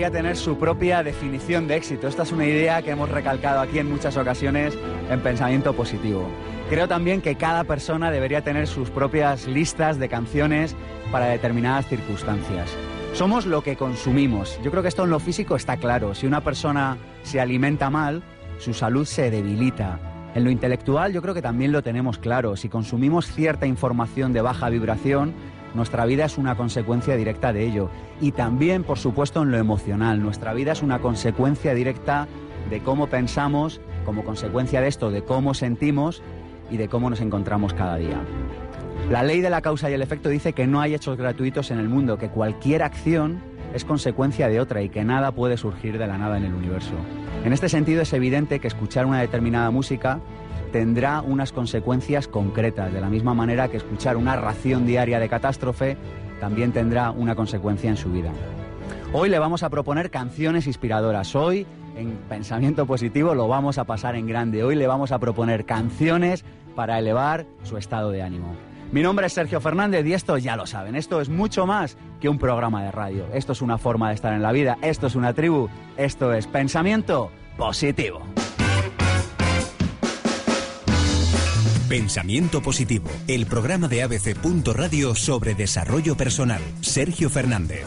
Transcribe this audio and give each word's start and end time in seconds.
debería 0.00 0.18
tener 0.18 0.36
su 0.38 0.56
propia 0.56 1.02
definición 1.02 1.68
de 1.68 1.76
éxito. 1.76 2.08
Esta 2.08 2.22
es 2.22 2.32
una 2.32 2.46
idea 2.46 2.80
que 2.80 2.92
hemos 2.92 3.10
recalcado 3.10 3.60
aquí 3.60 3.80
en 3.80 3.90
muchas 3.90 4.16
ocasiones 4.16 4.72
en 5.10 5.20
pensamiento 5.20 5.74
positivo. 5.74 6.26
Creo 6.70 6.88
también 6.88 7.20
que 7.20 7.34
cada 7.34 7.64
persona 7.64 8.10
debería 8.10 8.42
tener 8.42 8.66
sus 8.66 8.88
propias 8.88 9.46
listas 9.46 9.98
de 9.98 10.08
canciones 10.08 10.74
para 11.12 11.26
determinadas 11.26 11.86
circunstancias. 11.86 12.70
Somos 13.12 13.44
lo 13.44 13.62
que 13.62 13.76
consumimos. 13.76 14.58
Yo 14.64 14.70
creo 14.70 14.82
que 14.82 14.88
esto 14.88 15.04
en 15.04 15.10
lo 15.10 15.20
físico 15.20 15.54
está 15.54 15.76
claro. 15.76 16.14
Si 16.14 16.26
una 16.26 16.40
persona 16.40 16.96
se 17.22 17.38
alimenta 17.38 17.90
mal, 17.90 18.22
su 18.58 18.72
salud 18.72 19.04
se 19.04 19.30
debilita. 19.30 19.98
En 20.34 20.44
lo 20.44 20.50
intelectual 20.50 21.12
yo 21.12 21.20
creo 21.20 21.34
que 21.34 21.42
también 21.42 21.72
lo 21.72 21.82
tenemos 21.82 22.16
claro. 22.16 22.56
Si 22.56 22.70
consumimos 22.70 23.26
cierta 23.26 23.66
información 23.66 24.32
de 24.32 24.40
baja 24.40 24.70
vibración, 24.70 25.34
nuestra 25.74 26.04
vida 26.04 26.24
es 26.24 26.38
una 26.38 26.56
consecuencia 26.56 27.16
directa 27.16 27.52
de 27.52 27.66
ello. 27.66 27.90
Y 28.20 28.32
también, 28.32 28.84
por 28.84 28.98
supuesto, 28.98 29.42
en 29.42 29.50
lo 29.50 29.58
emocional. 29.58 30.22
Nuestra 30.22 30.52
vida 30.52 30.72
es 30.72 30.82
una 30.82 30.98
consecuencia 30.98 31.74
directa 31.74 32.26
de 32.68 32.80
cómo 32.80 33.06
pensamos, 33.06 33.80
como 34.04 34.24
consecuencia 34.24 34.80
de 34.80 34.88
esto, 34.88 35.10
de 35.10 35.22
cómo 35.22 35.54
sentimos 35.54 36.22
y 36.70 36.76
de 36.76 36.88
cómo 36.88 37.10
nos 37.10 37.20
encontramos 37.20 37.74
cada 37.74 37.96
día. 37.96 38.20
La 39.10 39.22
ley 39.22 39.40
de 39.40 39.50
la 39.50 39.60
causa 39.60 39.90
y 39.90 39.94
el 39.94 40.02
efecto 40.02 40.28
dice 40.28 40.52
que 40.52 40.66
no 40.66 40.80
hay 40.80 40.94
hechos 40.94 41.16
gratuitos 41.16 41.70
en 41.70 41.78
el 41.78 41.88
mundo, 41.88 42.18
que 42.18 42.28
cualquier 42.28 42.82
acción 42.82 43.40
es 43.74 43.84
consecuencia 43.84 44.48
de 44.48 44.60
otra 44.60 44.82
y 44.82 44.88
que 44.88 45.04
nada 45.04 45.32
puede 45.32 45.56
surgir 45.56 45.98
de 45.98 46.06
la 46.06 46.18
nada 46.18 46.36
en 46.36 46.44
el 46.44 46.54
universo. 46.54 46.94
En 47.44 47.52
este 47.52 47.68
sentido 47.68 48.02
es 48.02 48.12
evidente 48.12 48.60
que 48.60 48.68
escuchar 48.68 49.06
una 49.06 49.20
determinada 49.20 49.70
música 49.70 50.20
tendrá 50.70 51.20
unas 51.20 51.52
consecuencias 51.52 52.28
concretas, 52.28 52.92
de 52.92 53.00
la 53.00 53.08
misma 53.08 53.34
manera 53.34 53.68
que 53.68 53.76
escuchar 53.76 54.16
una 54.16 54.36
ración 54.36 54.86
diaria 54.86 55.18
de 55.18 55.28
catástrofe 55.28 55.96
también 56.40 56.72
tendrá 56.72 57.10
una 57.10 57.34
consecuencia 57.34 57.90
en 57.90 57.96
su 57.96 58.10
vida. 58.10 58.32
Hoy 59.12 59.28
le 59.28 59.38
vamos 59.38 59.62
a 59.62 59.70
proponer 59.70 60.10
canciones 60.10 60.66
inspiradoras. 60.66 61.34
Hoy, 61.34 61.66
en 61.96 62.12
Pensamiento 62.28 62.86
Positivo, 62.86 63.34
lo 63.34 63.48
vamos 63.48 63.78
a 63.78 63.84
pasar 63.84 64.14
en 64.14 64.26
grande. 64.26 64.64
Hoy 64.64 64.76
le 64.76 64.86
vamos 64.86 65.12
a 65.12 65.18
proponer 65.18 65.64
canciones 65.64 66.44
para 66.74 66.98
elevar 66.98 67.44
su 67.64 67.76
estado 67.76 68.10
de 68.10 68.22
ánimo. 68.22 68.54
Mi 68.92 69.02
nombre 69.02 69.26
es 69.26 69.32
Sergio 69.32 69.60
Fernández 69.60 70.04
y 70.06 70.14
esto 70.14 70.36
ya 70.38 70.56
lo 70.56 70.66
saben, 70.66 70.96
esto 70.96 71.20
es 71.20 71.28
mucho 71.28 71.64
más 71.64 71.96
que 72.20 72.28
un 72.28 72.38
programa 72.38 72.82
de 72.82 72.90
radio. 72.90 73.26
Esto 73.32 73.52
es 73.52 73.62
una 73.62 73.78
forma 73.78 74.08
de 74.08 74.16
estar 74.16 74.32
en 74.32 74.42
la 74.42 74.50
vida, 74.50 74.78
esto 74.82 75.06
es 75.06 75.14
una 75.14 75.32
tribu, 75.32 75.68
esto 75.96 76.32
es 76.32 76.48
Pensamiento 76.48 77.30
Positivo. 77.56 78.20
Pensamiento 81.90 82.62
Positivo, 82.62 83.10
el 83.26 83.46
programa 83.46 83.88
de 83.88 84.04
ABC. 84.04 84.36
Radio 84.72 85.16
sobre 85.16 85.56
desarrollo 85.56 86.16
personal. 86.16 86.62
Sergio 86.82 87.28
Fernández. 87.28 87.84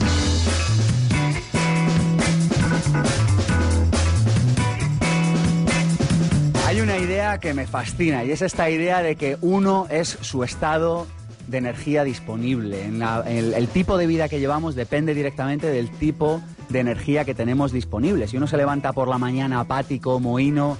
Hay 6.68 6.82
una 6.82 6.98
idea 6.98 7.38
que 7.38 7.54
me 7.54 7.66
fascina 7.66 8.26
y 8.26 8.32
es 8.32 8.42
esta 8.42 8.70
idea 8.70 9.02
de 9.02 9.16
que 9.16 9.38
uno 9.40 9.88
es 9.90 10.18
su 10.20 10.44
estado 10.44 11.08
de 11.48 11.60
energía 11.60 12.04
disponible. 12.04 12.86
el, 12.86 13.68
tipo 13.70 13.98
de 13.98 14.06
vida 14.06 14.28
que 14.28 14.42
llevamos 14.42 14.76
depende 14.76 15.14
directamente 15.14 15.68
del 15.68 15.90
tipo 15.90 16.42
de 16.68 16.80
energía 16.80 17.24
que 17.24 17.36
tenemos 17.36 17.72
disponible. 17.72 18.28
Si 18.28 18.36
uno 18.36 18.48
se 18.48 18.58
levanta 18.58 18.92
por 18.92 19.08
la 19.08 19.18
mañana 19.18 19.62
apático, 19.62 20.20
mohino, 20.20 20.78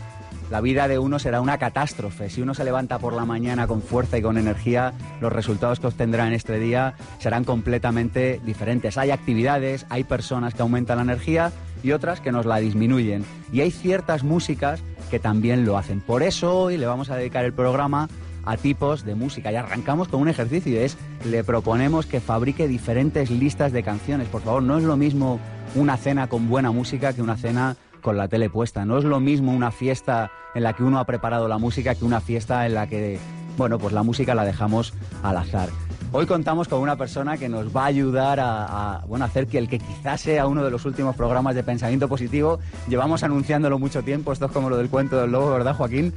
la 0.50 0.62
vida 0.62 0.88
de 0.88 1.00
uno 1.00 1.20
será 1.20 1.42
una 1.42 1.58
catástrofe. 1.58 2.30
Si 2.30 2.42
uno 2.42 2.54
se 2.54 2.64
levanta 2.64 3.00
por 3.00 3.14
la 3.14 3.26
mañana 3.26 3.68
con 3.68 3.82
fuerza 3.82 4.18
y 4.18 4.22
con 4.22 4.38
energía, 4.38 4.94
los 5.22 5.32
resultados 5.32 5.80
que 5.80 5.88
obtendrá 5.88 6.28
en 6.28 6.34
este 6.34 6.60
día 6.60 6.96
serán 7.20 7.44
completamente 7.44 8.40
diferentes. 8.46 8.98
Hay 8.98 9.12
actividades, 9.12 9.86
hay 9.90 10.04
personas 10.04 10.54
que 10.54 10.62
aumentan 10.62 10.98
la 10.98 11.04
energía 11.04 11.52
y 11.82 11.92
otras 11.92 12.20
que 12.20 12.32
nos 12.32 12.46
la 12.46 12.58
disminuyen. 12.58 13.26
Y 13.52 13.62
hay 13.62 13.72
ciertas 13.72 14.24
músicas 14.24 14.82
que 15.10 15.20
también 15.20 15.66
lo 15.66 15.78
hacen. 15.78 16.02
Por 16.02 16.24
eso 16.24 16.58
hoy 16.58 16.78
le 16.78 16.86
vamos 16.86 17.10
a 17.10 17.16
dedicar 17.16 17.46
el 17.46 17.54
programa 17.54 18.08
a 18.46 18.58
tipos 18.58 19.06
de 19.06 19.16
música. 19.16 19.52
Y 19.52 19.56
arrancamos 19.56 20.08
con 20.08 20.22
un 20.22 20.28
ejercicio, 20.28 20.80
es 20.80 20.98
le 21.26 21.44
proponemos 21.44 22.06
que 22.06 22.20
fabrique 22.20 22.68
diferentes 22.68 23.30
listas 23.30 23.72
de 23.72 23.84
canciones. 23.84 24.28
Por 24.28 24.42
favor, 24.42 24.64
no 24.64 24.78
es 24.78 24.84
lo 24.84 24.98
mismo 24.98 25.40
una 25.76 25.98
cena 25.98 26.28
con 26.28 26.50
buena 26.50 26.72
música 26.72 27.14
que 27.14 27.22
una 27.22 27.38
cena 27.38 27.76
con 28.04 28.18
la 28.18 28.28
tele 28.28 28.52
puesta. 28.52 28.86
No 28.86 29.00
es 29.00 29.04
lo 29.04 29.20
mismo 29.20 29.52
una 29.52 29.72
fiesta 29.72 30.30
en 30.54 30.62
la 30.62 30.74
que 30.74 30.84
uno 30.84 31.00
ha 31.00 31.06
preparado 31.06 31.48
la 31.48 31.58
música 31.58 31.96
que 31.96 32.06
una 32.06 32.22
fiesta 32.22 32.68
en 32.68 32.76
la 32.76 32.86
que, 32.86 33.18
bueno, 33.58 33.80
pues 33.80 33.94
la 33.94 34.04
música 34.04 34.36
la 34.36 34.46
dejamos 34.46 34.94
al 35.24 35.38
azar. 35.38 35.70
Hoy 36.16 36.28
contamos 36.28 36.68
con 36.68 36.80
una 36.80 36.96
persona 36.96 37.40
que 37.40 37.50
nos 37.50 37.76
va 37.76 37.86
a 37.86 37.88
ayudar 37.88 38.40
a, 38.40 39.02
bueno, 39.08 39.26
hacer 39.26 39.48
que 39.48 39.58
el 39.58 39.68
que 39.68 39.80
quizás 39.80 40.22
sea 40.22 40.46
uno 40.46 40.64
de 40.64 40.70
los 40.70 40.86
últimos 40.86 41.16
programas 41.16 41.56
de 41.56 41.64
pensamiento 41.64 42.08
positivo, 42.08 42.60
llevamos 42.88 43.24
anunciándolo 43.24 43.80
mucho 43.80 44.04
tiempo, 44.04 44.32
esto 44.32 44.46
es 44.46 44.52
como 44.52 44.70
lo 44.70 44.78
del 44.78 44.90
cuento 44.90 45.20
del 45.20 45.32
lobo, 45.32 45.50
¿verdad 45.50 45.76
Joaquín? 45.76 46.14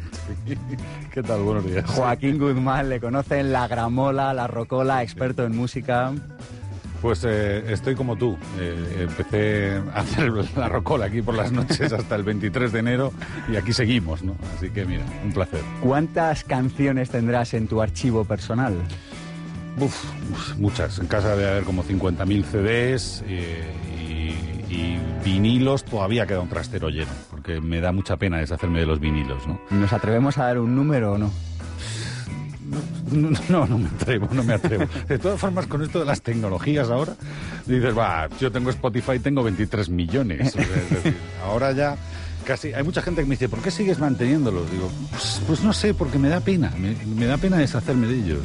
¿Qué 1.15 1.23
tal? 1.23 1.41
Buenos 1.41 1.65
días. 1.65 1.87
Joaquín 1.87 2.39
Guzmán, 2.39 2.91
le 2.91 3.01
conocen 3.01 3.53
la 3.53 3.69
gramola, 3.69 4.35
la 4.35 4.47
rocola, 4.47 5.03
experto 5.03 5.45
en 5.47 5.57
música. 5.57 6.13
Pues 7.07 7.23
eh, 7.23 7.63
estoy 7.69 7.95
como 7.95 8.17
tú. 8.17 8.37
Eh, 8.59 9.07
empecé 9.09 9.81
a 9.95 10.01
hacer 10.01 10.29
la 10.57 10.69
rocola 10.69 11.07
aquí 11.07 11.23
por 11.23 11.37
las 11.37 11.53
noches 11.53 11.93
hasta 11.93 12.17
el 12.17 12.25
23 12.25 12.73
de 12.73 12.81
enero 12.81 13.13
y 13.49 13.55
aquí 13.55 13.73
seguimos, 13.73 14.25
¿no? 14.25 14.35
Así 14.57 14.71
que 14.71 14.85
mira, 14.85 15.05
un 15.25 15.33
placer. 15.33 15.61
¿Cuántas 15.81 16.43
canciones 16.43 17.09
tendrás 17.11 17.55
en 17.55 17.69
tu 17.69 17.81
archivo 17.81 18.25
personal? 18.25 18.75
Uf, 19.79 20.05
muchas. 20.59 20.99
En 20.99 21.07
casa 21.07 21.37
debe 21.37 21.49
haber 21.49 21.63
como 21.63 21.85
50.000 21.85 22.45
CDs 22.45 23.23
eh, 23.29 23.71
y, 24.69 24.75
y, 24.75 24.99
vinilos. 25.25 25.85
Todavía 25.85 26.27
queda 26.27 26.41
un 26.41 26.49
trastero 26.49 26.89
lleno, 26.89 27.13
porque 27.31 27.61
me 27.61 27.81
da 27.81 27.93
mucha 27.93 28.17
pena 28.17 28.39
deshacerme 28.39 28.81
de 28.81 28.87
los 28.87 28.99
vinilos, 28.99 29.47
¿no? 29.47 29.61
¿Nos 29.71 29.93
atrevemos 29.93 30.39
a 30.39 30.47
dar 30.47 30.59
un 30.59 30.75
número 30.75 31.13
o 31.13 31.19
no? 31.19 31.31
No, 33.49 33.67
no 33.67 33.79
me 33.79 33.89
atrevo, 33.89 34.29
no 34.33 34.43
me 34.43 34.55
atrevo. 34.55 34.85
De 35.09 35.19
todas 35.19 35.41
formas, 35.41 35.67
con 35.67 35.83
esto 35.83 36.01
de 36.01 36.05
las 36.05 36.23
tecnologías 36.23 36.91
ahora, 36.91 37.15
dices, 37.67 37.97
va, 37.97 38.29
yo 38.41 38.51
tengo 38.51 38.71
Spotify, 38.71 39.19
tengo 39.19 39.43
23 39.43 39.89
millones. 39.89 40.55
ahora 41.45 41.73
ya 41.73 41.97
casi... 42.45 42.73
Hay 42.73 42.83
mucha 42.83 43.03
gente 43.03 43.23
que 43.23 43.29
me 43.29 43.35
dice, 43.35 43.49
¿por 43.49 43.61
qué 43.61 43.71
sigues 43.71 43.99
manteniéndolos? 43.99 44.71
Digo, 44.71 44.91
pues, 45.11 45.41
pues, 45.47 45.63
no 45.63 45.73
sé, 45.73 45.95
porque 45.95 46.19
me 46.19 46.29
da 46.29 46.41
pena, 46.41 46.73
me, 46.77 47.27
da 47.27 47.37
pena 47.39 47.59
deshacerme 47.59 48.07
de 48.07 48.15
ellos. 48.15 48.41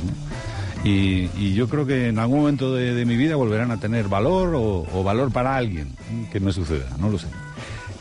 Y, 0.83 1.53
yo 1.53 1.67
creo 1.67 1.85
que 1.85 2.07
en 2.07 2.19
algún 2.19 2.39
momento 2.39 2.73
de, 2.73 3.05
mi 3.05 3.15
vida 3.15 3.35
volverán 3.35 3.71
a 3.71 3.77
tener 3.77 4.07
valor 4.07 4.53
o 4.55 5.03
valor 5.03 5.31
para 5.31 5.55
alguien 5.55 5.95
que 6.31 6.39
me 6.39 6.51
suceda, 6.51 6.87
no 6.99 7.09
lo 7.09 7.17
sé. 7.17 7.27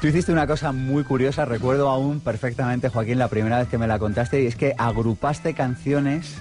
Tú 0.01 0.07
hiciste 0.07 0.33
una 0.33 0.47
cosa 0.47 0.73
muy 0.73 1.05
curiosa, 1.05 1.45
recuerdo 1.45 1.91
aún 1.91 2.21
perfectamente, 2.21 2.89
Joaquín, 2.89 3.19
la 3.19 3.29
primera 3.29 3.59
vez 3.59 3.69
que 3.69 3.77
me 3.77 3.87
la 3.87 3.99
contaste, 3.99 4.43
y 4.43 4.47
es 4.47 4.57
que 4.57 4.75
agrupaste 4.79 5.53
canciones 5.53 6.37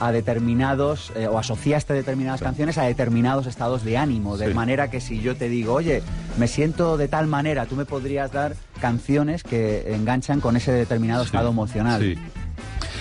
a 0.00 0.12
determinados, 0.12 1.12
eh, 1.14 1.26
o 1.26 1.38
asociaste 1.38 1.92
determinadas 1.92 2.40
canciones 2.40 2.78
a 2.78 2.84
determinados 2.84 3.46
estados 3.46 3.84
de 3.84 3.98
ánimo, 3.98 4.38
de 4.38 4.54
manera 4.54 4.90
que 4.90 5.02
si 5.02 5.20
yo 5.20 5.36
te 5.36 5.50
digo, 5.50 5.74
oye, 5.74 6.02
me 6.38 6.48
siento 6.48 6.96
de 6.96 7.06
tal 7.06 7.26
manera, 7.26 7.66
tú 7.66 7.76
me 7.76 7.84
podrías 7.84 8.32
dar 8.32 8.54
canciones 8.80 9.42
que 9.42 9.94
enganchan 9.94 10.40
con 10.40 10.56
ese 10.56 10.72
determinado 10.72 11.22
estado 11.22 11.50
emocional. 11.50 12.00
Sí, 12.00 12.18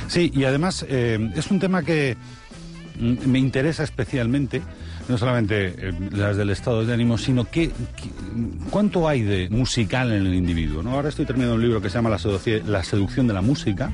sí 0.10 0.32
y 0.36 0.44
además 0.44 0.86
eh, 0.90 1.32
es 1.36 1.50
un 1.52 1.62
tema 1.62 1.84
que 1.84 2.18
mm, 3.00 3.30
me 3.30 3.40
interesa 3.40 3.84
especialmente 3.84 4.62
no 5.12 5.18
solamente 5.18 5.76
eh, 5.78 5.94
las 6.12 6.38
del 6.38 6.50
estado 6.50 6.86
de 6.86 6.94
ánimo, 6.94 7.18
sino 7.18 7.46
que, 7.46 7.70
cuánto 8.70 9.08
hay 9.08 9.22
de 9.22 9.50
musical 9.50 10.12
en 10.12 10.26
el 10.26 10.34
individuo. 10.34 10.82
¿no? 10.82 10.92
Ahora 10.92 11.10
estoy 11.10 11.26
terminando 11.26 11.56
un 11.56 11.62
libro 11.62 11.82
que 11.82 11.90
se 11.90 11.96
llama 11.96 12.10
La, 12.10 12.84
seducción 12.84 13.28
de 13.28 13.34
la 13.34 13.42
música, 13.42 13.92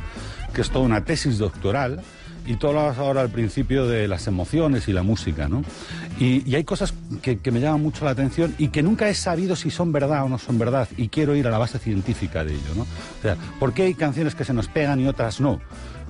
que 0.53 0.61
es 0.61 0.69
toda 0.69 0.85
una 0.85 1.03
tesis 1.03 1.37
doctoral. 1.37 2.01
Y 2.45 2.55
tú 2.55 2.67
hablabas 2.67 2.97
ahora 2.97 3.19
al 3.19 3.29
principio 3.29 3.87
de 3.87 4.07
las 4.07 4.25
emociones 4.27 4.87
y 4.87 4.93
la 4.93 5.03
música, 5.03 5.49
¿no? 5.49 5.63
Y, 6.17 6.55
hay 6.55 6.63
cosas 6.63 6.93
que, 7.21 7.37
me 7.51 7.59
llaman 7.59 7.81
mucho 7.81 8.05
la 8.05 8.11
atención 8.11 8.55
y 8.57 8.69
que 8.69 8.81
nunca 8.81 9.09
he 9.09 9.13
sabido 9.13 9.57
si 9.57 9.69
son 9.69 9.91
verdad 9.91 10.23
o 10.23 10.29
no 10.29 10.37
son 10.37 10.57
verdad. 10.57 10.87
Y 10.95 11.09
quiero 11.09 11.35
ir 11.35 11.45
a 11.47 11.51
la 11.51 11.57
base 11.57 11.77
científica 11.77 12.45
de 12.45 12.53
ello, 12.53 12.73
¿no? 12.73 12.83
O 12.83 13.21
sea, 13.21 13.35
¿por 13.59 13.73
qué 13.73 13.83
hay 13.83 13.95
canciones 13.95 14.33
que 14.33 14.45
se 14.45 14.53
nos 14.53 14.69
pegan 14.69 15.01
y 15.01 15.07
otras 15.07 15.41
no? 15.41 15.59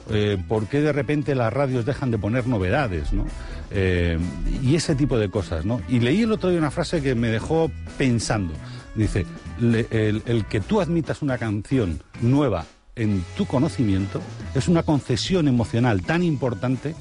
Eh, 0.09 0.38
¿Por 0.48 0.68
qué 0.68 0.81
de 0.81 0.94
repente 0.94 1.36
las 1.36 1.51
radios 1.51 1.86
dejan 1.86 2.12
de 2.12 2.18
poner 2.18 2.48
novedades, 2.48 3.13
¿no? 3.13 3.25
Eh, 3.71 4.18
y 4.63 4.75
ese 4.75 4.95
tipo 4.95 5.18
de 5.18 5.30
cosas, 5.30 5.65
¿no? 5.65 5.81
Y 5.89 6.00
leí 6.00 6.21
el 6.21 6.31
otro 6.31 6.50
día 6.50 6.59
una 6.59 6.71
frase 6.71 7.01
que 7.01 7.15
me 7.15 7.27
dejó 7.30 7.69
pensando. 7.98 8.54
Dice, 8.95 9.25
el, 9.59 10.45
que 10.50 10.59
tú 10.59 10.81
admitas 10.81 11.21
una 11.21 11.38
canción 11.38 12.01
nueva 12.21 12.65
en 12.95 13.24
tu 13.36 13.45
conocimiento 13.45 14.21
es 14.56 14.68
una 14.68 14.83
concesión 14.83 15.48
emocional 15.48 16.01
tan 16.01 16.24
importante 16.24 16.95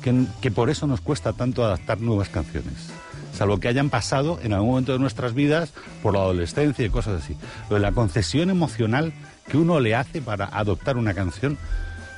que, 0.00 0.26
que 0.40 0.50
por 0.50 0.70
eso 0.70 0.86
nos 0.86 1.00
cuesta 1.00 1.32
tanto 1.32 1.64
adaptar 1.64 2.00
nuevas 2.00 2.28
canciones 2.28 2.90
salvo 3.32 3.58
que 3.58 3.68
hayan 3.68 3.90
pasado 3.90 4.38
en 4.42 4.52
algún 4.52 4.70
momento 4.70 4.92
de 4.92 4.98
nuestras 4.98 5.32
vidas 5.32 5.72
por 6.02 6.12
la 6.14 6.20
adolescencia 6.20 6.84
y 6.84 6.90
cosas 6.90 7.22
así. 7.22 7.36
La 7.70 7.92
concesión 7.92 8.50
emocional 8.50 9.12
que 9.48 9.56
uno 9.56 9.80
le 9.80 9.94
hace 9.94 10.20
para 10.20 10.44
adoptar 10.44 10.96
una 10.96 11.14
canción, 11.14 11.56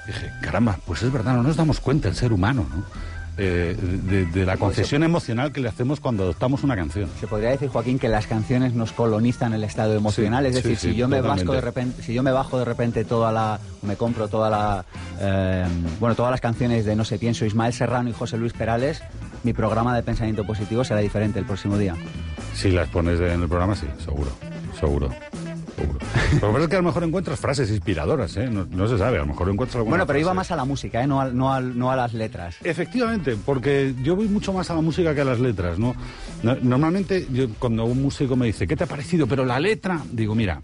dije, 0.06 0.32
caramba, 0.40 0.78
pues 0.87 1.02
es 1.02 1.12
verdad, 1.12 1.34
no 1.34 1.43
nos 1.43 1.56
damos 1.56 1.81
cuenta 1.81 2.08
el 2.08 2.14
ser 2.14 2.32
humano, 2.32 2.66
¿no? 2.70 2.82
eh, 3.38 3.76
de, 3.81 4.26
de 4.26 4.44
la 4.44 4.56
concesión 4.56 5.02
emocional 5.02 5.52
que 5.52 5.60
le 5.60 5.69
hacemos 5.69 6.00
cuando 6.00 6.25
adoptamos 6.25 6.64
una 6.64 6.76
canción. 6.76 7.08
Se 7.19 7.26
podría 7.26 7.50
decir, 7.50 7.69
Joaquín, 7.69 7.99
que 7.99 8.08
las 8.08 8.26
canciones 8.26 8.75
nos 8.75 8.93
colonizan 8.93 9.54
el 9.54 9.64
estado 9.64 9.94
emocional. 9.94 10.44
Sí, 10.44 10.49
es 10.49 10.54
decir, 10.56 10.76
sí, 10.76 10.88
si 10.88 10.93
sí, 10.93 10.96
yo 10.96 11.08
me 11.08 11.20
bajo 11.20 11.52
de 11.52 11.60
repente, 11.60 12.02
si 12.02 12.12
yo 12.12 12.22
me 12.22 12.32
bajo 12.32 12.58
de 12.58 12.64
repente 12.64 13.04
toda 13.04 13.32
la, 13.32 13.58
me 13.82 13.96
compro 13.96 14.28
toda 14.28 14.50
la, 14.50 14.84
eh, 15.20 15.66
bueno, 15.99 16.14
todas 16.14 16.31
las 16.31 16.40
canciones 16.40 16.84
de 16.84 16.94
No 16.94 17.04
sé 17.04 17.19
pienso, 17.19 17.44
Ismael 17.44 17.72
Serrano 17.72 18.10
y 18.10 18.12
José 18.12 18.37
Luis 18.37 18.52
Perales, 18.52 19.02
mi 19.44 19.52
programa 19.52 19.96
de 19.96 20.02
pensamiento 20.02 20.44
positivo 20.46 20.84
será 20.84 21.00
diferente 21.00 21.38
el 21.38 21.46
próximo 21.46 21.78
día. 21.78 21.96
Si 22.54 22.70
las 22.70 22.88
pones 22.88 23.19
en 23.19 23.43
el 23.43 23.49
programa, 23.49 23.75
sí, 23.75 23.87
seguro, 24.04 24.31
seguro. 24.78 25.08
Lo 26.40 26.54
que 26.54 26.62
es 26.62 26.69
que 26.69 26.76
a 26.76 26.78
lo 26.80 26.84
mejor 26.84 27.04
encuentras 27.04 27.38
frases 27.40 27.70
inspiradoras, 27.70 28.36
¿eh? 28.36 28.48
no, 28.50 28.66
no 28.70 28.88
se 28.88 28.98
sabe, 28.98 29.16
a 29.19 29.20
lo 29.20 29.26
mejor 29.26 29.48
encuentras 29.48 29.76
alguna 29.76 29.90
Bueno, 29.92 30.06
pero 30.06 30.19
iba 30.19 30.34
más 30.34 30.50
a 30.50 30.56
la 30.56 30.64
música, 30.64 31.02
¿eh? 31.02 31.06
no, 31.06 31.20
al- 31.20 31.36
no, 31.36 31.90
a 31.90 31.96
las 31.96 32.14
letras. 32.14 32.56
Efectivamente, 32.62 33.36
porque 33.44 33.94
yo 34.02 34.16
voy 34.16 34.28
mucho 34.28 34.52
más 34.52 34.70
a 34.70 34.74
la 34.74 34.80
música 34.80 35.14
que 35.14 35.20
a 35.20 35.24
las 35.24 35.40
letras, 35.40 35.78
¿no? 35.78 35.94
No- 36.42 36.56
Normalmente, 36.62 37.26
yo, 37.32 37.48
cuando 37.58 37.84
un 37.84 38.02
músico 38.02 38.36
me 38.36 38.46
dice, 38.46 38.66
¿qué 38.66 38.76
te 38.76 38.84
ha 38.84 38.86
parecido? 38.86 39.26
Pero 39.26 39.44
la 39.44 39.60
letra, 39.60 40.00
digo, 40.10 40.34
mira, 40.34 40.60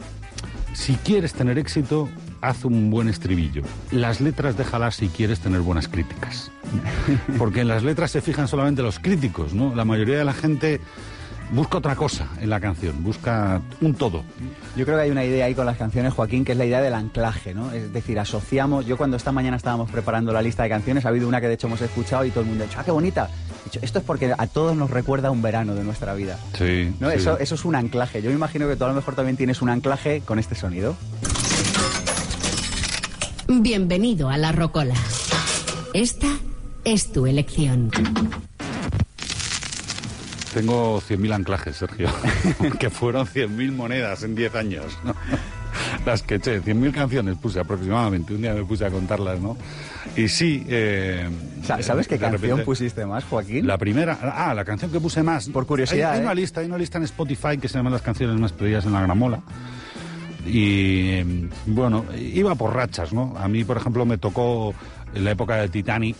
si 0.75 0.95
quieres 0.95 1.33
tener 1.33 1.59
éxito, 1.59 2.09
haz 2.41 2.65
un 2.65 2.91
buen 2.91 3.09
estribillo. 3.09 3.63
Las 3.91 4.21
letras 4.21 4.57
déjalas 4.57 4.97
si 4.97 5.09
quieres 5.09 5.41
tener 5.41 5.61
buenas 5.61 5.89
críticas. 5.89 6.51
Porque 7.39 7.61
en 7.63 7.69
las 7.69 7.83
letras 7.83 8.11
se 8.11 8.21
fijan 8.21 8.47
solamente 8.49 8.83
los 8.83 8.99
críticos, 8.99 9.55
¿no? 9.55 9.75
La 9.75 9.85
mayoría 9.85 10.19
de 10.19 10.25
la 10.25 10.35
gente 10.35 10.81
busca 11.51 11.79
otra 11.79 11.97
cosa 11.97 12.29
en 12.41 12.51
la 12.51 12.61
canción, 12.61 13.03
busca 13.03 13.61
un 13.81 13.95
todo. 13.95 14.25
Yo 14.77 14.85
creo 14.85 14.99
que 14.99 15.05
hay 15.05 15.11
una 15.11 15.25
idea 15.25 15.47
ahí 15.47 15.55
con 15.55 15.67
las 15.67 15.77
canciones, 15.77 16.13
Joaquín, 16.13 16.45
que 16.45 16.53
es 16.53 16.59
la 16.59 16.67
idea 16.67 16.81
del 16.81 16.95
anclaje, 16.95 17.55
¿no? 17.55 17.73
Es 17.73 17.93
decir, 17.93 18.19
asociamos. 18.19 18.87
Yo 18.87 18.97
cuando 18.97 19.17
esta 19.17 19.33
mañana 19.33 19.57
estábamos 19.57 19.91
preparando 19.91 20.33
la 20.33 20.43
lista 20.43 20.63
de 20.63 20.69
canciones, 20.69 21.05
ha 21.05 21.09
habido 21.09 21.29
una 21.29 21.41
que 21.41 21.49
de 21.49 21.55
hecho 21.55 21.67
hemos 21.67 21.81
escuchado 21.81 22.25
y 22.25 22.31
todo 22.31 22.41
el 22.41 22.47
mundo 22.47 22.65
ha 22.65 22.67
dicho, 22.67 22.79
¡ah, 22.81 22.85
qué 22.85 22.91
bonita! 22.91 23.29
Dicho, 23.65 23.81
esto 23.83 23.99
es 23.99 24.05
porque 24.05 24.33
a 24.37 24.47
todos 24.47 24.77
nos 24.77 24.91
recuerda 24.91 25.31
un 25.31 25.43
verano 25.43 25.75
de 25.75 25.85
nuestra 25.85 26.15
vida. 26.15 26.39
Sí. 26.57 26.95
¿no? 27.01 27.11
sí. 27.11 27.17
Eso, 27.17 27.39
eso 27.39 27.55
es 27.55 27.65
un 27.65 27.75
anclaje. 27.75 28.23
Yo 28.23 28.31
me 28.31 28.37
imagino 28.37 28.69
que 28.69 28.77
tú 28.77 28.85
a 28.85 28.89
lo 28.89 28.95
mejor 28.95 29.15
también 29.15 29.37
tienes 29.37 29.63
un 29.63 29.71
anclaje 29.71 30.23
con 30.25 30.39
este 30.39 30.55
sonido. 30.55 30.97
Bienvenido 33.49 34.29
a 34.29 34.37
la 34.37 34.53
Rocola. 34.53 34.95
Esta 35.95 36.29
es 36.85 37.13
tu 37.13 37.27
elección. 37.27 37.91
Tengo 40.61 41.01
100.000 41.01 41.35
anclajes, 41.35 41.77
Sergio, 41.77 42.09
que 42.81 42.91
fueron 42.91 43.27
100.000 43.27 43.73
monedas 43.73 44.23
en 44.25 44.35
10 44.35 44.55
años. 44.57 44.99
¿no? 45.05 45.15
Las 46.05 46.23
que 46.23 46.37
eché, 46.37 46.61
100.000 46.63 46.93
canciones 46.93 47.37
puse 47.37 47.61
aproximadamente, 47.61 48.35
un 48.35 48.43
día 48.43 48.55
me 48.55 48.65
puse 48.65 48.85
a 48.85 48.91
contarlas, 48.91 49.39
¿no? 49.41 49.57
Y 50.17 50.27
sí... 50.29 50.65
eh, 50.69 51.29
Sa- 51.65 51.81
¿Sabes 51.83 52.09
qué 52.09 52.19
canción 52.19 52.41
repente- 52.43 52.65
pusiste 52.65 53.07
más, 53.07 53.25
Joaquín? 53.25 53.67
La 53.67 53.79
primera, 53.79 54.19
ah, 54.21 54.53
la 54.55 54.65
canción 54.65 54.91
que 54.91 54.99
puse 55.01 55.23
más. 55.23 55.49
Por 55.49 55.67
curiosidad, 55.67 56.11
Hay, 56.13 56.17
hay 56.17 56.21
¿eh? 56.23 56.25
una 56.25 56.35
lista, 56.35 56.61
hay 56.61 56.67
una 56.67 56.79
lista 56.79 56.99
en 56.99 57.05
Spotify 57.05 57.59
que 57.61 57.69
se 57.69 57.75
llama 57.79 57.91
las 57.91 58.03
canciones 58.03 58.41
más 58.41 58.53
pedidas 58.53 58.85
en 58.87 58.93
la 58.95 59.03
gramola. 59.03 59.41
Y 60.47 61.23
bueno, 61.67 62.05
iba 62.17 62.55
por 62.55 62.75
rachas, 62.75 63.13
¿no? 63.13 63.35
A 63.39 63.49
mí, 63.49 63.65
por 63.65 63.77
ejemplo, 63.77 64.07
me 64.07 64.19
tocó 64.19 64.75
en 65.15 65.25
la 65.25 65.33
época 65.33 65.57
de 65.57 65.69
Titanic 65.69 66.17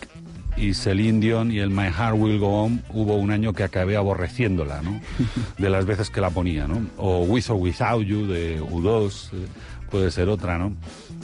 y 0.59 0.73
Celine 0.73 1.19
Dion 1.19 1.51
y 1.51 1.59
el 1.59 1.69
My 1.69 1.89
Heart 1.89 2.15
Will 2.17 2.39
Go 2.39 2.63
On. 2.63 2.83
Hubo 2.89 3.15
un 3.15 3.31
año 3.31 3.53
que 3.53 3.63
acabé 3.63 3.95
aborreciéndola, 3.95 4.81
¿no? 4.81 4.99
De 5.57 5.69
las 5.69 5.85
veces 5.85 6.09
que 6.09 6.21
la 6.21 6.29
ponía, 6.29 6.67
¿no? 6.67 6.81
O 6.97 7.23
With 7.23 7.49
or 7.49 7.55
Without 7.55 8.03
You 8.03 8.27
de 8.27 8.61
U2, 8.61 9.29
eh, 9.33 9.47
puede 9.89 10.11
ser 10.11 10.27
otra, 10.29 10.57
¿no? 10.57 10.73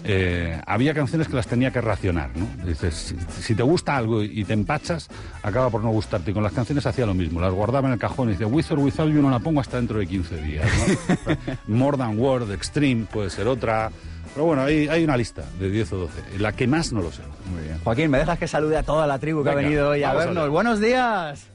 Eh, 0.03 0.59
había 0.65 0.93
canciones 0.93 1.27
que 1.27 1.35
las 1.35 1.47
tenía 1.47 1.71
que 1.71 1.81
racionar, 1.81 2.29
¿no? 2.35 2.47
Dices, 2.65 3.15
si, 3.29 3.41
si 3.41 3.55
te 3.55 3.63
gusta 3.63 3.97
algo 3.97 4.23
y 4.23 4.43
te 4.45 4.53
empachas, 4.53 5.09
acaba 5.43 5.69
por 5.69 5.83
no 5.83 5.89
gustarte. 5.89 6.31
Y 6.31 6.33
con 6.33 6.43
las 6.43 6.53
canciones 6.53 6.85
hacía 6.85 7.05
lo 7.05 7.13
mismo, 7.13 7.41
las 7.41 7.53
guardaba 7.53 7.87
en 7.87 7.93
el 7.93 7.99
cajón 7.99 8.29
y 8.29 8.31
decía, 8.33 8.47
With 8.47 8.71
or 8.71 8.79
Without 8.79 9.11
You 9.11 9.21
no 9.21 9.29
la 9.29 9.39
pongo 9.39 9.59
hasta 9.59 9.77
dentro 9.77 9.99
de 9.99 10.07
15 10.07 10.41
días, 10.41 10.67
¿no? 11.27 11.35
More 11.75 11.97
Than 11.97 12.17
Word, 12.17 12.51
Extreme, 12.51 13.05
puede 13.11 13.29
ser 13.29 13.47
otra. 13.47 13.91
Pero 14.35 14.45
bueno, 14.45 14.61
hay, 14.63 14.87
hay 14.89 15.03
una 15.03 15.17
lista 15.17 15.43
de 15.59 15.69
10 15.71 15.93
o 15.93 15.97
12. 15.97 16.37
La 16.39 16.51
que 16.51 16.67
más 16.67 16.91
no 16.93 17.01
lo 17.01 17.11
sé. 17.11 17.23
Muy 17.51 17.63
bien. 17.63 17.79
Joaquín, 17.83 18.11
¿me 18.11 18.19
dejas 18.19 18.37
que 18.37 18.47
salude 18.47 18.77
a 18.77 18.83
toda 18.83 19.07
la 19.07 19.17
tribu 19.17 19.39
que 19.43 19.49
Venga, 19.49 19.61
ha 19.61 19.63
venido 19.63 19.89
hoy 19.89 20.03
a 20.03 20.13
vernos? 20.13 20.37
allá. 20.43 20.49
¡Buenos 20.49 20.79
días! 20.81 21.47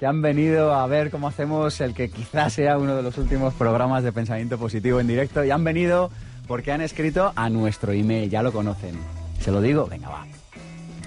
Que 0.00 0.06
han 0.06 0.22
venido 0.22 0.72
a 0.74 0.86
ver 0.86 1.10
cómo 1.10 1.28
hacemos 1.28 1.78
el 1.80 1.94
que 1.94 2.10
quizás 2.10 2.54
sea 2.54 2.78
uno 2.78 2.96
de 2.96 3.02
los 3.02 3.18
últimos 3.18 3.52
programas 3.54 4.02
de 4.02 4.10
pensamiento 4.12 4.58
positivo 4.58 4.98
en 4.98 5.06
directo. 5.06 5.44
Y 5.44 5.50
han 5.50 5.62
venido 5.62 6.10
porque 6.48 6.72
han 6.72 6.80
escrito 6.80 7.32
a 7.36 7.48
nuestro 7.50 7.92
email, 7.92 8.28
ya 8.30 8.42
lo 8.42 8.50
conocen. 8.50 8.96
¿Se 9.40 9.52
lo 9.52 9.60
digo? 9.60 9.86
Venga, 9.86 10.08
va. 10.08 10.26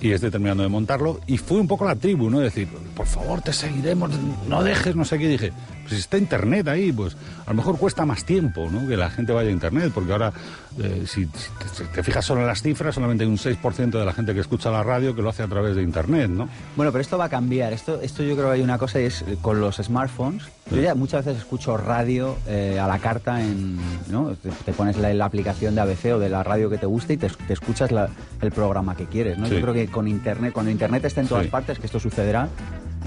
Y 0.05 0.11
estoy 0.11 0.29
terminando 0.29 0.61
de 0.61 0.69
montarlo, 0.69 1.19
y 1.25 1.39
fue 1.39 1.59
un 1.59 1.67
poco 1.67 1.83
la 1.83 1.95
tribu, 1.95 2.29
¿no? 2.29 2.39
Decir, 2.39 2.67
por 2.95 3.07
favor, 3.07 3.41
te 3.41 3.51
seguiremos, 3.51 4.11
no 4.47 4.63
dejes, 4.63 4.95
no 4.95 5.03
sé 5.03 5.17
qué, 5.17 5.27
dije, 5.27 5.51
pues 5.85 5.95
si 5.95 5.99
está 6.01 6.17
internet 6.17 6.67
ahí, 6.67 6.91
pues 6.91 7.15
a 7.45 7.49
lo 7.51 7.55
mejor 7.55 7.77
cuesta 7.77 8.05
más 8.05 8.25
tiempo, 8.25 8.69
¿no? 8.71 8.87
Que 8.87 8.97
la 8.97 9.09
gente 9.09 9.31
vaya 9.31 9.49
a 9.49 9.51
internet, 9.51 9.91
porque 9.93 10.11
ahora, 10.11 10.33
eh, 10.81 11.03
si, 11.05 11.25
si 11.25 11.83
te, 11.93 12.03
fijas 12.03 12.25
solo 12.25 12.41
en 12.41 12.47
las 12.47 12.61
cifras, 12.61 12.95
solamente 12.95 13.23
hay 13.23 13.29
un 13.29 13.37
6% 13.37 13.89
de 13.91 14.05
la 14.05 14.13
gente 14.13 14.33
que 14.33 14.39
escucha 14.39 14.71
la 14.71 14.83
radio 14.83 15.15
que 15.15 15.21
lo 15.21 15.29
hace 15.29 15.43
a 15.43 15.47
través 15.47 15.75
de 15.75 15.83
internet, 15.83 16.29
¿no? 16.29 16.49
Bueno, 16.75 16.91
pero 16.91 17.01
esto 17.01 17.17
va 17.17 17.25
a 17.25 17.29
cambiar. 17.29 17.71
Esto, 17.73 18.01
esto 18.01 18.23
yo 18.23 18.35
creo 18.35 18.47
que 18.47 18.53
hay 18.55 18.61
una 18.61 18.77
cosa 18.77 18.99
y 18.99 19.05
es 19.05 19.21
eh, 19.21 19.37
con 19.41 19.61
los 19.61 19.77
smartphones. 19.77 20.43
Yo 20.71 20.81
ya 20.81 20.95
muchas 20.95 21.23
veces 21.23 21.41
escucho 21.43 21.77
radio 21.77 22.35
eh, 22.47 22.79
a 22.81 22.87
la 22.87 22.97
carta 22.97 23.39
en, 23.41 23.77
¿no? 24.09 24.31
Te, 24.35 24.49
te 24.49 24.73
pones 24.73 24.97
la, 24.97 25.13
la 25.13 25.25
aplicación 25.25 25.75
de 25.75 25.81
ABC 25.81 26.05
o 26.15 26.19
de 26.19 26.29
la 26.29 26.41
radio 26.43 26.69
que 26.71 26.79
te 26.79 26.87
guste 26.87 27.13
y 27.13 27.17
te, 27.17 27.27
es- 27.27 27.37
te 27.37 27.53
escuchas 27.53 27.91
la- 27.91 28.09
el 28.41 28.51
programa 28.51 28.95
que 28.95 29.05
quieres, 29.05 29.37
¿no? 29.37 29.45
Sí. 29.47 29.53
Yo 29.55 29.61
creo 29.61 29.73
que 29.75 29.87
con 29.87 30.07
internet, 30.07 30.53
cuando 30.53 30.71
internet 30.71 31.05
esté 31.05 31.21
en 31.21 31.27
todas 31.27 31.43
Sí. 31.45 31.51
partes, 31.51 31.77
que 31.77 31.85
esto 31.85 31.99
sucederá, 31.99 32.49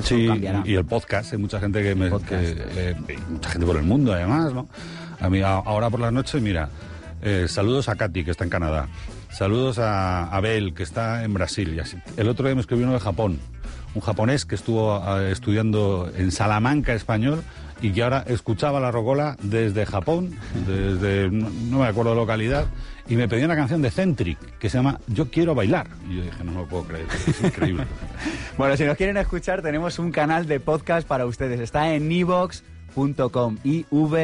Sí, 0.03 0.27
cambiará. 0.27 0.63
y 0.65 0.75
el 0.75 0.85
podcast, 0.85 1.33
hay 1.33 1.39
mucha 1.39 1.61
gente 1.61 1.83
que 1.83 1.95
me, 1.95 2.09
que, 2.11 2.95
mucha 3.29 3.51
gente 3.51 3.67
por 3.67 3.77
el 3.77 3.83
mundo 3.85 4.13
además, 4.13 4.53
¿no? 4.53 4.69
A 5.21 5.29
mí 5.29 5.41
a- 5.41 5.55
ahora 5.57 5.91
por 5.91 6.01
las 6.01 6.13
noches, 6.13 6.41
mira, 6.43 6.69
eh, 7.23 7.47
saludos 7.49 7.89
a 7.89 7.97
Katy 7.97 8.25
que 8.25 8.31
está 8.31 8.45
en 8.45 8.51
Canadá, 8.51 8.89
saludos 9.31 9.79
a 9.79 10.25
Abel 10.29 10.75
que 10.75 10.83
está 10.83 11.25
en 11.25 11.35
Brasil 11.35 11.75
y 11.75 11.81
así. 11.81 11.97
El 12.17 12.29
otro 12.29 12.47
día 12.47 12.55
me 12.55 12.61
escribió 12.61 12.85
uno 12.85 12.95
de 12.95 13.01
Japón, 13.01 13.39
un 13.95 14.01
japonés 14.03 14.45
que 14.45 14.55
estuvo 14.55 15.03
eh, 15.19 15.33
estudiando 15.33 16.11
en 16.17 16.31
Salamanca 16.31 16.95
español 16.95 17.43
y 17.81 17.91
que 17.91 18.03
ahora 18.03 18.25
escuchaba 18.27 18.81
la 18.81 18.91
rocola 18.91 19.37
desde 19.43 19.87
Japón, 19.87 20.31
desde 20.67 21.31
no, 21.31 21.49
no 21.71 21.79
me 21.81 21.87
acuerdo 21.87 22.15
localidad, 22.15 22.67
y 23.09 23.17
me 23.17 23.29
pedía 23.29 23.47
una 23.47 23.57
canción 23.57 23.81
de 23.83 23.91
Centric 23.91 24.39
que 24.59 24.69
se 24.69 24.79
llama 24.79 25.01
Yo 25.09 25.31
quiero 25.31 25.55
bailar. 25.55 25.89
Y 26.09 26.17
yo 26.17 26.23
dije, 26.23 26.45
no 26.45 26.53
me 26.53 26.59
lo 26.59 26.67
puedo 26.67 26.85
creer, 26.85 27.07
es 27.27 27.43
increíble. 27.43 27.85
Bueno, 28.59 28.77
si 28.77 28.85
nos 28.85 28.97
quieren 28.97 29.17
escuchar, 29.17 29.63
tenemos 29.63 30.01
un 30.01 30.11
canal 30.11 30.47
de 30.49 30.59
podcast 30.59 31.07
para 31.07 31.27
ustedes. 31.27 31.61
Está 31.61 31.95
en 31.95 32.11
ivox.com, 32.11 33.59
i-v-o-o-x.com. 33.63 34.15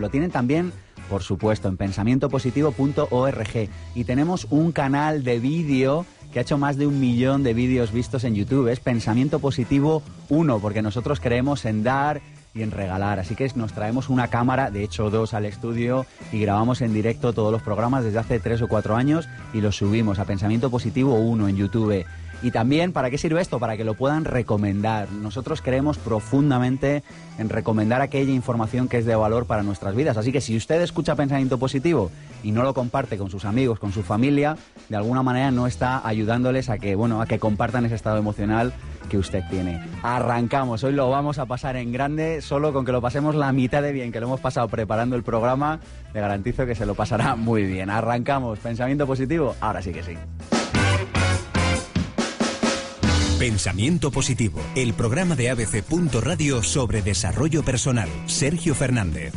Lo 0.00 0.10
tienen 0.10 0.32
también, 0.32 0.72
por 1.08 1.22
supuesto, 1.22 1.68
en 1.68 1.76
pensamientopositivo.org. 1.76 3.68
Y 3.94 4.02
tenemos 4.02 4.48
un 4.50 4.72
canal 4.72 5.22
de 5.22 5.38
vídeo 5.38 6.04
que 6.32 6.40
ha 6.40 6.42
hecho 6.42 6.58
más 6.58 6.76
de 6.76 6.88
un 6.88 6.98
millón 6.98 7.44
de 7.44 7.54
vídeos 7.54 7.92
vistos 7.92 8.24
en 8.24 8.34
YouTube. 8.34 8.66
Es 8.66 8.80
Pensamiento 8.80 9.38
Positivo 9.38 10.02
1, 10.28 10.58
porque 10.58 10.82
nosotros 10.82 11.20
creemos 11.20 11.64
en 11.66 11.84
dar 11.84 12.20
y 12.54 12.62
en 12.62 12.70
regalar. 12.70 13.18
Así 13.18 13.34
que 13.34 13.50
nos 13.54 13.72
traemos 13.72 14.08
una 14.08 14.28
cámara, 14.28 14.70
de 14.70 14.84
hecho 14.84 15.10
dos 15.10 15.34
al 15.34 15.44
estudio, 15.44 16.06
y 16.32 16.40
grabamos 16.40 16.80
en 16.80 16.92
directo 16.92 17.32
todos 17.32 17.52
los 17.52 17.62
programas 17.62 18.04
desde 18.04 18.18
hace 18.18 18.40
tres 18.40 18.62
o 18.62 18.68
cuatro 18.68 18.96
años 18.96 19.28
y 19.52 19.60
los 19.60 19.76
subimos 19.76 20.18
a 20.18 20.24
Pensamiento 20.24 20.70
Positivo 20.70 21.14
1 21.14 21.48
en 21.48 21.56
YouTube. 21.56 22.04
Y 22.42 22.50
también, 22.50 22.92
¿para 22.92 23.08
qué 23.08 23.18
sirve 23.18 23.40
esto? 23.40 23.60
Para 23.60 23.76
que 23.76 23.84
lo 23.84 23.94
puedan 23.94 24.24
recomendar. 24.24 25.10
Nosotros 25.12 25.62
creemos 25.62 25.96
profundamente 25.98 27.04
en 27.38 27.48
recomendar 27.48 28.00
aquella 28.00 28.32
información 28.32 28.88
que 28.88 28.98
es 28.98 29.06
de 29.06 29.14
valor 29.14 29.46
para 29.46 29.62
nuestras 29.62 29.94
vidas. 29.94 30.16
Así 30.16 30.32
que 30.32 30.40
si 30.40 30.56
usted 30.56 30.82
escucha 30.82 31.14
pensamiento 31.14 31.58
positivo 31.58 32.10
y 32.42 32.50
no 32.50 32.64
lo 32.64 32.74
comparte 32.74 33.16
con 33.16 33.30
sus 33.30 33.44
amigos, 33.44 33.78
con 33.78 33.92
su 33.92 34.02
familia, 34.02 34.56
de 34.88 34.96
alguna 34.96 35.22
manera 35.22 35.52
no 35.52 35.68
está 35.68 36.06
ayudándoles 36.06 36.68
a 36.68 36.78
que, 36.78 36.96
bueno, 36.96 37.22
a 37.22 37.26
que 37.26 37.38
compartan 37.38 37.86
ese 37.86 37.94
estado 37.94 38.18
emocional 38.18 38.72
que 39.08 39.18
usted 39.18 39.44
tiene. 39.48 39.80
Arrancamos, 40.02 40.82
hoy 40.82 40.92
lo 40.92 41.10
vamos 41.10 41.38
a 41.38 41.46
pasar 41.46 41.76
en 41.76 41.92
grande, 41.92 42.40
solo 42.42 42.72
con 42.72 42.84
que 42.84 42.92
lo 42.92 43.00
pasemos 43.00 43.36
la 43.36 43.52
mitad 43.52 43.82
de 43.82 43.92
bien 43.92 44.10
que 44.10 44.20
lo 44.20 44.26
hemos 44.26 44.40
pasado 44.40 44.68
preparando 44.68 45.14
el 45.14 45.22
programa, 45.22 45.78
le 46.12 46.20
garantizo 46.20 46.66
que 46.66 46.74
se 46.74 46.86
lo 46.86 46.94
pasará 46.94 47.36
muy 47.36 47.62
bien. 47.64 47.88
Arrancamos, 47.88 48.58
pensamiento 48.58 49.06
positivo, 49.06 49.54
ahora 49.60 49.80
sí 49.80 49.92
que 49.92 50.02
sí. 50.02 50.16
Pensamiento 53.42 54.12
Positivo, 54.12 54.60
el 54.76 54.94
programa 54.94 55.34
de 55.34 55.50
ABC. 55.50 55.82
Radio 56.20 56.62
sobre 56.62 57.02
desarrollo 57.02 57.64
personal. 57.64 58.08
Sergio 58.26 58.72
Fernández. 58.72 59.34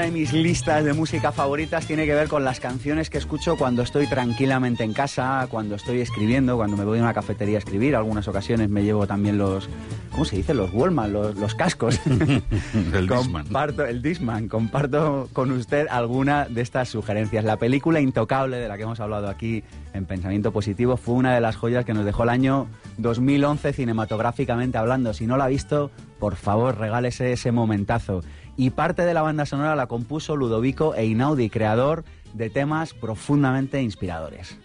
De 0.00 0.10
mis 0.10 0.32
listas 0.32 0.84
de 0.84 0.92
música 0.92 1.32
favoritas 1.32 1.86
tiene 1.86 2.06
que 2.06 2.14
ver 2.14 2.28
con 2.28 2.44
las 2.44 2.60
canciones 2.60 3.10
que 3.10 3.18
escucho 3.18 3.56
cuando 3.56 3.82
estoy 3.82 4.06
tranquilamente 4.06 4.84
en 4.84 4.92
casa, 4.92 5.46
cuando 5.50 5.74
estoy 5.74 6.00
escribiendo, 6.00 6.56
cuando 6.56 6.76
me 6.76 6.84
voy 6.84 6.98
a 6.98 7.02
una 7.02 7.14
cafetería 7.14 7.56
a 7.56 7.58
escribir. 7.58 7.94
Algunas 7.96 8.26
ocasiones 8.28 8.70
me 8.70 8.82
llevo 8.84 9.06
también 9.06 9.38
los, 9.38 9.68
¿cómo 10.10 10.24
se 10.24 10.36
dice? 10.36 10.54
Los 10.54 10.72
Wallman, 10.72 11.12
los, 11.12 11.54
cascos. 11.54 12.00
el 12.06 13.08
Disman. 13.08 13.44
Comparto, 13.44 13.84
el 13.84 14.02
Disman. 14.02 14.48
Comparto 14.48 15.28
con 15.32 15.50
usted 15.52 15.86
alguna 15.90 16.46
de 16.46 16.62
estas 16.62 16.88
sugerencias. 16.88 17.44
La 17.44 17.56
película 17.56 18.00
Intocable, 18.00 18.56
de 18.56 18.68
la 18.68 18.76
que 18.76 18.84
hemos 18.84 19.00
hablado 19.00 19.28
aquí 19.28 19.62
en 19.92 20.06
Pensamiento 20.06 20.52
Positivo, 20.52 20.96
fue 20.96 21.14
una 21.14 21.34
de 21.34 21.40
las 21.40 21.56
joyas 21.56 21.84
que 21.84 21.92
nos 21.92 22.04
dejó 22.04 22.22
el 22.22 22.30
año 22.30 22.66
2011 22.98 23.72
cinematográficamente 23.72 24.78
hablando. 24.78 25.12
Si 25.12 25.26
no 25.26 25.36
la 25.36 25.44
ha 25.44 25.48
visto, 25.48 25.90
por 26.18 26.36
favor, 26.36 26.78
regálese 26.78 27.32
ese 27.32 27.52
momentazo 27.52 28.22
y 28.62 28.70
parte 28.70 29.02
de 29.02 29.12
la 29.12 29.22
banda 29.22 29.44
sonora 29.44 29.74
la 29.74 29.88
compuso 29.88 30.36
Ludovico 30.36 30.94
Einaudi, 30.94 31.50
creador 31.50 32.04
de 32.32 32.48
temas 32.48 32.94
profundamente 32.94 33.82
inspiradores. 33.82 34.56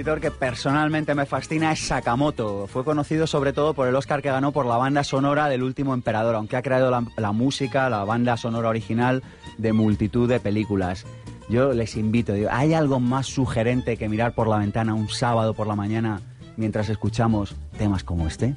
Compositor 0.00 0.20
que 0.20 0.30
personalmente 0.30 1.14
me 1.14 1.26
fascina 1.26 1.72
es 1.72 1.80
Sakamoto. 1.80 2.66
Fue 2.68 2.84
conocido 2.84 3.26
sobre 3.26 3.52
todo 3.52 3.74
por 3.74 3.86
el 3.86 3.94
Oscar 3.94 4.22
que 4.22 4.30
ganó 4.30 4.50
por 4.50 4.64
la 4.64 4.78
banda 4.78 5.04
sonora 5.04 5.48
del 5.48 5.62
último 5.62 5.92
emperador, 5.92 6.36
aunque 6.36 6.56
ha 6.56 6.62
creado 6.62 6.90
la, 6.90 7.32
música, 7.32 7.90
la 7.90 8.04
banda 8.04 8.38
sonora 8.38 8.70
original 8.70 9.22
de 9.58 9.74
multitud 9.74 10.26
de 10.26 10.40
películas. 10.40 11.04
Yo 11.50 11.74
les 11.74 11.96
invito, 11.96 12.32
¿hay 12.50 12.72
algo 12.72 12.98
más 12.98 13.26
sugerente 13.26 13.98
que 13.98 14.08
mirar 14.08 14.34
por 14.34 14.48
la 14.48 14.56
ventana 14.56 14.94
un 14.94 15.10
sábado 15.10 15.52
por 15.52 15.66
la 15.66 15.76
mañana 15.76 16.22
mientras 16.56 16.88
escuchamos 16.88 17.54
temas 17.76 18.02
como 18.02 18.26
este? 18.26 18.56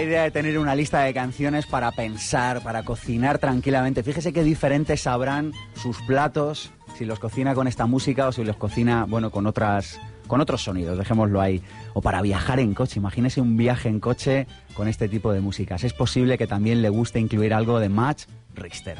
La 0.00 0.06
idea 0.06 0.22
de 0.22 0.30
tener 0.30 0.58
una 0.58 0.74
lista 0.74 1.00
de 1.00 1.12
canciones 1.12 1.66
para 1.66 1.92
pensar, 1.92 2.62
para 2.62 2.84
cocinar 2.84 3.38
tranquilamente. 3.38 4.02
Fíjese 4.02 4.32
qué 4.32 4.42
diferentes 4.42 5.02
sabrán 5.02 5.52
sus 5.74 6.00
platos 6.02 6.72
si 6.96 7.04
los 7.04 7.18
cocina 7.18 7.54
con 7.54 7.68
esta 7.68 7.84
música 7.84 8.28
o 8.28 8.32
si 8.32 8.42
los 8.42 8.56
cocina, 8.56 9.04
bueno, 9.06 9.30
con 9.30 9.46
otras 9.46 10.00
con 10.26 10.40
otros 10.40 10.62
sonidos, 10.62 10.96
dejémoslo 10.96 11.38
ahí. 11.38 11.62
O 11.92 12.00
para 12.00 12.22
viajar 12.22 12.60
en 12.60 12.72
coche, 12.72 12.98
imagínese 12.98 13.42
un 13.42 13.58
viaje 13.58 13.90
en 13.90 14.00
coche 14.00 14.46
con 14.72 14.88
este 14.88 15.06
tipo 15.06 15.34
de 15.34 15.40
músicas. 15.40 15.84
Es 15.84 15.92
posible 15.92 16.38
que 16.38 16.46
también 16.46 16.80
le 16.80 16.88
guste 16.88 17.20
incluir 17.20 17.52
algo 17.52 17.78
de 17.78 17.90
Match 17.90 18.24
Richter. 18.54 18.96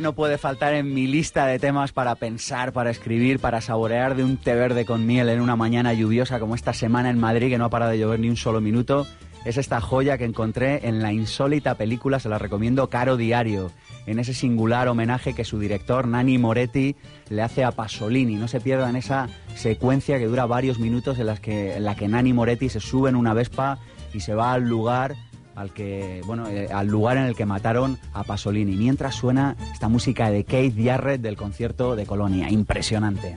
No 0.00 0.14
puede 0.14 0.38
faltar 0.38 0.74
en 0.74 0.94
mi 0.94 1.06
lista 1.06 1.46
de 1.46 1.58
temas 1.58 1.92
para 1.92 2.14
pensar, 2.14 2.72
para 2.72 2.90
escribir, 2.90 3.38
para 3.38 3.60
saborear 3.60 4.14
de 4.14 4.24
un 4.24 4.36
té 4.36 4.54
verde 4.54 4.84
con 4.84 5.06
miel 5.06 5.28
en 5.28 5.40
una 5.40 5.56
mañana 5.56 5.92
lluviosa 5.92 6.38
como 6.38 6.54
esta 6.54 6.72
semana 6.72 7.10
en 7.10 7.18
Madrid, 7.18 7.48
que 7.48 7.58
no 7.58 7.64
ha 7.64 7.70
parado 7.70 7.92
de 7.92 7.98
llover 7.98 8.20
ni 8.20 8.28
un 8.28 8.36
solo 8.36 8.60
minuto, 8.60 9.06
es 9.44 9.56
esta 9.56 9.80
joya 9.80 10.18
que 10.18 10.24
encontré 10.24 10.86
en 10.86 11.02
la 11.02 11.12
insólita 11.12 11.74
película, 11.76 12.20
se 12.20 12.28
la 12.28 12.38
recomiendo, 12.38 12.88
Caro 12.90 13.16
Diario, 13.16 13.70
en 14.06 14.18
ese 14.18 14.34
singular 14.34 14.88
homenaje 14.88 15.34
que 15.34 15.44
su 15.44 15.58
director, 15.58 16.06
Nani 16.06 16.36
Moretti, 16.38 16.96
le 17.28 17.42
hace 17.42 17.64
a 17.64 17.72
Pasolini. 17.72 18.36
No 18.36 18.48
se 18.48 18.60
pierdan 18.60 18.96
esa 18.96 19.28
secuencia 19.54 20.18
que 20.18 20.26
dura 20.26 20.46
varios 20.46 20.78
minutos 20.78 21.18
en, 21.18 21.26
las 21.26 21.40
que, 21.40 21.76
en 21.76 21.84
la 21.84 21.94
que 21.94 22.08
Nani 22.08 22.32
Moretti 22.32 22.68
se 22.68 22.80
sube 22.80 23.08
en 23.08 23.16
una 23.16 23.34
Vespa 23.34 23.78
y 24.12 24.20
se 24.20 24.34
va 24.34 24.52
al 24.52 24.68
lugar 24.68 25.16
al 25.60 25.72
que 25.72 26.22
bueno 26.26 26.48
eh, 26.48 26.68
al 26.72 26.86
lugar 26.86 27.16
en 27.18 27.24
el 27.24 27.36
que 27.36 27.46
mataron 27.46 27.98
a 28.12 28.24
Pasolini. 28.24 28.76
Mientras 28.76 29.14
suena 29.14 29.56
esta 29.72 29.88
música 29.88 30.30
de 30.30 30.44
Keith 30.44 30.74
Jarrett 30.82 31.20
del 31.20 31.36
concierto 31.36 31.96
de 31.96 32.06
Colonia. 32.06 32.50
Impresionante 32.50 33.36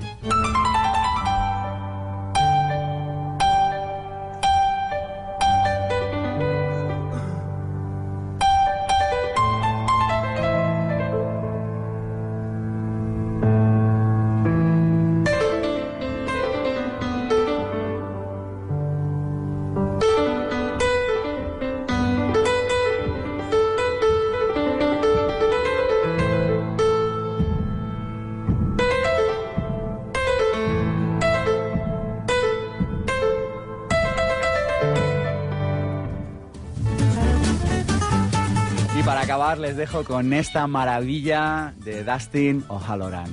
con 40.02 40.34
esta 40.34 40.66
maravilla 40.66 41.76
de 41.86 42.04
Dustin 42.04 42.64
O'Halloran. 42.68 43.30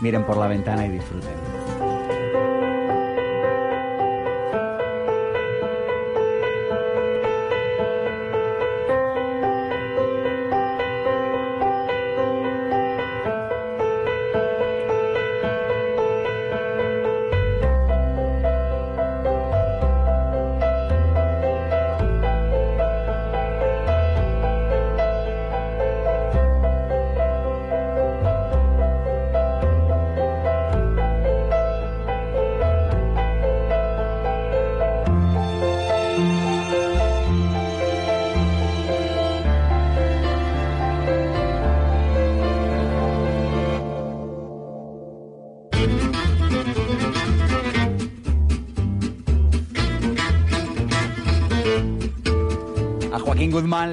Miren 0.00 0.26
por 0.26 0.36
la 0.38 0.48
ventana 0.48 0.86
y 0.86 0.90
disfruten. 0.90 1.49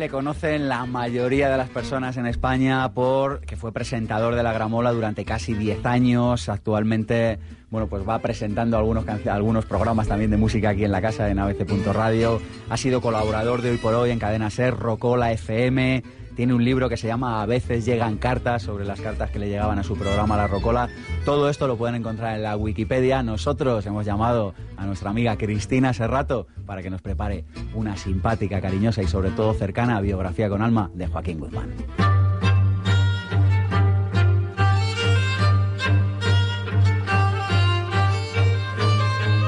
Conocen 0.10 0.68
la 0.68 0.86
mayoría 0.86 1.50
de 1.50 1.58
las 1.58 1.70
personas 1.70 2.18
en 2.18 2.26
España 2.26 2.88
por 2.94 3.42
que 3.42 3.56
fue 3.56 3.72
presentador 3.72 4.36
de 4.36 4.44
la 4.44 4.54
Gramola 4.54 4.92
durante 4.92 5.26
casi 5.26 5.54
10 5.54 5.86
años. 5.86 6.50
Actualmente, 6.50 7.40
bueno, 7.70 7.88
pues 7.88 8.08
va 8.08 8.20
presentando 8.20 8.78
algunos, 8.78 9.06
algunos 9.28 9.66
programas 9.66 10.08
también 10.08 10.32
de 10.32 10.38
música 10.38 10.70
aquí 10.70 10.84
en 10.84 10.92
la 10.92 11.02
casa 11.02 11.30
en 11.30 11.40
abc.radio. 11.40 12.42
Ha 12.70 12.78
sido 12.78 13.02
colaborador 13.02 13.62
de 13.62 13.72
Hoy 13.72 13.78
por 13.78 13.94
Hoy 13.94 14.12
en 14.12 14.20
Cadena 14.20 14.50
Ser, 14.50 14.76
Rocola 14.76 15.32
FM, 15.32 16.04
tiene 16.38 16.54
un 16.54 16.64
libro 16.64 16.88
que 16.88 16.98
se 16.98 17.08
llama 17.08 17.42
A 17.42 17.48
veces 17.48 17.84
llegan 17.84 18.18
cartas 18.18 18.62
sobre 18.62 18.86
las 18.86 19.02
cartas 19.02 19.32
que 19.32 19.40
le 19.40 19.50
llegaban 19.50 19.80
a 19.80 19.84
su 19.84 19.98
programa 19.98 20.38
La 20.38 20.46
Rocola. 20.46 20.88
Todo 21.26 21.50
esto 21.50 21.68
lo 21.68 21.78
pueden 21.78 21.96
encontrar 21.96 22.36
en 22.36 22.44
la 22.44 22.56
Wikipedia. 22.56 23.24
Nosotros 23.24 23.84
hemos 23.88 24.06
llamado 24.06 24.54
a 24.78 24.86
nuestra 24.86 25.10
amiga 25.10 25.36
Cristina 25.36 25.94
Serrato 25.94 26.46
para 26.68 26.84
que 26.84 26.92
nos 26.92 27.02
prepare 27.02 27.46
una 27.74 27.98
simpática, 27.98 28.62
cariñosa 28.62 29.02
y 29.02 29.08
sobre 29.08 29.32
todo 29.32 29.56
cercana 29.56 30.00
biografía 30.00 30.48
con 30.48 30.62
alma 30.62 30.92
de 30.94 31.08
Joaquín 31.08 31.40
Guzmán. 31.40 31.74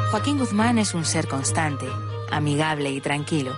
Joaquín 0.10 0.39
Guzmán 0.39 0.80
es 0.80 0.95
un 0.95 1.06
ser 1.06 1.28
constante, 1.28 1.86
amigable 2.32 2.91
y 2.91 2.99
tranquilo, 2.99 3.52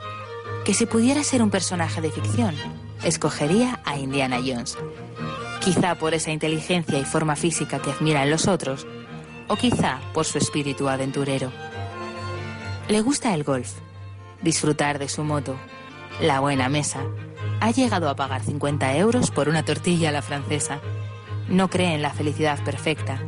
que 0.66 0.74
si 0.74 0.86
pudiera 0.86 1.24
ser 1.24 1.42
un 1.42 1.50
personaje 1.50 2.02
de 2.02 2.12
ficción, 2.12 2.56
escogería 3.04 3.80
a 3.86 3.98
Indiana 3.98 4.38
Jones. 4.38 4.78
Quizá 5.60 5.96
por 5.96 6.14
esa 6.14 6.32
inteligencia 6.32 7.00
y 7.00 7.06
forma 7.06 7.36
física 7.36 7.80
que 7.80 7.92
admira 7.92 8.24
en 8.24 8.32
los 8.32 8.48
otros, 8.48 8.88
o 9.48 9.56
quizá 9.56 10.00
por 10.14 10.26
su 10.26 10.38
espíritu 10.38 10.90
aventurero. 10.90 11.52
Le 12.88 13.02
gusta 13.02 13.34
el 13.34 13.44
golf, 13.44 13.72
disfrutar 14.42 15.00
de 15.00 15.10
su 15.10 15.24
moto, 15.24 15.56
la 16.20 16.40
buena 16.40 16.70
mesa. 16.70 17.02
Ha 17.60 17.72
llegado 17.72 18.10
a 18.10 18.16
pagar 18.16 18.44
50 18.44 18.96
euros 18.98 19.32
por 19.32 19.50
una 19.50 19.64
tortilla 19.64 20.10
a 20.10 20.12
la 20.12 20.22
francesa. 20.22 20.80
No 21.48 21.70
cree 21.70 21.94
en 21.94 22.02
la 22.02 22.12
felicidad 22.12 22.64
perfecta. 22.64 23.20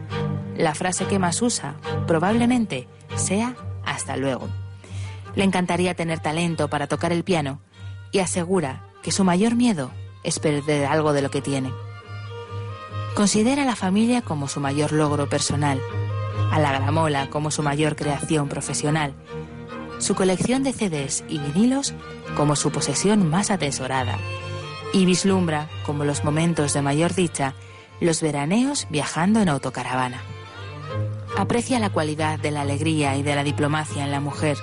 La 0.55 0.75
frase 0.75 1.05
que 1.05 1.19
más 1.19 1.41
usa 1.41 1.75
probablemente 2.07 2.88
sea 3.15 3.55
hasta 3.86 4.17
luego. 4.17 4.49
Le 5.36 5.43
encantaría 5.43 5.95
tener 5.95 6.19
talento 6.19 6.67
para 6.69 6.88
tocar 6.88 7.12
el 7.12 7.23
piano 7.23 7.62
y 8.12 8.19
asegura 8.19 8.92
que 9.03 9.11
su 9.11 9.23
mayor 9.23 9.55
miedo 9.55 9.91
es 10.23 10.39
perder 10.39 10.85
algo 10.85 11.13
de 11.13 11.21
lo 11.21 11.29
que 11.29 11.41
tiene. 11.41 11.71
Considera 13.13 13.61
a 13.61 13.65
la 13.65 13.75
familia 13.75 14.21
como 14.21 14.47
su 14.47 14.59
mayor 14.59 14.91
logro 14.91 15.29
personal, 15.29 15.79
a 16.51 16.59
la 16.59 16.71
gramola 16.71 17.29
como 17.29 17.51
su 17.51 17.61
mayor 17.61 17.95
creación 17.95 18.47
profesional, 18.47 19.13
su 19.99 20.15
colección 20.15 20.63
de 20.63 20.73
CDs 20.73 21.23
y 21.27 21.37
vinilos 21.37 21.93
como 22.35 22.55
su 22.55 22.71
posesión 22.71 23.29
más 23.29 23.51
atesorada, 23.51 24.17
y 24.93 25.05
vislumbra, 25.05 25.69
como 25.85 26.05
los 26.05 26.23
momentos 26.23 26.73
de 26.73 26.81
mayor 26.81 27.13
dicha, 27.13 27.55
los 27.99 28.21
veraneos 28.21 28.87
viajando 28.89 29.41
en 29.41 29.49
autocaravana. 29.49 30.21
Aprecia 31.37 31.79
la 31.79 31.89
cualidad 31.89 32.39
de 32.39 32.51
la 32.51 32.61
alegría 32.61 33.15
y 33.15 33.23
de 33.23 33.35
la 33.35 33.43
diplomacia 33.43 34.03
en 34.03 34.11
la 34.11 34.19
mujer, 34.19 34.57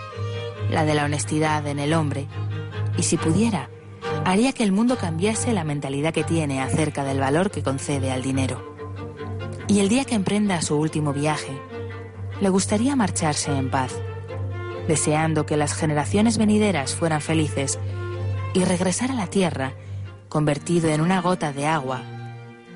la 0.71 0.85
de 0.85 0.95
la 0.95 1.05
honestidad 1.05 1.67
en 1.67 1.79
el 1.79 1.93
hombre, 1.93 2.29
y 2.97 3.03
si 3.03 3.17
pudiera, 3.17 3.71
haría 4.25 4.53
que 4.53 4.63
el 4.63 4.73
mundo 4.73 4.97
cambiase 4.97 5.53
la 5.53 5.65
mentalidad 5.65 6.13
que 6.13 6.25
tiene 6.25 6.61
acerca 6.61 7.05
del 7.05 7.21
valor 7.21 7.51
que 7.51 7.63
concede 7.63 8.11
al 8.11 8.23
dinero. 8.23 8.77
Y 9.69 9.81
el 9.81 9.89
día 9.89 10.05
que 10.05 10.15
emprenda 10.15 10.63
su 10.63 10.77
último 10.77 11.13
viaje, 11.13 11.53
le 12.41 12.49
gustaría 12.49 12.97
marcharse 12.97 13.53
en 13.53 13.71
paz, 13.71 13.93
deseando 14.89 15.47
que 15.47 15.57
las 15.57 15.75
generaciones 15.75 16.39
venideras 16.39 16.95
fueran 16.95 17.21
felices 17.21 17.79
y 18.55 18.65
regresar 18.65 19.11
a 19.11 19.15
la 19.15 19.29
tierra 19.29 19.75
convertido 20.29 20.91
en 20.91 21.01
una 21.01 21.21
gota 21.21 21.53
de 21.53 21.67
agua 21.67 22.03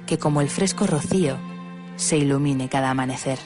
que 0.07 0.19
como 0.19 0.41
el 0.41 0.49
fresco 0.49 0.87
rocío 0.87 1.39
se 1.97 2.19
ilumine 2.19 2.69
cada 2.69 2.91
amanecer. 2.91 3.39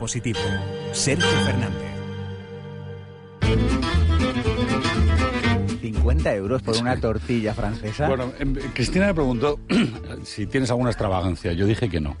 positivo. 0.00 0.40
Sergio 0.92 1.28
Fernández. 1.44 1.90
50 5.80 6.34
euros 6.34 6.62
por 6.62 6.76
una 6.76 6.96
tortilla 6.98 7.54
francesa. 7.54 8.08
Bueno, 8.08 8.32
em, 8.38 8.54
Cristina 8.74 9.06
me 9.06 9.14
preguntó 9.14 9.60
si 10.24 10.46
tienes 10.46 10.70
alguna 10.70 10.90
extravagancia. 10.90 11.52
Yo 11.52 11.66
dije 11.66 11.88
que 11.88 12.00
no. 12.00 12.16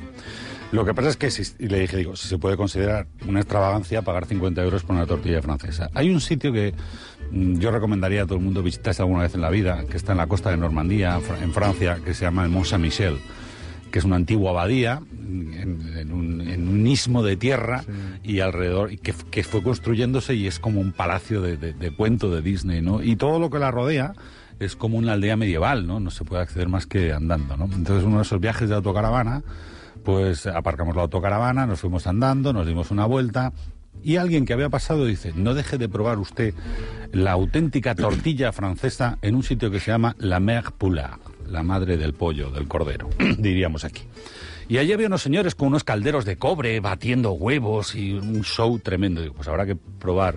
Lo 0.72 0.84
que 0.84 0.94
pasa 0.94 1.08
es 1.08 1.16
que, 1.16 1.30
si, 1.30 1.42
le 1.66 1.80
dije, 1.80 1.96
digo, 1.96 2.14
si 2.14 2.28
se 2.28 2.38
puede 2.38 2.56
considerar 2.56 3.08
una 3.26 3.40
extravagancia 3.40 4.02
pagar 4.02 4.26
50 4.26 4.62
euros 4.62 4.84
por 4.84 4.94
una 4.94 5.06
tortilla 5.06 5.42
francesa. 5.42 5.90
Hay 5.94 6.10
un 6.10 6.20
sitio 6.20 6.52
que 6.52 6.74
mm, 7.32 7.58
yo 7.58 7.72
recomendaría 7.72 8.22
a 8.22 8.26
todo 8.26 8.36
el 8.36 8.44
mundo 8.44 8.62
visitase 8.62 9.02
alguna 9.02 9.22
vez 9.22 9.34
en 9.34 9.40
la 9.40 9.50
vida, 9.50 9.84
que 9.90 9.96
está 9.96 10.12
en 10.12 10.18
la 10.18 10.28
costa 10.28 10.50
de 10.50 10.56
Normandía, 10.56 11.18
en 11.42 11.52
Francia, 11.52 11.98
que 12.04 12.14
se 12.14 12.24
llama 12.24 12.44
el 12.44 12.50
Mont 12.50 12.66
Saint-Michel 12.66 13.18
que 13.90 13.98
es 13.98 14.04
una 14.04 14.16
antigua 14.16 14.50
abadía 14.50 15.02
en, 15.10 16.12
un, 16.12 16.86
istmo 16.86 17.22
de 17.22 17.36
tierra 17.36 17.84
y 18.22 18.40
alrededor, 18.40 18.92
y 18.92 18.96
que, 18.96 19.42
fue 19.44 19.62
construyéndose 19.62 20.34
y 20.34 20.46
es 20.46 20.58
como 20.58 20.80
un 20.80 20.92
palacio 20.92 21.40
de, 21.42 21.90
cuento 21.96 22.30
de 22.30 22.42
Disney, 22.42 22.80
¿no? 22.80 23.02
Y 23.02 23.16
todo 23.16 23.38
lo 23.38 23.50
que 23.50 23.58
la 23.58 23.70
rodea 23.70 24.14
es 24.58 24.76
como 24.76 24.98
una 24.98 25.12
aldea 25.12 25.36
medieval, 25.36 25.86
¿no? 25.86 26.00
No 26.00 26.10
se 26.10 26.24
puede 26.24 26.42
acceder 26.42 26.68
más 26.68 26.86
que 26.86 27.12
andando, 27.12 27.56
¿no? 27.56 27.64
Entonces 27.66 28.04
uno 28.04 28.16
de 28.16 28.22
esos 28.22 28.40
viajes 28.40 28.68
de 28.68 28.74
autocaravana, 28.74 29.42
pues 30.04 30.46
aparcamos 30.46 30.96
la 30.96 31.02
autocaravana, 31.02 31.66
nos 31.66 31.80
fuimos 31.80 32.06
andando, 32.06 32.52
nos 32.52 32.66
dimos 32.66 32.90
una 32.90 33.06
vuelta, 33.06 33.52
y 34.02 34.16
alguien 34.16 34.46
que 34.46 34.52
había 34.52 34.70
pasado 34.70 35.04
dice, 35.04 35.32
no 35.36 35.54
deje 35.54 35.78
de 35.78 35.88
probar 35.88 36.18
usted 36.18 36.54
la 37.12 37.32
auténtica 37.32 37.94
tortilla 37.94 38.52
francesa 38.52 39.18
en 39.22 39.34
un 39.34 39.42
sitio 39.42 39.70
que 39.70 39.80
se 39.80 39.90
llama 39.90 40.16
La 40.18 40.40
Mer 40.40 40.72
Poulard 40.76 41.29
la 41.50 41.62
madre 41.62 41.96
del 41.96 42.14
pollo, 42.14 42.50
del 42.50 42.68
cordero, 42.68 43.08
diríamos 43.38 43.84
aquí. 43.84 44.02
Y 44.68 44.78
allí 44.78 44.92
había 44.92 45.08
unos 45.08 45.22
señores 45.22 45.56
con 45.56 45.68
unos 45.68 45.82
calderos 45.82 46.24
de 46.24 46.36
cobre 46.36 46.78
batiendo 46.78 47.32
huevos 47.32 47.96
y 47.96 48.12
un 48.12 48.44
show 48.44 48.78
tremendo. 48.78 49.20
Digo, 49.20 49.34
pues 49.34 49.48
habrá 49.48 49.66
que 49.66 49.74
probar 49.74 50.36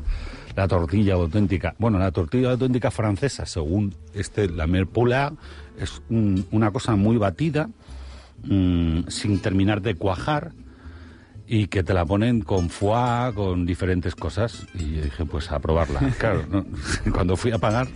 la 0.55 0.67
tortilla 0.67 1.13
auténtica. 1.13 1.75
Bueno, 1.77 1.99
la 1.99 2.11
tortilla 2.11 2.51
auténtica 2.51 2.89
francesa, 2.89 3.45
según 3.45 3.93
este, 4.13 4.49
la 4.49 4.65
Merpula, 4.65 5.33
es 5.79 6.01
una 6.09 6.71
cosa 6.71 6.95
muy 6.95 7.17
batida, 7.17 7.69
mm, 8.43 9.07
sin 9.07 9.39
terminar 9.39 9.81
de 9.83 9.95
cuajar, 9.95 10.53
y 11.45 11.67
que 11.67 11.83
te 11.83 11.93
la 11.93 12.05
ponen 12.05 12.41
con 12.41 12.69
foie, 12.69 13.33
con 13.35 13.65
diferentes 13.65 14.15
cosas. 14.15 14.65
Y 14.73 15.01
dije, 15.01 15.25
pues 15.25 15.51
a 15.51 15.59
probarla. 15.59 15.99
Claro, 16.17 16.43
cuando 17.13 17.35
fui 17.35 17.51
a 17.51 17.57
pagar, 17.57 17.87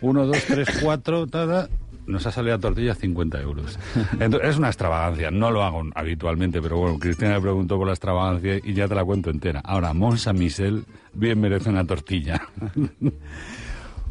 uno, 0.00 0.26
dos, 0.26 0.42
tres, 0.46 0.68
cuatro, 0.82 1.26
tada, 1.26 1.68
nos 2.06 2.26
ha 2.26 2.32
salido 2.32 2.56
la 2.56 2.60
tortilla 2.60 2.94
50 2.94 3.40
euros. 3.40 3.78
Es 4.42 4.56
una 4.56 4.68
extravagancia, 4.68 5.30
no 5.30 5.50
lo 5.50 5.62
hago 5.62 5.82
habitualmente, 5.94 6.60
pero 6.62 6.78
bueno, 6.78 6.98
Cristina 6.98 7.34
me 7.34 7.40
preguntó 7.40 7.76
por 7.76 7.86
la 7.86 7.92
extravagancia 7.92 8.58
y 8.62 8.74
ya 8.74 8.88
te 8.88 8.94
la 8.94 9.04
cuento 9.04 9.30
entera. 9.30 9.60
Ahora, 9.64 9.92
Monsa 9.92 10.32
Michel 10.32 10.84
bien 11.12 11.40
merece 11.40 11.70
una 11.70 11.84
tortilla. 11.84 12.40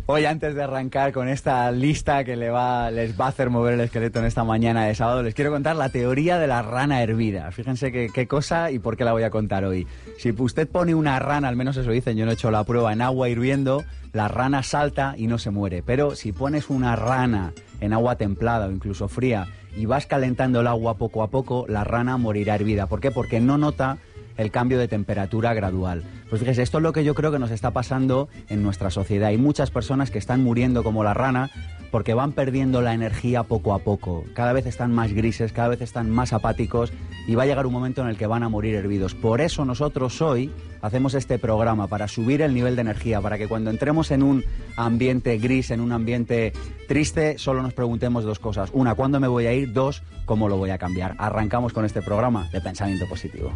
Hoy 0.08 0.26
antes 0.26 0.54
de 0.54 0.62
arrancar 0.62 1.12
con 1.12 1.28
esta 1.28 1.72
lista 1.72 2.24
que 2.24 2.36
les 2.36 2.52
va 2.52 2.90
a 2.90 3.28
hacer 3.28 3.50
mover 3.50 3.74
el 3.74 3.80
esqueleto 3.80 4.20
en 4.20 4.26
esta 4.26 4.44
mañana 4.44 4.86
de 4.86 4.94
sábado, 4.94 5.24
les 5.24 5.34
quiero 5.34 5.50
contar 5.50 5.76
la 5.76 5.90
teoría 5.90 6.38
de 6.38 6.46
la 6.46 6.62
rana 6.62 7.02
hervida. 7.02 7.52
Fíjense 7.52 7.92
qué 7.92 8.28
cosa 8.28 8.70
y 8.70 8.78
por 8.78 8.98
qué 8.98 9.04
la 9.04 9.14
voy 9.14 9.24
a 9.24 9.32
contar 9.32 9.66
hoy. 9.66 9.88
Si 10.20 10.30
usted 10.30 10.68
pone 10.68 10.94
una 10.94 11.18
rana, 11.18 11.48
al 11.48 11.56
menos 11.56 11.76
eso 11.78 11.90
dicen, 11.90 12.18
yo 12.18 12.26
no 12.26 12.32
he 12.32 12.36
hecho 12.36 12.52
la 12.52 12.64
prueba, 12.66 12.94
en 12.94 13.02
agua 13.02 13.30
hirviendo, 13.30 13.84
la 14.14 14.28
rana 14.28 14.62
salta 14.62 15.16
y 15.18 15.26
no 15.26 15.40
se 15.40 15.50
muere. 15.50 15.82
Pero 15.82 16.16
si 16.16 16.32
pones 16.32 16.70
una 16.70 16.96
rana 16.96 17.54
en 17.82 17.94
agua 17.94 18.16
templada 18.16 18.68
o 18.68 18.72
incluso 18.72 19.08
fría 19.08 19.48
y 19.76 19.86
vas 19.86 20.06
calentando 20.06 20.62
el 20.62 20.68
agua 20.68 20.98
poco 20.98 21.22
a 21.24 21.28
poco, 21.28 21.66
la 21.68 21.84
rana 21.84 22.18
morirá 22.18 22.56
hervida. 22.56 22.88
¿Por 22.88 23.02
qué? 23.02 23.12
Porque 23.12 23.40
no 23.40 23.58
nota 23.58 23.98
el 24.38 24.52
cambio 24.52 24.78
de 24.78 24.88
temperatura 24.88 25.54
gradual. 25.54 26.04
Pues 26.30 26.42
fíjese, 26.42 26.64
esto 26.64 26.78
es 26.78 26.84
lo 26.84 26.94
que 26.94 27.04
yo 27.04 27.16
creo 27.16 27.32
que 27.32 27.40
nos 27.40 27.52
está 27.52 27.72
pasando 27.72 28.30
en 28.50 28.64
nuestra 28.64 28.90
sociedad. 28.90 29.30
Hay 29.30 29.38
muchas 29.38 29.72
personas 29.72 30.12
que 30.12 30.18
están 30.18 30.44
muriendo 30.44 30.84
como 30.84 31.04
la 31.04 31.14
rana 31.14 31.50
porque 31.92 32.14
van 32.14 32.34
perdiendo 32.34 32.82
la 32.82 32.94
energía 32.94 33.44
poco 33.44 33.74
a 33.74 33.80
poco. 33.80 34.26
Cada 34.34 34.52
vez 34.52 34.66
están 34.66 34.94
más 34.94 35.14
grises, 35.14 35.54
cada 35.54 35.70
vez 35.70 35.82
están 35.82 36.10
más 36.10 36.34
apáticos 36.34 36.92
y 37.26 37.36
va 37.36 37.44
a 37.44 37.46
llegar 37.46 37.66
un 37.66 37.72
momento 37.72 38.02
en 38.02 38.10
el 38.10 38.18
que 38.18 38.28
van 38.28 38.44
a 38.44 38.50
morir 38.50 38.76
hervidos. 38.76 39.16
Por 39.16 39.40
eso 39.40 39.64
nosotros 39.64 40.22
hoy 40.22 40.52
hacemos 40.82 41.14
este 41.14 41.40
programa, 41.40 41.88
para 41.88 42.08
subir 42.08 42.42
el 42.42 42.54
nivel 42.54 42.76
de 42.76 42.82
energía, 42.82 43.22
para 43.22 43.38
que 43.38 43.48
cuando 43.48 43.70
entremos 43.70 44.12
en 44.12 44.24
un 44.24 44.44
ambiente 44.76 45.38
gris, 45.38 45.72
en 45.72 45.80
un 45.80 45.92
ambiente 45.92 46.54
triste, 46.88 47.38
solo 47.38 47.64
nos 47.64 47.74
preguntemos 47.74 48.24
dos 48.24 48.40
cosas. 48.40 48.70
Una, 48.74 48.94
¿cuándo 48.94 49.20
me 49.20 49.28
voy 49.28 49.48
a 49.48 49.54
ir? 49.54 49.74
Dos, 49.74 50.04
¿cómo 50.26 50.50
lo 50.50 50.58
voy 50.58 50.72
a 50.72 50.78
cambiar? 50.78 51.16
Arrancamos 51.18 51.74
con 51.74 51.86
este 51.86 52.02
programa 52.02 52.50
de 52.52 52.62
pensamiento 52.62 53.08
positivo. 53.08 53.52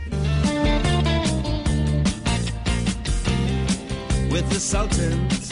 With 4.31 4.47
the 4.49 4.59
Sultans, 4.59 5.49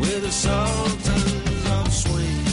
with 0.00 0.22
the 0.22 0.30
Sultans 0.30 1.70
of 1.70 1.92
Swing. 1.92 2.44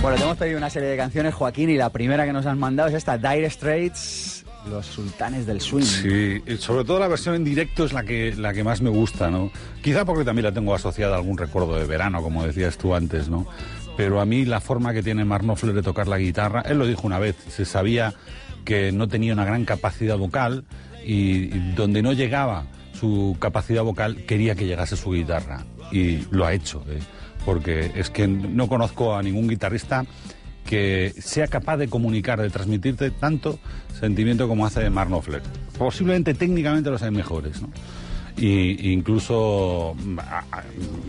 Bueno, 0.00 0.16
te 0.16 0.22
hemos 0.22 0.36
pedido 0.36 0.58
una 0.58 0.70
serie 0.70 0.88
de 0.88 0.96
canciones, 0.96 1.34
Joaquín, 1.34 1.70
y 1.70 1.76
la 1.76 1.90
primera 1.90 2.24
que 2.24 2.32
nos 2.32 2.46
han 2.46 2.58
mandado 2.58 2.88
es 2.88 2.94
esta, 2.94 3.18
Dire 3.18 3.50
Straits, 3.50 4.44
los 4.70 4.86
sultanes 4.86 5.46
del 5.46 5.60
swing. 5.60 5.84
Sí, 5.84 6.42
sobre 6.58 6.84
todo 6.84 6.98
la 6.98 7.08
versión 7.08 7.34
en 7.34 7.44
directo 7.44 7.84
es 7.84 7.92
la 7.92 8.04
que, 8.04 8.34
la 8.36 8.52
que 8.52 8.64
más 8.64 8.80
me 8.80 8.90
gusta, 8.90 9.30
¿no? 9.30 9.50
Quizá 9.82 10.04
porque 10.04 10.24
también 10.24 10.44
la 10.44 10.52
tengo 10.52 10.74
asociada 10.74 11.14
a 11.14 11.18
algún 11.18 11.36
recuerdo 11.36 11.76
de 11.76 11.84
verano, 11.84 12.22
como 12.22 12.44
decías 12.44 12.78
tú 12.78 12.94
antes, 12.94 13.28
¿no? 13.28 13.46
Pero 13.96 14.20
a 14.20 14.26
mí 14.26 14.44
la 14.44 14.60
forma 14.60 14.92
que 14.92 15.02
tiene 15.02 15.24
Mark 15.24 15.44
de 15.44 15.82
tocar 15.82 16.06
la 16.06 16.18
guitarra, 16.18 16.62
él 16.62 16.78
lo 16.78 16.86
dijo 16.86 17.06
una 17.06 17.18
vez, 17.18 17.36
se 17.48 17.64
sabía 17.64 18.14
que 18.64 18.92
no 18.92 19.08
tenía 19.08 19.32
una 19.32 19.44
gran 19.44 19.64
capacidad 19.64 20.18
vocal 20.18 20.64
y, 21.04 21.46
donde 21.74 22.02
no 22.02 22.12
llegaba 22.12 22.66
su 22.92 23.36
capacidad 23.38 23.82
vocal 23.82 24.24
quería 24.26 24.54
que 24.54 24.66
llegase 24.66 24.96
su 24.96 25.12
guitarra 25.12 25.64
y 25.92 26.26
lo 26.30 26.46
ha 26.46 26.52
hecho, 26.52 26.82
¿eh? 26.88 26.98
porque 27.44 27.92
es 27.94 28.10
que 28.10 28.26
no 28.26 28.68
conozco 28.68 29.14
a 29.14 29.22
ningún 29.22 29.48
guitarrista 29.48 30.04
que 30.66 31.14
sea 31.18 31.46
capaz 31.46 31.76
de 31.76 31.88
comunicar, 31.88 32.40
de 32.40 32.50
transmitirte 32.50 33.10
tanto 33.12 33.60
sentimiento 33.98 34.48
como 34.48 34.66
hace 34.66 34.90
Mark 34.90 35.10
Posiblemente 35.78 36.34
técnicamente 36.34 36.90
los 36.90 37.02
hay 37.02 37.12
mejores, 37.12 37.62
¿no? 37.62 37.70
Y 38.36 38.92
incluso 38.92 39.94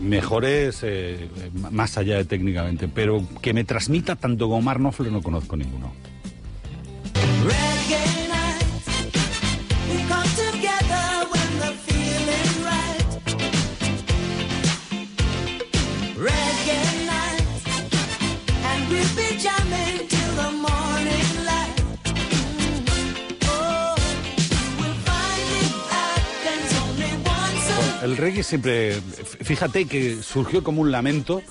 mejores 0.00 0.80
eh, 0.82 1.28
más 1.70 1.98
allá 1.98 2.16
de 2.16 2.24
técnicamente, 2.24 2.88
pero 2.88 3.22
que 3.42 3.52
me 3.52 3.64
transmita 3.64 4.16
tanto 4.16 4.48
como 4.48 4.62
Mark 4.62 4.80
Knopfler 4.80 5.12
no 5.12 5.22
conozco 5.22 5.56
ninguno. 5.56 5.92
El 28.02 28.16
reggae 28.16 28.42
siempre, 28.42 28.92
fíjate 28.92 29.86
que 29.86 30.22
surgió 30.22 30.62
como 30.62 30.82
un 30.82 30.90
lamento 30.90 31.42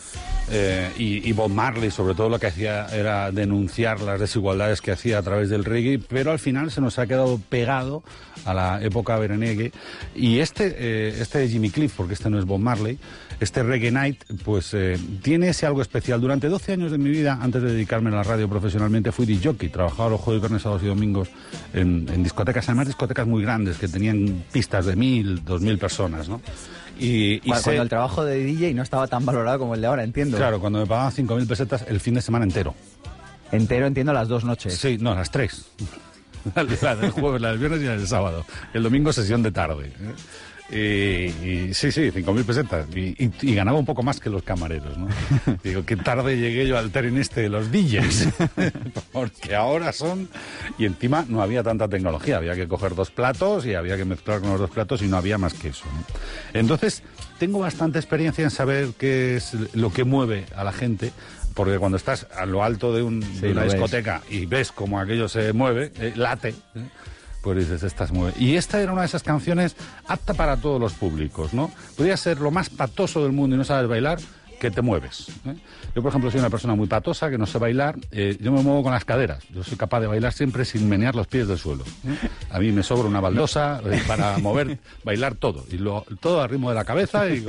eh, 0.50 0.92
y, 0.98 1.32
Bob 1.34 1.52
Marley 1.52 1.92
sobre 1.92 2.16
todo 2.16 2.30
lo 2.30 2.40
que 2.40 2.48
hacía 2.48 2.88
era 2.88 3.32
denunciar 3.32 4.00
las 4.00 4.20
desigualdades 4.20 4.80
que 4.80 4.92
hacía 4.92 5.18
a 5.18 5.22
través 5.22 5.50
del 5.50 5.66
reggae, 5.66 6.00
pero 6.00 6.32
al 6.32 6.40
final 6.40 6.72
se 6.72 6.80
nos 6.80 7.00
ha 7.00 7.08
quedado 7.08 7.40
pegado 7.50 8.02
a 8.46 8.54
la 8.54 8.82
época 8.82 9.18
berenegue 9.18 9.74
y 10.16 10.40
este, 10.40 10.76
eh, 10.78 11.18
este 11.20 11.40
de 11.40 11.50
Jimmy 11.50 11.70
Cliff, 11.70 11.94
porque 11.98 12.14
este 12.14 12.30
no 12.30 12.40
es 12.40 12.46
Bob 12.46 12.60
Marley, 12.60 12.98
este 13.40 13.64
Reggae 13.64 13.92
Night, 13.92 14.24
pues 14.44 14.74
eh, 14.74 14.98
tiene 15.22 15.50
ese 15.50 15.66
algo 15.66 15.82
especial. 15.82 16.20
Durante 16.20 16.48
12 16.48 16.74
años 16.74 16.92
de 16.92 16.98
mi 16.98 17.10
vida, 17.10 17.40
antes 17.42 17.62
de 17.62 17.72
dedicarme 17.72 18.10
a 18.10 18.14
la 18.14 18.24
radio 18.24 18.50
profesionalmente, 18.50 19.12
fui 19.12 19.26
de 19.26 19.38
jockey, 19.44 19.70
trabajaba 19.70 20.10
los 20.10 20.22
jueves, 20.22 20.42
viernes, 20.42 20.62
sábados 20.62 20.84
y 20.84 20.88
domingos 20.88 21.30
en, 21.74 22.08
en 22.12 22.24
discotecas, 22.24 22.68
además 22.70 22.88
discotecas 22.88 23.28
muy 23.28 23.44
grandes 23.44 23.78
que 23.78 23.88
tenían 23.88 24.44
pistas 24.52 24.86
de 24.86 24.96
mil, 24.96 25.44
dos 25.44 25.62
mil 25.62 25.78
personas, 25.78 26.28
¿no? 26.28 26.42
Y, 27.00 27.40
cuando 27.42 27.84
el 27.84 27.90
trabajo 27.90 28.26
de 28.26 28.44
DJ 28.44 28.74
no 28.74 28.82
estaba 28.82 29.08
tan 29.08 29.26
valorado 29.26 29.60
como 29.60 29.76
el 29.76 29.82
de 29.82 29.88
ahora, 29.88 30.04
entiendo. 30.04 30.38
Claro, 30.38 30.60
cuando 30.60 30.80
me 30.80 30.86
pagaban 30.86 31.12
5.000 31.12 31.48
pesetas 31.48 31.86
el 31.88 32.00
fin 32.00 32.16
de 32.16 32.22
semana 32.22 32.46
entero. 32.46 32.74
Entero, 33.52 33.86
entiendo, 33.86 34.14
las 34.14 34.28
dos 34.28 34.44
noches. 34.44 34.76
Sí, 34.76 34.98
no, 35.00 35.16
las 35.16 35.32
tres. 35.32 35.68
la, 36.56 36.96
del 36.96 37.12
jueves, 37.12 37.42
la 37.42 37.50
del 37.50 37.60
viernes 37.60 37.82
y 37.82 37.86
la 37.86 37.98
del 37.98 38.08
sábado. 38.08 38.46
El 38.74 38.84
domingo 38.84 39.14
sesión 39.14 39.44
de 39.44 39.52
tarde. 39.52 39.88
¿eh? 39.88 40.14
Y, 40.70 41.74
sí, 41.74 41.92
sí, 41.92 42.12
5.000 42.12 42.44
pesetas. 42.44 42.88
Y, 42.96 43.56
ganaba 43.56 43.80
un 43.80 43.86
poco 43.86 44.04
más 44.04 44.20
que 44.20 44.30
los 44.30 44.44
camareros, 44.44 44.98
¿no? 44.98 45.08
Digo, 45.64 45.86
qué 45.86 45.96
tarde 45.96 46.38
llegué 46.38 46.68
yo 46.68 46.78
al 46.78 46.92
tren 46.92 47.18
este 47.18 47.42
de 47.42 47.50
los 47.50 47.72
DJs. 47.72 48.28
Porque 49.12 49.56
ahora 49.56 49.94
son... 49.94 50.30
Y 50.78 50.86
encima 50.86 51.26
no 51.28 51.42
había 51.42 51.64
tanta 51.64 51.88
tecnología. 51.88 52.38
Había 52.38 52.56
que 52.56 52.68
coger 52.68 52.96
dos 52.96 53.12
platos 53.12 53.66
y 53.66 53.76
había 53.76 53.96
que 53.98 54.06
mezclar 54.06 54.42
con 54.42 54.52
los 54.52 54.60
dos 54.60 54.70
platos 54.70 55.02
y 55.02 55.08
no 55.08 55.18
había 55.18 55.38
más 55.38 55.54
que 55.54 55.70
eso. 55.70 55.86
Entonces, 56.54 57.02
tengo 57.40 57.60
bastante 57.60 58.00
experiencia 58.00 58.44
en 58.44 58.52
saber 58.52 58.90
qué 58.98 59.38
es 59.38 59.54
lo 59.74 59.92
que 59.94 60.04
mueve 60.04 60.46
a 60.56 60.64
la 60.64 60.74
gente 60.74 61.12
porque 61.54 61.80
cuando 61.80 61.98
estás 61.98 62.28
a 62.38 62.46
lo 62.46 62.64
alto 62.64 62.94
de, 62.94 63.02
una 63.02 63.64
discoteca 63.64 64.22
y 64.30 64.46
ves 64.46 64.72
cómo 64.72 65.00
aquello 65.00 65.28
se 65.28 65.54
mueve, 65.54 65.92
eh, 66.00 66.14
late, 66.16 66.50
¿eh? 66.50 66.54
Y 68.38 68.56
esta 68.56 68.82
era 68.82 68.92
una 68.92 69.02
de 69.02 69.08
esas 69.08 69.24
canciones 69.24 69.76
apta 70.08 70.34
para 70.34 70.58
todos 70.58 70.80
los 70.80 70.94
públicos, 70.94 71.54
¿no? 71.54 71.72
Podría 71.96 72.18
ser 72.18 72.40
lo 72.40 72.52
más 72.52 72.70
patoso 72.70 73.24
del 73.24 73.32
mundo 73.32 73.56
y 73.56 73.60
no 73.60 73.64
sabes 73.66 73.90
bailar, 73.90 74.20
que 74.60 74.72
te 74.72 74.82
mueves. 74.82 75.30
¿eh? 75.46 75.56
Yo, 75.96 76.02
por 76.02 76.10
ejemplo, 76.10 76.32
soy 76.32 76.40
una 76.40 76.50
persona 76.50 76.76
muy 76.76 76.88
patosa, 76.88 77.30
que 77.30 77.38
no 77.38 77.46
sé 77.46 77.58
bailar. 77.58 77.96
Eh, 78.12 78.38
yo 78.40 78.52
me 78.52 78.62
muevo 78.62 78.84
con 78.84 78.92
las 78.92 79.06
caderas. 79.06 79.44
Yo 79.54 79.64
soy 79.64 79.78
capaz 79.78 80.00
de 80.00 80.08
bailar 80.08 80.34
siempre 80.34 80.66
sin 80.66 80.88
menear 80.90 81.16
los 81.16 81.28
pies 81.28 81.48
del 81.48 81.58
suelo. 81.58 81.84
¿eh? 82.06 82.28
A 82.50 82.60
mí 82.60 82.72
me 82.72 82.84
sobra 82.84 83.08
una 83.08 83.20
baldosa 83.20 83.82
para 84.08 84.38
mover, 84.40 84.80
bailar 85.04 85.36
todo. 85.36 85.66
Y 85.72 85.78
lo, 85.78 86.06
todo 86.20 86.42
al 86.42 86.50
ritmo 86.50 86.70
de 86.70 86.76
la 86.76 86.86
cabeza 86.86 87.30
y 87.30 87.42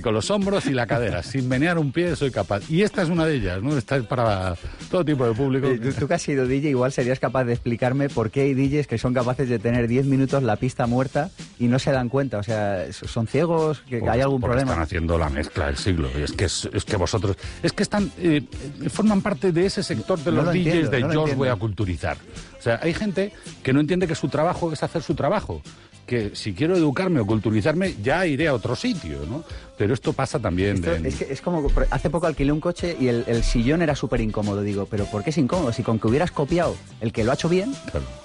con, 0.00 0.14
los 0.14 0.30
hombros 0.30 0.66
y 0.66 0.72
la 0.72 0.86
cadera. 0.86 1.22
Sin 1.22 1.48
menear 1.48 1.78
un 1.78 1.92
pie 1.92 2.16
soy 2.16 2.30
capaz. 2.30 2.68
Y 2.70 2.82
esta 2.82 3.02
es 3.02 3.08
una 3.08 3.26
de 3.26 3.34
ellas, 3.36 3.62
¿no? 3.62 3.76
Esta 3.76 3.96
es 3.96 4.04
para 4.04 4.56
todo 4.90 5.04
tipo 5.04 5.26
de 5.26 5.34
público. 5.34 5.68
Tú, 5.98 6.06
que 6.06 6.14
has 6.14 6.22
sido 6.22 6.46
DJ, 6.46 6.70
igual 6.70 6.92
serías 6.92 7.18
capaz 7.18 7.44
de 7.44 7.52
explicarme 7.52 8.08
por 8.08 8.30
qué 8.30 8.42
hay 8.42 8.54
DJs 8.54 8.86
que 8.86 8.98
son 8.98 9.14
capaces 9.14 9.48
de 9.48 9.58
tener 9.58 9.88
10 9.88 10.06
minutos 10.06 10.42
la 10.42 10.56
pista 10.56 10.86
muerta 10.86 11.30
y 11.58 11.66
no 11.66 11.78
se 11.78 11.90
dan 11.90 12.08
cuenta. 12.08 12.38
O 12.38 12.42
sea, 12.42 12.86
¿son 12.92 13.26
ciegos? 13.26 13.82
¿Que 13.88 14.02
hay 14.08 14.20
algún 14.20 14.40
problema? 14.40 14.72
Están 14.72 14.82
haciendo 14.82 15.18
la 15.18 15.28
mezcla 15.28 15.66
del 15.66 15.76
siglo. 15.76 16.08
Y 16.16 16.22
es 16.22 16.32
que 16.32 16.43
es, 16.44 16.68
que 16.86 16.96
vosotros, 16.96 17.36
es 17.62 17.72
que 17.72 17.82
están, 17.82 18.10
eh, 18.18 18.42
forman 18.88 19.22
parte 19.22 19.52
de 19.52 19.66
ese 19.66 19.82
sector 19.82 20.18
de 20.18 20.32
los 20.32 20.46
DJs 20.46 20.90
de 20.90 21.00
yo 21.12 21.22
os 21.22 21.34
voy 21.34 21.48
a 21.48 21.56
culturizar. 21.56 22.16
O 22.58 22.62
sea, 22.62 22.80
hay 22.82 22.94
gente 22.94 23.32
que 23.62 23.72
no 23.72 23.80
entiende 23.80 24.06
que 24.06 24.14
su 24.14 24.28
trabajo 24.28 24.72
es 24.72 24.82
hacer 24.82 25.02
su 25.02 25.14
trabajo 25.14 25.62
que 26.06 26.34
si 26.34 26.52
quiero 26.52 26.76
educarme 26.76 27.20
o 27.20 27.26
culturizarme 27.26 27.94
ya 28.02 28.26
iré 28.26 28.48
a 28.48 28.54
otro 28.54 28.76
sitio, 28.76 29.20
¿no? 29.28 29.44
Pero 29.76 29.92
esto 29.92 30.12
pasa 30.12 30.38
también. 30.38 30.84
Es, 31.04 31.16
que 31.16 31.32
es 31.32 31.40
como, 31.40 31.68
hace 31.90 32.08
poco 32.08 32.26
alquilé 32.26 32.52
un 32.52 32.60
coche 32.60 32.96
y 32.98 33.08
el, 33.08 33.42
sillón 33.42 33.82
era 33.82 33.96
súper 33.96 34.20
incómodo. 34.20 34.62
Digo, 34.62 34.86
pero 34.86 35.04
¿por 35.06 35.24
qué 35.24 35.30
es 35.30 35.38
incómodo? 35.38 35.72
Si 35.72 35.82
con 35.82 35.98
que 35.98 36.06
hubieras 36.06 36.30
copiado 36.30 36.76
el 37.00 37.12
que 37.12 37.24
lo 37.24 37.32
ha 37.32 37.34
hecho 37.34 37.48
bien, 37.48 37.74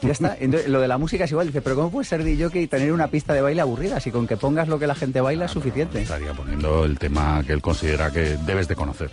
ya 0.02 0.12
está. 0.12 0.38
lo 0.68 0.80
de 0.80 0.88
la 0.88 0.98
música 0.98 1.24
es 1.24 1.32
igual. 1.32 1.48
Dice, 1.48 1.62
pero 1.62 1.76
¿cómo 1.76 1.90
puede 1.90 2.06
ser 2.06 2.24
DJ 2.24 2.62
y 2.62 2.68
tener 2.68 2.92
una 2.92 3.08
pista 3.08 3.34
de 3.34 3.42
baile 3.42 3.62
aburrida? 3.62 4.00
Si 4.00 4.12
con 4.12 4.28
que 4.28 4.38
pongas 4.38 4.68
lo 4.68 4.78
que 4.78 4.86
la 4.86 4.96
gente 4.96 5.22
baila 5.22 5.46
es 5.46 5.52
suficiente. 5.52 6.04
Estaría 6.04 6.34
poniendo 6.34 6.86
el 6.86 7.00
tema 7.00 7.44
que 7.46 7.54
él 7.54 7.62
considera 7.62 8.12
que 8.12 8.38
debes 8.46 8.68
de 8.68 8.76
conocer. 8.76 9.10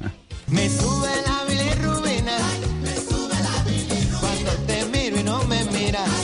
Me 0.46 0.68
sube 0.68 1.08
la 1.26 1.44
bilirrubina. 1.48 2.36
Me 2.82 2.96
sube 2.96 3.34
la 3.34 4.20
Cuando 4.20 4.52
te 4.66 4.84
miro 4.86 5.20
y 5.20 5.22
no 5.22 5.42
me 5.44 5.64
miras. 5.64 6.19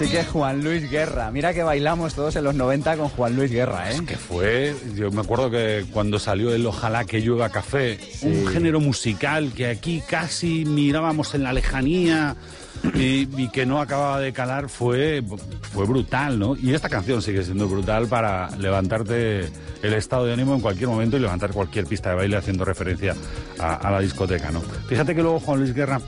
Así 0.00 0.10
que 0.10 0.24
Juan 0.24 0.64
Luis 0.64 0.90
Guerra, 0.90 1.30
mira 1.30 1.52
que 1.52 1.62
bailamos 1.62 2.14
todos 2.14 2.34
en 2.34 2.44
los 2.44 2.54
90 2.54 2.96
con 2.96 3.10
Juan 3.10 3.36
Luis 3.36 3.50
Guerra, 3.50 3.92
¿eh? 3.92 4.00
que 4.06 4.16
fue, 4.16 4.74
yo 4.94 5.10
me 5.10 5.20
acuerdo 5.20 5.50
que 5.50 5.84
cuando 5.92 6.18
salió 6.18 6.54
el 6.54 6.64
Ojalá 6.64 7.04
que 7.04 7.20
llueva 7.20 7.50
café, 7.50 7.98
un 8.22 8.46
género 8.46 8.80
musical 8.80 9.52
que 9.52 9.66
aquí 9.66 10.02
casi 10.08 10.64
mirábamos 10.64 11.34
en 11.34 11.42
la 11.42 11.52
lejanía 11.52 12.34
y, 12.94 13.48
que 13.48 13.66
no 13.66 13.78
acababa 13.78 14.18
de 14.20 14.32
calar, 14.32 14.70
fue, 14.70 15.22
fue 15.70 15.84
brutal, 15.84 16.38
¿no? 16.38 16.56
Y 16.56 16.72
esta 16.72 16.88
canción 16.88 17.20
sigue 17.20 17.42
siendo 17.42 17.68
brutal 17.68 18.06
para 18.06 18.48
levantarte 18.56 19.50
el 19.82 19.92
estado 19.92 20.24
de 20.24 20.32
ánimo 20.32 20.54
en 20.54 20.62
cualquier 20.62 20.88
momento 20.88 21.18
y 21.18 21.20
levantar 21.20 21.52
cualquier 21.52 21.84
pista 21.84 22.08
de 22.08 22.16
baile 22.16 22.38
haciendo 22.38 22.64
referencia 22.64 23.14
a, 23.58 23.74
a 23.74 23.90
la 23.90 24.00
discoteca, 24.00 24.50
¿no? 24.50 24.62
Fíjate 24.88 25.14
que 25.14 25.20
luego 25.20 25.40
Juan 25.40 25.60
Luis 25.60 25.74
Guerra 25.74 26.00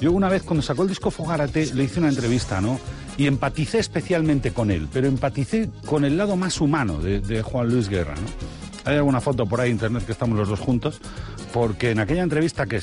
yo 0.00 0.12
una 0.12 0.30
vez 0.30 0.42
cuando 0.42 0.62
sacó 0.62 0.82
el 0.82 0.88
disco 0.88 1.10
Fogarate 1.10 1.74
le 1.74 1.84
hice 1.84 2.00
una 2.00 2.08
entrevista, 2.08 2.60
¿no? 2.60 2.80
Y 3.16 3.26
empaticé 3.26 3.78
especialmente 3.78 4.52
con 4.52 4.70
él, 4.70 4.88
pero 4.92 5.06
empaticé 5.06 5.70
con 5.86 6.04
el 6.04 6.16
lado 6.16 6.36
más 6.36 6.60
humano 6.60 7.00
de, 7.00 7.42
Juan 7.42 7.68
Luis 7.68 7.88
Guerra, 7.88 8.14
¿no? 8.14 8.90
Hay 8.90 8.96
alguna 8.96 9.20
foto 9.20 9.44
por 9.44 9.60
ahí 9.60 9.70
en 9.70 9.76
internet 9.76 10.06
que 10.06 10.12
estamos 10.12 10.38
los 10.38 10.48
dos 10.48 10.58
juntos, 10.58 11.00
porque 11.52 11.90
en 11.90 12.00
aquella 12.00 12.22
entrevista 12.22 12.64
que, 12.64 12.80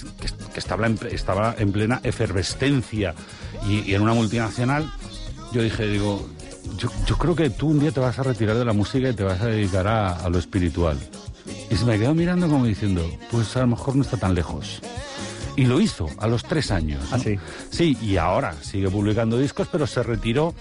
estaba, 0.56 0.86
en, 0.86 1.00
estaba, 1.12 1.56
en, 1.58 1.72
plena 1.72 2.00
efervescencia 2.04 3.16
y, 3.68 3.94
en 3.94 4.02
una 4.04 4.14
multinacional, 4.14 4.92
yo 5.52 5.64
dije, 5.64 5.88
digo, 5.88 6.30
yo, 6.78 7.18
creo 7.18 7.36
que 7.36 7.50
tú 7.50 7.70
un 7.70 7.80
día 7.80 7.92
te 7.92 8.00
vas 8.00 8.20
a 8.20 8.24
retirar 8.24 8.58
de 8.58 8.66
la 8.66 8.74
música 8.74 9.10
y 9.10 9.14
te 9.14 9.24
vas 9.24 9.42
a 9.42 9.48
dedicar 9.48 9.88
a, 9.88 10.12
a 10.12 10.30
lo 10.30 10.38
espiritual. 10.38 11.00
Y 11.72 11.76
se 11.76 11.86
me 11.86 11.98
quedó 11.98 12.14
mirando 12.14 12.48
como 12.48 12.66
diciendo, 12.66 13.04
pues 13.32 13.56
a 13.58 13.62
lo 13.62 13.68
mejor 13.68 13.96
no 13.96 14.04
está 14.04 14.18
tan 14.18 14.36
lejos. 14.36 14.82
Y 15.58 15.66
lo 15.66 15.82
hizo 15.82 16.08
a 16.20 16.28
los 16.28 16.44
tres 16.44 16.72
años. 16.72 17.04
¿Ah, 17.12 17.20
sí? 17.20 17.38
Sí, 17.70 17.98
y 18.02 18.16
ahora 18.16 18.54
sigue 18.62 18.90
publicando 18.90 19.38
discos, 19.38 19.68
pero 19.70 19.86
se 19.88 20.04
retiró 20.04 20.54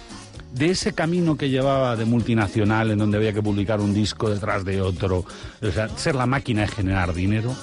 de 0.53 0.71
ese 0.71 0.95
camino 0.95 1.37
que 1.37 1.51
llevaba 1.51 1.97
de 1.97 2.07
multinacional 2.07 2.91
en 2.91 2.99
donde 2.99 3.19
había 3.19 3.33
que 3.33 3.43
publicar 3.43 3.81
un 3.81 3.93
disco 3.93 4.31
detrás 4.31 4.65
de 4.65 4.81
otro, 4.81 5.25
o 5.63 5.71
sea, 5.71 5.89
ser 5.91 6.15
la 6.15 6.27
máquina 6.27 6.63
de 6.63 6.69
generar 6.69 7.13
dinero 7.13 7.55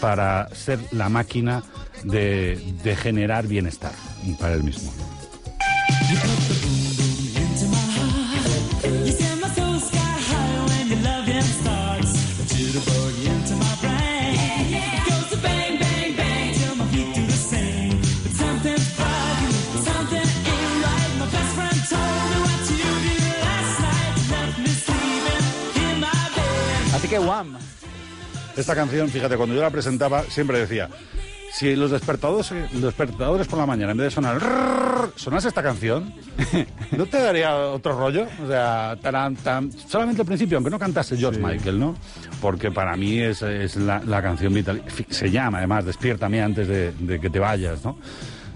para 0.00 0.54
ser 0.54 0.78
la 0.92 1.08
máquina 1.08 1.64
de, 2.04 2.60
de 2.84 2.96
generar 2.96 3.46
bienestar 3.46 3.92
para 4.38 4.54
él 4.54 4.62
mismo. 4.62 4.92
Esta 28.58 28.74
canción, 28.74 29.08
fíjate, 29.08 29.36
cuando 29.36 29.54
yo 29.54 29.62
la 29.62 29.70
presentaba, 29.70 30.24
siempre 30.24 30.58
decía, 30.58 30.88
si 31.52 31.76
los 31.76 31.92
despertadores, 31.92 32.50
los 32.72 32.82
despertadores 32.82 33.46
por 33.46 33.56
la 33.56 33.66
mañana, 33.66 33.92
en 33.92 33.98
vez 33.98 34.06
de 34.06 34.10
sonar, 34.10 34.40
sonase 35.14 35.46
esta 35.46 35.62
canción, 35.62 36.12
¿no 36.96 37.06
te 37.06 37.22
daría 37.22 37.56
otro 37.56 37.96
rollo? 37.96 38.26
O 38.42 38.48
sea, 38.48 38.98
tan, 39.00 39.70
solamente 39.72 40.22
al 40.22 40.26
principio, 40.26 40.58
aunque 40.58 40.70
no 40.70 40.78
cantase 40.78 41.16
George 41.16 41.40
Michael, 41.40 41.78
¿no? 41.78 41.94
Porque 42.40 42.72
para 42.72 42.96
mí 42.96 43.20
es, 43.20 43.42
la, 43.76 44.22
canción 44.22 44.52
vital. 44.52 44.82
Se 45.08 45.30
llama, 45.30 45.58
además, 45.58 45.84
Despiértame 45.84 46.42
antes 46.42 46.66
de, 46.66 47.20
que 47.20 47.30
te 47.30 47.38
vayas, 47.38 47.84
¿no? 47.84 47.96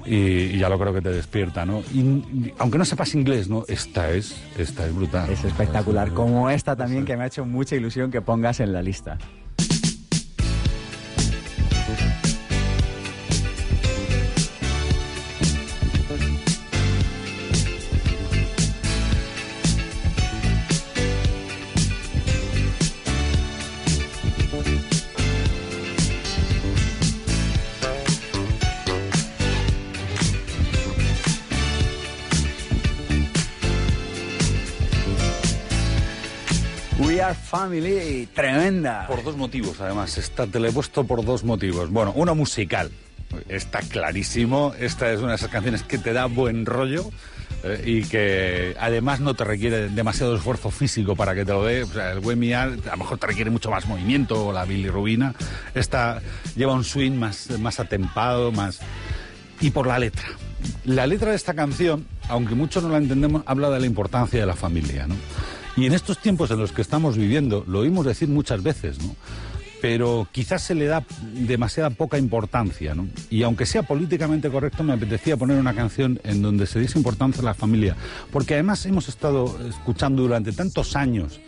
Y, 0.04 0.58
ya 0.58 0.68
lo 0.68 0.80
creo 0.80 0.92
que 0.92 1.00
te 1.00 1.10
despierta, 1.10 1.64
¿no? 1.64 1.78
Y, 1.94 2.52
aunque 2.58 2.76
no 2.76 2.84
sepas 2.84 3.14
inglés, 3.14 3.48
¿no? 3.48 3.64
Esta 3.68 4.10
es, 4.10 4.34
esta 4.58 4.84
es 4.84 4.92
brutal. 4.92 5.30
Es 5.30 5.44
espectacular, 5.44 6.10
como 6.10 6.50
esta 6.50 6.74
también 6.74 7.04
que 7.04 7.16
me 7.16 7.22
ha 7.22 7.26
hecho 7.28 7.44
mucha 7.44 7.76
ilusión 7.76 8.10
que 8.10 8.20
pongas 8.20 8.58
en 8.58 8.72
la 8.72 8.82
lista. 8.82 9.16
Family, 37.52 38.30
tremenda. 38.34 39.06
Por 39.06 39.22
dos 39.22 39.36
motivos, 39.36 39.78
además. 39.78 40.16
Esta 40.16 40.46
te 40.46 40.58
la 40.58 40.68
he 40.68 40.72
puesto 40.72 41.04
por 41.04 41.22
dos 41.22 41.44
motivos. 41.44 41.90
Bueno, 41.90 42.10
uno 42.16 42.34
musical. 42.34 42.90
Está 43.46 43.80
clarísimo. 43.80 44.72
Esta 44.80 45.12
es 45.12 45.20
una 45.20 45.32
de 45.32 45.34
esas 45.34 45.50
canciones 45.50 45.82
que 45.82 45.98
te 45.98 46.14
da 46.14 46.24
buen 46.24 46.64
rollo. 46.64 47.10
Eh, 47.62 47.82
y 47.84 48.02
que 48.04 48.74
además 48.80 49.20
no 49.20 49.34
te 49.34 49.44
requiere 49.44 49.90
demasiado 49.90 50.34
esfuerzo 50.34 50.70
físico 50.70 51.14
para 51.14 51.34
que 51.34 51.44
te 51.44 51.52
lo 51.52 51.62
dé. 51.66 51.82
O 51.82 51.88
sea, 51.88 52.12
el 52.12 52.20
Wemial 52.20 52.80
a 52.86 52.92
lo 52.92 52.96
mejor 52.96 53.18
te 53.18 53.26
requiere 53.26 53.50
mucho 53.50 53.70
más 53.70 53.86
movimiento, 53.86 54.46
o 54.46 54.52
la 54.54 54.64
bilirrubina. 54.64 55.34
Esta 55.74 56.22
lleva 56.56 56.72
un 56.72 56.84
swing 56.84 57.12
más, 57.12 57.50
más 57.58 57.78
atempado, 57.78 58.50
más... 58.50 58.80
Y 59.60 59.72
por 59.72 59.86
la 59.86 59.98
letra. 59.98 60.24
La 60.86 61.06
letra 61.06 61.32
de 61.32 61.36
esta 61.36 61.52
canción, 61.52 62.06
aunque 62.30 62.54
muchos 62.54 62.82
no 62.82 62.88
la 62.88 62.96
entendemos, 62.96 63.42
habla 63.44 63.68
de 63.68 63.80
la 63.80 63.86
importancia 63.86 64.40
de 64.40 64.46
la 64.46 64.56
familia, 64.56 65.06
¿no? 65.06 65.16
Y 65.76 65.86
en 65.86 65.94
estos 65.94 66.18
tiempos 66.18 66.50
en 66.50 66.58
los 66.58 66.72
que 66.72 66.82
estamos 66.82 67.16
viviendo, 67.16 67.64
lo 67.66 67.80
oímos 67.80 68.04
decir 68.04 68.28
muchas 68.28 68.62
veces, 68.62 69.02
¿no? 69.02 69.16
Pero 69.80 70.28
quizás 70.30 70.62
se 70.62 70.74
le 70.74 70.86
da 70.86 71.04
demasiada 71.34 71.90
poca 71.90 72.18
importancia, 72.18 72.94
¿no? 72.94 73.08
Y 73.30 73.42
aunque 73.42 73.66
sea 73.66 73.82
políticamente 73.82 74.48
correcto, 74.48 74.84
me 74.84 74.92
apetecía 74.92 75.36
poner 75.36 75.58
una 75.58 75.74
canción 75.74 76.20
en 76.24 76.42
donde 76.42 76.66
se 76.66 76.78
diese 76.78 76.98
importancia 76.98 77.42
a 77.42 77.46
la 77.46 77.54
familia. 77.54 77.96
Porque 78.30 78.54
además 78.54 78.84
hemos 78.86 79.08
estado 79.08 79.58
escuchando 79.68 80.22
durante 80.22 80.52
tantos 80.52 80.94
años, 80.94 81.40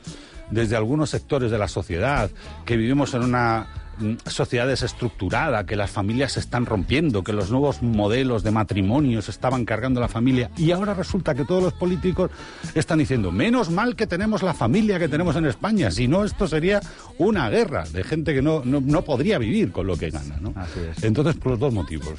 desde 0.50 0.74
algunos 0.74 1.10
sectores 1.10 1.50
de 1.50 1.58
la 1.58 1.68
sociedad, 1.68 2.30
que 2.64 2.76
vivimos 2.76 3.14
en 3.14 3.22
una 3.22 3.83
sociedad 4.26 4.66
desestructurada, 4.66 5.66
que 5.66 5.76
las 5.76 5.90
familias 5.90 6.32
se 6.32 6.40
están 6.40 6.66
rompiendo, 6.66 7.24
que 7.24 7.32
los 7.32 7.50
nuevos 7.50 7.82
modelos 7.82 8.42
de 8.42 8.50
matrimonio 8.50 9.22
se 9.22 9.30
estaban 9.30 9.64
cargando 9.64 10.00
la 10.00 10.08
familia 10.08 10.50
y 10.56 10.72
ahora 10.72 10.94
resulta 10.94 11.34
que 11.34 11.44
todos 11.44 11.62
los 11.62 11.72
políticos 11.72 12.30
están 12.74 12.98
diciendo, 12.98 13.32
menos 13.32 13.70
mal 13.70 13.96
que 13.96 14.06
tenemos 14.06 14.42
la 14.42 14.54
familia 14.54 14.98
que 14.98 15.08
tenemos 15.08 15.36
en 15.36 15.46
España, 15.46 15.90
si 15.90 16.08
no 16.08 16.24
esto 16.24 16.46
sería 16.46 16.80
una 17.18 17.48
guerra 17.50 17.84
de 17.84 18.04
gente 18.04 18.34
que 18.34 18.42
no, 18.42 18.62
no, 18.64 19.02
podría 19.02 19.38
vivir 19.38 19.72
con 19.72 19.86
lo 19.86 19.96
que 19.96 20.10
gana. 20.10 20.36
¿no? 20.40 20.54
Entonces, 21.02 21.36
por 21.36 21.52
los 21.52 21.58
dos 21.58 21.72
motivos. 21.72 22.18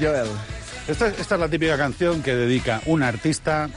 Joel. 0.00 0.28
Esta, 0.88 1.08
es 1.08 1.30
la 1.30 1.48
típica 1.48 1.76
canción 1.76 2.22
que 2.22 2.34
dedica 2.34 2.80
un 2.86 3.02
artista 3.02 3.68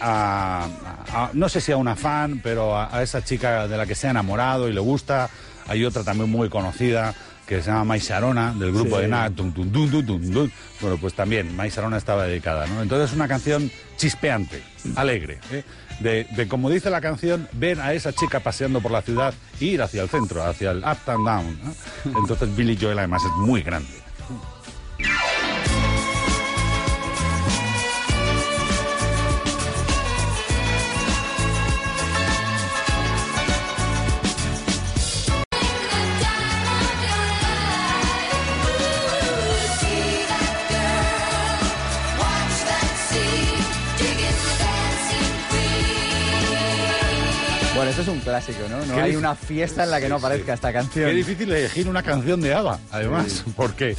a, 0.00 1.30
no 1.32 1.48
sé 1.48 1.60
si 1.60 1.72
a 1.72 1.76
una 1.76 1.96
fan, 1.96 2.40
pero 2.42 2.78
a, 2.78 3.02
esa 3.02 3.22
chica 3.22 3.68
de 3.68 3.76
la 3.76 3.86
que 3.86 3.94
se 3.94 4.06
ha 4.06 4.10
enamorado 4.10 4.68
y 4.68 4.72
le 4.72 4.80
gusta. 4.80 5.28
Hay 5.68 5.84
otra 5.84 6.04
también 6.04 6.30
muy 6.30 6.48
conocida 6.48 7.14
que 7.46 7.62
se 7.62 7.70
llama 7.70 7.84
Mai 7.84 8.00
Sharona, 8.00 8.52
del 8.52 8.72
grupo 8.72 8.98
de 8.98 9.08
Nat. 9.08 9.32
Bueno, 9.34 10.96
pues 11.00 11.14
también 11.14 11.54
Mai 11.54 11.70
Sharona 11.70 11.96
estaba 11.96 12.24
dedicada, 12.24 12.66
¿no? 12.66 12.82
Entonces 12.82 13.10
es 13.10 13.16
una 13.16 13.28
canción 13.28 13.70
chispeante, 13.96 14.62
alegre, 14.96 15.38
¿eh? 15.52 15.62
de, 16.00 16.48
como 16.48 16.70
dice 16.70 16.90
la 16.90 17.00
canción, 17.00 17.48
ver 17.52 17.80
a 17.80 17.94
esa 17.94 18.12
chica 18.12 18.40
paseando 18.40 18.80
por 18.80 18.90
la 18.90 19.02
ciudad 19.02 19.34
e 19.60 19.64
ir 19.66 19.82
hacia 19.82 20.02
el 20.02 20.08
centro, 20.08 20.44
hacia 20.44 20.72
el 20.72 20.78
up 20.78 20.98
and 21.06 21.26
down. 21.26 21.58
Entonces 22.04 22.54
Billy 22.54 22.76
Joel 22.80 22.98
además 22.98 23.22
es 23.24 23.32
muy 23.32 23.62
grande. 23.62 24.06
Hombre, 47.86 48.02
eso 48.02 48.10
es 48.10 48.16
un 48.16 48.20
clásico, 48.20 48.58
¿no? 48.68 48.84
No 48.84 49.00
hay 49.00 49.14
una 49.14 49.36
fiesta 49.36 49.84
en 49.84 49.92
la 49.92 50.00
que 50.00 50.08
no 50.08 50.16
aparezca 50.16 50.54
esta 50.54 50.72
canción. 50.72 51.08
Qué 51.08 51.14
difícil 51.14 51.52
elegir 51.52 51.88
una 51.88 52.02
canción 52.02 52.40
de 52.40 52.52
ABBA, 52.52 52.80
además, 52.90 53.44
porque 53.56 53.96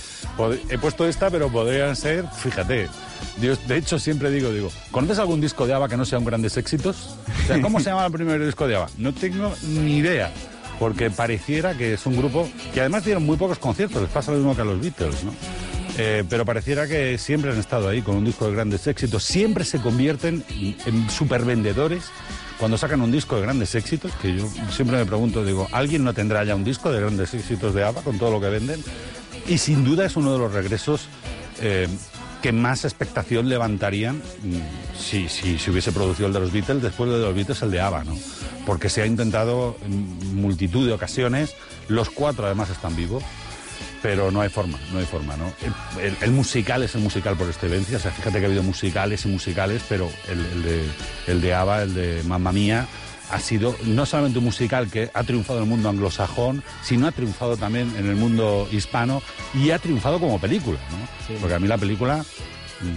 he 0.69 0.77
puesto 0.77 1.07
esta, 1.07 1.29
pero 1.29 1.49
podrían 1.49 1.95
ser, 1.95 2.25
fíjate, 2.27 2.89
de 3.37 3.77
hecho 3.77 3.97
siempre 3.97 4.29
digo, 4.29 4.51
digo, 4.51 4.69
¿conoces 4.91 5.19
algún 5.19 5.39
disco 5.39 5.65
de 5.65 5.73
ABBA 5.73 5.87
que 5.87 5.95
no 5.95 6.03
sea 6.03 6.19
un 6.19 6.25
grandes 6.25 6.57
éxitos? 6.57 7.15
O 7.43 7.47
sea, 7.47 7.61
¿cómo 7.61 7.79
se 7.79 7.85
llama 7.85 8.05
el 8.05 8.11
primer 8.11 8.43
disco 8.45 8.67
de 8.67 8.75
ABBA? 8.75 8.89
No 8.97 9.13
tengo 9.13 9.53
ni 9.63 9.97
idea 9.97 10.31
porque 10.79 11.09
pareciera 11.09 11.73
que 11.77 11.93
es 11.93 12.05
un 12.05 12.17
grupo 12.17 12.49
que 12.73 12.81
además 12.81 13.05
dieron 13.05 13.25
muy 13.25 13.37
pocos 13.37 13.57
conciertos, 13.57 14.01
les 14.01 14.11
pasa 14.11 14.31
lo 14.31 14.37
mismo 14.37 14.53
que 14.53 14.63
a 14.63 14.65
los 14.65 14.81
Beatles, 14.81 15.23
¿no? 15.23 15.33
Eh, 15.97 16.25
pero 16.29 16.45
pareciera 16.45 16.87
que 16.87 17.17
siempre 17.17 17.51
han 17.51 17.57
estado 17.57 17.87
ahí 17.87 18.01
con 18.01 18.17
un 18.17 18.25
disco 18.25 18.47
de 18.47 18.51
grandes 18.53 18.85
éxitos, 18.85 19.23
siempre 19.23 19.63
se 19.63 19.79
convierten 19.79 20.43
en 20.85 21.09
supervendedores 21.09 22.03
cuando 22.59 22.77
sacan 22.77 23.01
un 23.01 23.11
disco 23.11 23.35
de 23.35 23.43
grandes 23.43 23.75
éxitos, 23.75 24.11
que 24.21 24.35
yo 24.35 24.47
siempre 24.71 24.97
me 24.97 25.05
pregunto, 25.05 25.45
digo, 25.45 25.67
¿alguien 25.71 26.03
no 26.03 26.13
tendrá 26.13 26.43
ya 26.43 26.55
un 26.55 26.63
disco 26.63 26.91
de 26.91 26.99
grandes 26.99 27.33
éxitos 27.33 27.73
de 27.73 27.83
ABBA 27.83 28.01
con 28.01 28.17
todo 28.17 28.31
lo 28.31 28.41
que 28.41 28.49
venden? 28.49 28.83
Y 29.47 29.59
sin 29.59 29.83
duda 29.83 30.05
es 30.05 30.15
uno 30.15 30.33
de 30.33 30.39
los 30.39 30.51
regresos 30.51 31.07
eh, 31.61 31.87
que 32.41 32.51
más 32.51 32.85
expectación 32.85 33.49
levantarían 33.49 34.17
mm, 34.17 34.97
si, 34.99 35.29
si, 35.29 35.69
hubiese 35.69 35.91
producido 35.91 36.27
el 36.27 36.33
de 36.33 36.39
los 36.39 36.51
Beatles, 36.51 36.81
después 36.81 37.09
de 37.09 37.19
los 37.19 37.33
Beatles 37.33 37.61
el 37.61 37.71
de 37.71 37.81
ABBA, 37.81 38.03
¿no? 38.03 38.17
Porque 38.65 38.89
se 38.89 39.01
ha 39.01 39.05
intentado 39.05 39.77
en 39.85 40.35
multitud 40.35 40.85
de 40.87 40.93
ocasiones, 40.93 41.55
los 41.87 42.09
cuatro 42.09 42.45
además 42.45 42.69
están 42.69 42.95
vivos, 42.95 43.23
pero 44.01 44.31
no 44.31 44.41
hay 44.41 44.49
forma, 44.49 44.77
no 44.91 44.99
hay 44.99 45.05
forma, 45.05 45.35
¿no? 45.37 45.51
El, 45.99 46.31
musical 46.31 46.83
es 46.83 46.95
el 46.95 47.01
musical 47.01 47.35
por 47.35 47.47
excelencia, 47.47 47.97
o 47.97 47.99
sea, 47.99 48.11
fíjate 48.11 48.39
que 48.39 48.45
ha 48.45 48.47
habido 48.47 48.63
musicales 48.63 49.25
y 49.25 49.27
musicales, 49.29 49.83
pero 49.87 50.09
el, 50.29 50.63
de, 50.63 50.83
el 51.27 51.41
de 51.41 51.53
ABBA, 51.53 51.83
el 51.83 51.93
de 51.93 52.23
Mamma 52.23 52.51
Mía, 52.51 52.87
ha 53.29 53.39
sido 53.39 53.75
no 53.83 54.05
solamente 54.05 54.39
un 54.39 54.45
musical 54.45 54.89
que 54.89 55.09
ha 55.13 55.23
triunfado 55.23 55.59
en 55.59 55.65
el 55.65 55.69
mundo 55.69 55.89
anglosajón, 55.89 56.63
sino 56.81 57.07
ha 57.07 57.11
triunfado 57.11 57.57
también 57.57 57.93
en 57.97 58.07
el 58.07 58.15
mundo 58.15 58.67
hispano 58.71 59.21
y 59.53 59.71
ha 59.71 59.79
triunfado 59.79 60.19
como 60.19 60.39
película, 60.39 60.79
¿no? 60.91 61.35
Porque 61.39 61.55
a 61.55 61.59
mí 61.59 61.67
la 61.67 61.77
película, 61.77 62.23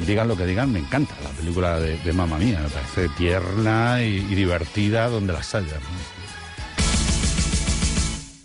digan 0.07 0.29
lo 0.29 0.37
que 0.37 0.47
digan, 0.47 0.71
me 0.71 0.79
encanta 0.79 1.15
la 1.23 1.31
película 1.31 1.81
de, 1.81 1.99
de 1.99 2.13
Mamma 2.13 2.39
Mía, 2.39 2.61
me 2.63 2.69
parece 2.69 3.09
tierna 3.17 4.03
y, 4.03 4.21
divertida 4.21 5.09
donde 5.09 5.33
las 5.33 5.55
haya. 5.55 5.79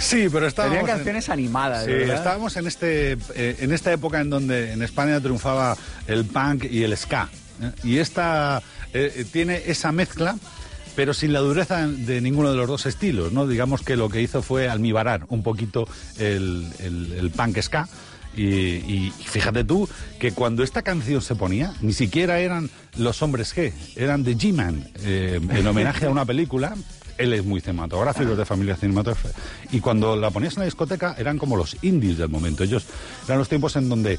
Sí, 0.00 0.28
pero 0.32 0.46
estábamos... 0.46 0.78
Tenían 0.78 0.96
canciones 0.96 1.28
animadas, 1.28 1.84
Sí, 1.84 1.92
estábamos 1.92 2.56
en, 2.56 2.66
este, 2.66 3.12
eh, 3.34 3.56
en 3.60 3.72
esta 3.72 3.92
época 3.92 4.20
en 4.20 4.30
donde 4.30 4.72
en 4.72 4.82
España 4.82 5.20
triunfaba 5.20 5.76
el 6.06 6.24
punk 6.24 6.64
y 6.64 6.82
el 6.82 6.96
ska. 6.96 7.28
¿eh? 7.62 7.70
Y 7.84 7.98
esta 7.98 8.62
eh, 8.92 9.24
tiene 9.30 9.62
esa 9.66 9.92
mezcla 9.92 10.36
pero 10.96 11.14
sin 11.14 11.32
la 11.32 11.38
dureza 11.38 11.86
de 11.86 12.20
ninguno 12.20 12.50
de 12.50 12.56
los 12.56 12.66
dos 12.66 12.84
estilos, 12.84 13.32
¿no? 13.32 13.46
Digamos 13.46 13.82
que 13.82 13.96
lo 13.96 14.10
que 14.10 14.20
hizo 14.20 14.42
fue 14.42 14.68
almibarar 14.68 15.24
un 15.28 15.42
poquito 15.42 15.88
el, 16.18 16.68
el 16.80 17.30
punk 17.30 17.58
ska 17.60 17.88
y, 18.36 19.12
fíjate 19.24 19.64
tú 19.64 19.88
que 20.18 20.32
cuando 20.32 20.62
esta 20.62 20.82
canción 20.82 21.20
se 21.20 21.34
ponía, 21.34 21.74
ni 21.80 21.92
siquiera 21.92 22.38
eran 22.38 22.70
los 22.96 23.22
hombres 23.22 23.54
G, 23.56 23.72
eran 23.96 24.22
de 24.22 24.36
G-Man, 24.36 24.88
eh, 25.02 25.40
en 25.50 25.66
homenaje 25.66 26.06
a 26.06 26.10
una 26.10 26.24
película. 26.24 26.74
Él 27.20 27.32
es 27.32 27.44
muy 27.44 27.60
cinematográfico, 27.60 28.34
de 28.34 28.44
familia 28.44 28.76
cinematográfica. 28.76 29.34
Y 29.70 29.80
cuando 29.80 30.16
la 30.16 30.30
ponías 30.30 30.54
en 30.54 30.60
la 30.60 30.64
discoteca, 30.64 31.14
eran 31.18 31.38
como 31.38 31.56
los 31.56 31.76
indies 31.82 32.18
del 32.18 32.28
momento. 32.28 32.64
Ellos 32.64 32.86
eran 33.26 33.38
los 33.38 33.48
tiempos 33.48 33.76
en 33.76 33.88
donde 33.88 34.18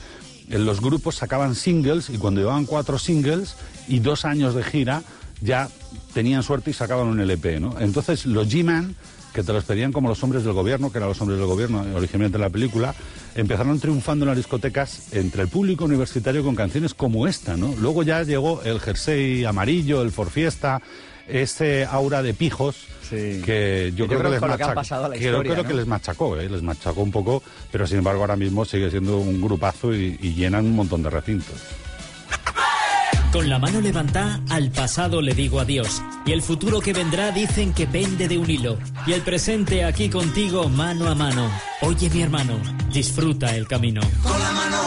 los 0.50 0.82
grupos 0.82 1.16
sacaban 1.16 1.56
singles 1.56 2.10
y 2.10 2.18
cuando 2.18 2.42
llevaban 2.42 2.66
cuatro 2.66 3.00
singles 3.00 3.56
y 3.88 4.00
dos 4.00 4.26
años 4.26 4.54
de 4.54 4.64
gira, 4.64 5.04
ya 5.42 5.70
tenían 6.14 6.44
suerte 6.44 6.72
y 6.72 6.74
sacaban 6.74 7.08
un 7.08 7.20
LP. 7.20 7.56
Entonces 7.80 8.26
los 8.26 8.48
G-Man 8.48 8.96
que 9.34 9.44
te 9.44 9.54
los 9.54 9.64
pedían 9.64 9.92
como 9.92 10.10
los 10.10 10.22
hombres 10.24 10.44
del 10.44 10.54
gobierno, 10.54 10.92
que 10.92 10.98
eran 10.98 11.10
los 11.10 11.22
hombres 11.22 11.40
del 11.40 11.48
gobierno 11.48 11.86
originalmente 11.96 12.38
en 12.38 12.42
la 12.42 12.50
película, 12.50 12.94
empezaron 13.36 13.80
triunfando 13.80 14.26
en 14.26 14.30
las 14.30 14.38
discotecas 14.38 15.14
entre 15.14 15.44
el 15.44 15.48
público 15.48 15.86
universitario 15.86 16.44
con 16.44 16.56
canciones 16.56 16.94
como 16.94 17.28
esta, 17.28 17.56
¿no? 17.56 17.74
Luego 17.80 18.04
ya 18.04 18.24
llegó 18.24 18.62
el 18.64 18.80
jersey 18.80 19.46
amarillo, 19.46 20.02
el 20.02 20.12
Forfiesta, 20.12 20.82
ese 21.28 21.86
aura 21.86 22.22
de 22.22 22.34
pijos 22.34 22.88
que 23.10 23.92
yo, 23.94 24.08
creo, 24.08 24.24
que, 24.24 24.30
les 24.30 24.42
machacó, 24.42 25.10
creo, 25.12 25.64
que 25.66 25.74
les 25.74 25.86
machacó, 25.86 26.38
¿eh? 26.38 26.50
les 26.50 26.62
machacó 26.62 27.02
un 27.02 27.12
poco, 27.12 27.44
pero 27.70 27.86
sin 27.86 27.98
embargo 27.98 28.22
ahora 28.22 28.38
mismo 28.38 28.64
sigue 28.64 28.90
siendo 28.90 29.18
un 29.18 29.42
grupazo 29.42 29.94
y 29.94 30.18
llenan 30.34 30.66
un 30.66 30.76
montón 30.78 31.04
de 31.04 31.10
recintos. 31.10 31.62
Con 33.32 33.48
la 33.48 33.60
mano 33.60 33.80
levantada, 33.80 34.42
al 34.50 34.72
pasado 34.72 35.22
le 35.22 35.34
digo 35.34 35.62
adiós. 35.62 36.02
Y 36.26 36.34
el 36.34 36.42
futuro 36.42 36.82
que 36.82 36.92
vendrá 36.92 37.32
dicen 37.32 37.74
que 37.74 37.88
pende 37.88 38.28
de 38.28 38.38
un 38.38 38.50
hilo. 38.50 38.78
Y 39.08 39.14
el 39.14 39.22
presente 39.22 39.86
aquí 39.86 40.10
contigo, 40.10 40.68
mano 40.68 41.08
a 41.08 41.16
mano. 41.16 41.50
Oye, 41.82 42.10
mi 42.10 42.22
hermano, 42.22 42.60
disfruta 42.92 43.56
el 43.56 43.70
camino. 43.70 44.02
Con 44.22 44.38
la 44.38 44.52
mano 44.52 44.78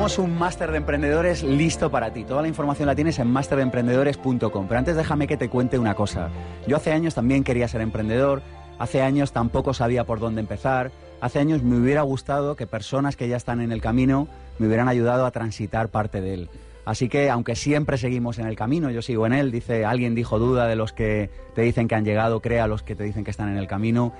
un 0.00 0.38
máster 0.38 0.70
de 0.70 0.78
emprendedores 0.78 1.42
listo 1.42 1.90
para 1.90 2.10
ti. 2.10 2.24
Toda 2.24 2.40
la 2.40 2.48
información 2.48 2.86
la 2.86 2.94
tienes 2.94 3.18
en 3.18 3.30
masterdeemprendedores.com. 3.30 4.66
Pero 4.66 4.78
antes 4.78 4.96
déjame 4.96 5.26
que 5.26 5.36
te 5.36 5.50
cuente 5.50 5.78
una 5.78 5.94
cosa. 5.94 6.30
Yo 6.66 6.76
hace 6.76 6.90
años 6.92 7.14
también 7.14 7.44
quería 7.44 7.68
ser 7.68 7.82
emprendedor, 7.82 8.40
hace 8.78 9.02
años 9.02 9.32
tampoco 9.32 9.74
sabía 9.74 10.04
por 10.04 10.18
dónde 10.18 10.40
empezar, 10.40 10.90
hace 11.20 11.38
años 11.38 11.62
me 11.62 11.76
hubiera 11.76 12.00
gustado 12.00 12.56
que 12.56 12.66
personas 12.66 13.14
que 13.14 13.28
ya 13.28 13.36
están 13.36 13.60
en 13.60 13.72
el 13.72 13.82
camino 13.82 14.26
me 14.58 14.68
hubieran 14.68 14.88
ayudado 14.88 15.26
a 15.26 15.32
transitar 15.32 15.90
parte 15.90 16.22
de 16.22 16.32
él. 16.32 16.50
Así 16.86 17.10
que, 17.10 17.28
aunque 17.28 17.54
siempre 17.54 17.98
seguimos 17.98 18.38
en 18.38 18.46
el 18.46 18.56
camino, 18.56 18.90
yo 18.90 19.02
sigo 19.02 19.26
en 19.26 19.34
él, 19.34 19.52
dice, 19.52 19.84
alguien 19.84 20.14
dijo 20.14 20.38
duda 20.38 20.66
de 20.66 20.76
los 20.76 20.94
que 20.94 21.28
te 21.54 21.60
dicen 21.60 21.88
que 21.88 21.94
han 21.94 22.06
llegado, 22.06 22.40
crea 22.40 22.64
a 22.64 22.68
los 22.68 22.82
que 22.82 22.96
te 22.96 23.04
dicen 23.04 23.22
que 23.22 23.30
están 23.30 23.50
en 23.50 23.58
el 23.58 23.66
camino. 23.66 24.14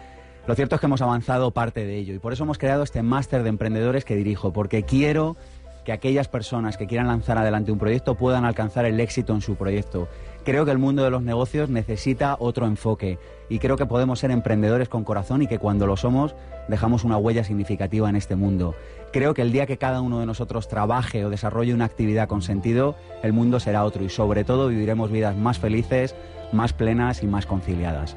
Lo 0.46 0.54
cierto 0.54 0.74
es 0.74 0.80
que 0.80 0.86
hemos 0.86 1.02
avanzado 1.02 1.52
parte 1.52 1.84
de 1.84 1.96
ello 1.96 2.14
y 2.14 2.18
por 2.18 2.32
eso 2.32 2.44
hemos 2.44 2.58
creado 2.58 2.82
este 2.82 3.02
máster 3.02 3.42
de 3.42 3.48
emprendedores 3.48 4.04
que 4.04 4.16
dirijo, 4.16 4.52
porque 4.52 4.82
quiero 4.82 5.36
que 5.84 5.92
aquellas 5.92 6.28
personas 6.28 6.76
que 6.76 6.86
quieran 6.86 7.06
lanzar 7.06 7.38
adelante 7.38 7.72
un 7.72 7.78
proyecto 7.78 8.14
puedan 8.14 8.44
alcanzar 8.44 8.84
el 8.84 9.00
éxito 9.00 9.34
en 9.34 9.40
su 9.40 9.56
proyecto. 9.56 10.08
Creo 10.44 10.64
que 10.64 10.70
el 10.70 10.78
mundo 10.78 11.04
de 11.04 11.10
los 11.10 11.22
negocios 11.22 11.68
necesita 11.68 12.36
otro 12.38 12.66
enfoque 12.66 13.18
y 13.48 13.58
creo 13.58 13.76
que 13.76 13.86
podemos 13.86 14.18
ser 14.18 14.30
emprendedores 14.30 14.88
con 14.88 15.04
corazón 15.04 15.42
y 15.42 15.46
que 15.46 15.58
cuando 15.58 15.86
lo 15.86 15.96
somos 15.96 16.34
dejamos 16.68 17.04
una 17.04 17.18
huella 17.18 17.44
significativa 17.44 18.08
en 18.08 18.16
este 18.16 18.36
mundo. 18.36 18.74
Creo 19.12 19.34
que 19.34 19.42
el 19.42 19.52
día 19.52 19.66
que 19.66 19.76
cada 19.76 20.00
uno 20.00 20.20
de 20.20 20.26
nosotros 20.26 20.68
trabaje 20.68 21.24
o 21.24 21.30
desarrolle 21.30 21.74
una 21.74 21.84
actividad 21.84 22.28
con 22.28 22.42
sentido, 22.42 22.96
el 23.22 23.32
mundo 23.32 23.60
será 23.60 23.84
otro 23.84 24.04
y 24.04 24.08
sobre 24.08 24.44
todo 24.44 24.68
viviremos 24.68 25.10
vidas 25.10 25.36
más 25.36 25.58
felices, 25.58 26.14
más 26.52 26.72
plenas 26.72 27.22
y 27.22 27.26
más 27.26 27.44
conciliadas. 27.44 28.16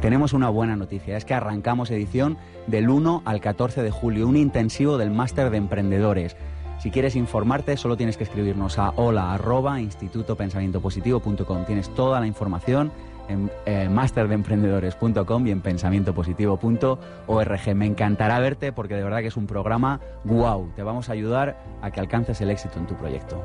Tenemos 0.00 0.32
una 0.32 0.48
buena 0.48 0.76
noticia, 0.76 1.16
es 1.16 1.24
que 1.24 1.34
arrancamos 1.34 1.90
edición 1.90 2.36
del 2.66 2.88
1 2.88 3.22
al 3.24 3.40
14 3.40 3.82
de 3.82 3.90
julio, 3.90 4.28
un 4.28 4.36
intensivo 4.36 4.98
del 4.98 5.10
máster 5.10 5.50
de 5.50 5.58
emprendedores. 5.58 6.36
Si 6.82 6.90
quieres 6.90 7.14
informarte, 7.14 7.76
solo 7.76 7.96
tienes 7.96 8.16
que 8.16 8.24
escribirnos 8.24 8.76
a 8.76 8.90
hola 8.96 9.32
arroba 9.32 9.80
institutopensamientopositivo.com. 9.80 11.64
Tienes 11.64 11.94
toda 11.94 12.18
la 12.18 12.26
información 12.26 12.90
en 13.28 13.52
eh, 13.66 13.88
masterdeemprendedores.com 13.88 15.46
y 15.46 15.52
en 15.52 15.60
pensamientopositivo.org. 15.60 17.74
Me 17.76 17.86
encantará 17.86 18.40
verte 18.40 18.72
porque 18.72 18.96
de 18.96 19.04
verdad 19.04 19.20
que 19.20 19.28
es 19.28 19.36
un 19.36 19.46
programa 19.46 20.00
guau. 20.24 20.72
Te 20.74 20.82
vamos 20.82 21.08
a 21.08 21.12
ayudar 21.12 21.56
a 21.82 21.92
que 21.92 22.00
alcances 22.00 22.40
el 22.40 22.50
éxito 22.50 22.80
en 22.80 22.88
tu 22.88 22.96
proyecto. 22.96 23.40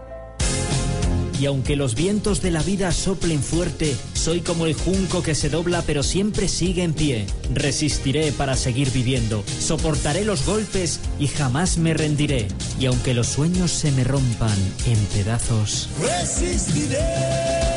Y 1.40 1.46
aunque 1.46 1.76
los 1.76 1.96
vientos 1.96 2.42
de 2.42 2.52
la 2.52 2.64
vida 2.64 2.92
soplen 2.92 3.44
fuerte, 3.44 3.96
soy 4.14 4.42
como 4.42 4.66
el 4.66 4.74
junco 4.74 5.22
que 5.22 5.36
se 5.36 5.50
dobla 5.50 5.84
pero 5.84 6.04
siempre 6.04 6.48
sigue 6.48 6.84
en 6.84 6.94
pie. 6.94 7.28
Resistiré 7.54 8.32
para 8.32 8.56
seguir 8.56 8.92
viviendo, 8.92 9.44
soportaré 9.60 10.26
los 10.26 10.46
golpes 10.46 11.00
y 11.20 11.28
jamás 11.28 11.78
me 11.78 11.94
rendiré. 11.94 12.48
Y 12.80 12.88
aunque 12.88 13.14
los 13.14 13.28
sueños 13.28 13.72
se 13.72 13.92
me 13.92 14.04
rompan 14.04 14.58
en 14.86 14.98
pedazos, 15.14 15.90
resistiré. 16.02 17.77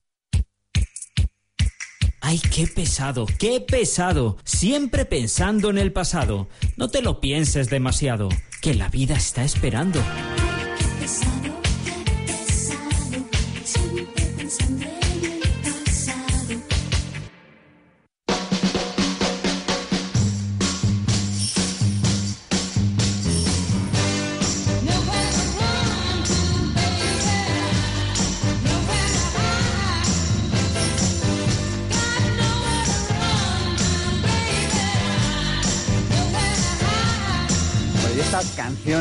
Ay, 2.21 2.39
qué 2.39 2.67
pesado, 2.67 3.25
qué 3.39 3.59
pesado. 3.59 4.37
Siempre 4.43 5.05
pensando 5.05 5.71
en 5.71 5.79
el 5.79 5.91
pasado. 5.91 6.47
No 6.77 6.87
te 6.87 7.01
lo 7.01 7.19
pienses 7.19 7.69
demasiado, 7.69 8.29
que 8.61 8.75
la 8.75 8.89
vida 8.89 9.15
está 9.15 9.43
esperando. 9.43 9.99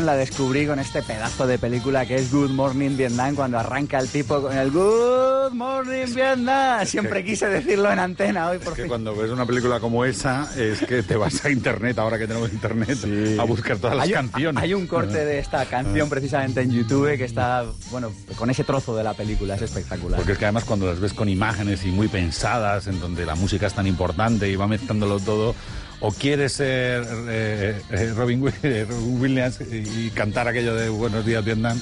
Canción 0.00 0.06
la 0.06 0.16
descubrí 0.16 0.66
con 0.66 0.78
este 0.78 1.02
pedazo 1.02 1.46
de 1.46 1.58
película 1.58 2.06
que 2.06 2.14
es 2.14 2.32
Good 2.32 2.50
Morning 2.50 2.96
Vietnam, 2.96 3.34
cuando 3.34 3.58
arranca 3.58 3.98
el 3.98 4.08
tipo 4.08 4.40
con 4.40 4.56
el 4.56 4.70
Good 4.70 5.52
Morning 5.52 6.14
Vietnam. 6.14 6.86
Siempre 6.86 7.24
quise 7.24 7.48
decirlo 7.48 7.92
en 7.92 7.98
antena 7.98 8.48
hoy, 8.48 8.58
por 8.58 8.72
es 8.72 8.80
que 8.80 8.86
cuando 8.86 9.14
ves 9.14 9.30
una 9.30 9.46
película 9.46 9.80
como 9.80 10.04
esa, 10.04 10.48
es 10.56 10.80
que 10.80 11.02
te 11.02 11.16
vas 11.16 11.44
a 11.44 11.50
internet, 11.50 11.98
ahora 11.98 12.18
que 12.18 12.26
tenemos 12.26 12.52
internet, 12.52 12.98
a 13.38 13.44
buscar 13.44 13.78
todas 13.78 13.96
las 13.96 14.08
canciones. 14.08 14.62
Hay 14.62 14.74
un 14.74 14.86
corte 14.86 15.24
de 15.24 15.38
esta 15.38 15.64
canción 15.66 16.06
Ah. 16.06 16.10
precisamente 16.10 16.60
en 16.60 16.70
YouTube 16.70 17.16
que 17.16 17.24
está, 17.24 17.64
bueno, 17.90 18.12
con 18.36 18.48
ese 18.48 18.64
trozo 18.64 18.96
de 18.96 19.04
la 19.04 19.14
película, 19.14 19.56
es 19.56 19.62
espectacular. 19.62 20.18
Porque 20.18 20.32
es 20.32 20.38
que 20.38 20.44
además 20.44 20.64
cuando 20.64 20.86
las 20.86 21.00
ves 21.00 21.12
con 21.12 21.28
imágenes 21.28 21.84
y 21.84 21.88
muy 21.90 22.08
pensadas, 22.08 22.86
en 22.86 23.00
donde 23.00 23.26
la 23.26 23.34
música 23.34 23.66
es 23.66 23.74
tan 23.74 23.86
importante 23.86 24.48
y 24.48 24.56
va 24.56 24.66
mezclándolo 24.66 25.20
todo, 25.20 25.54
o 26.00 26.12
quieres 26.12 26.52
ser 26.52 27.06
eh, 27.28 27.80
eh, 27.90 28.12
Robin, 28.16 28.42
eh, 28.62 28.86
Robin 28.88 29.20
Williams 29.20 29.60
y, 29.60 30.10
cantar 30.10 30.48
aquello 30.48 30.74
de 30.74 30.88
Buenos 30.88 31.24
días 31.24 31.44
Vietnam, 31.44 31.78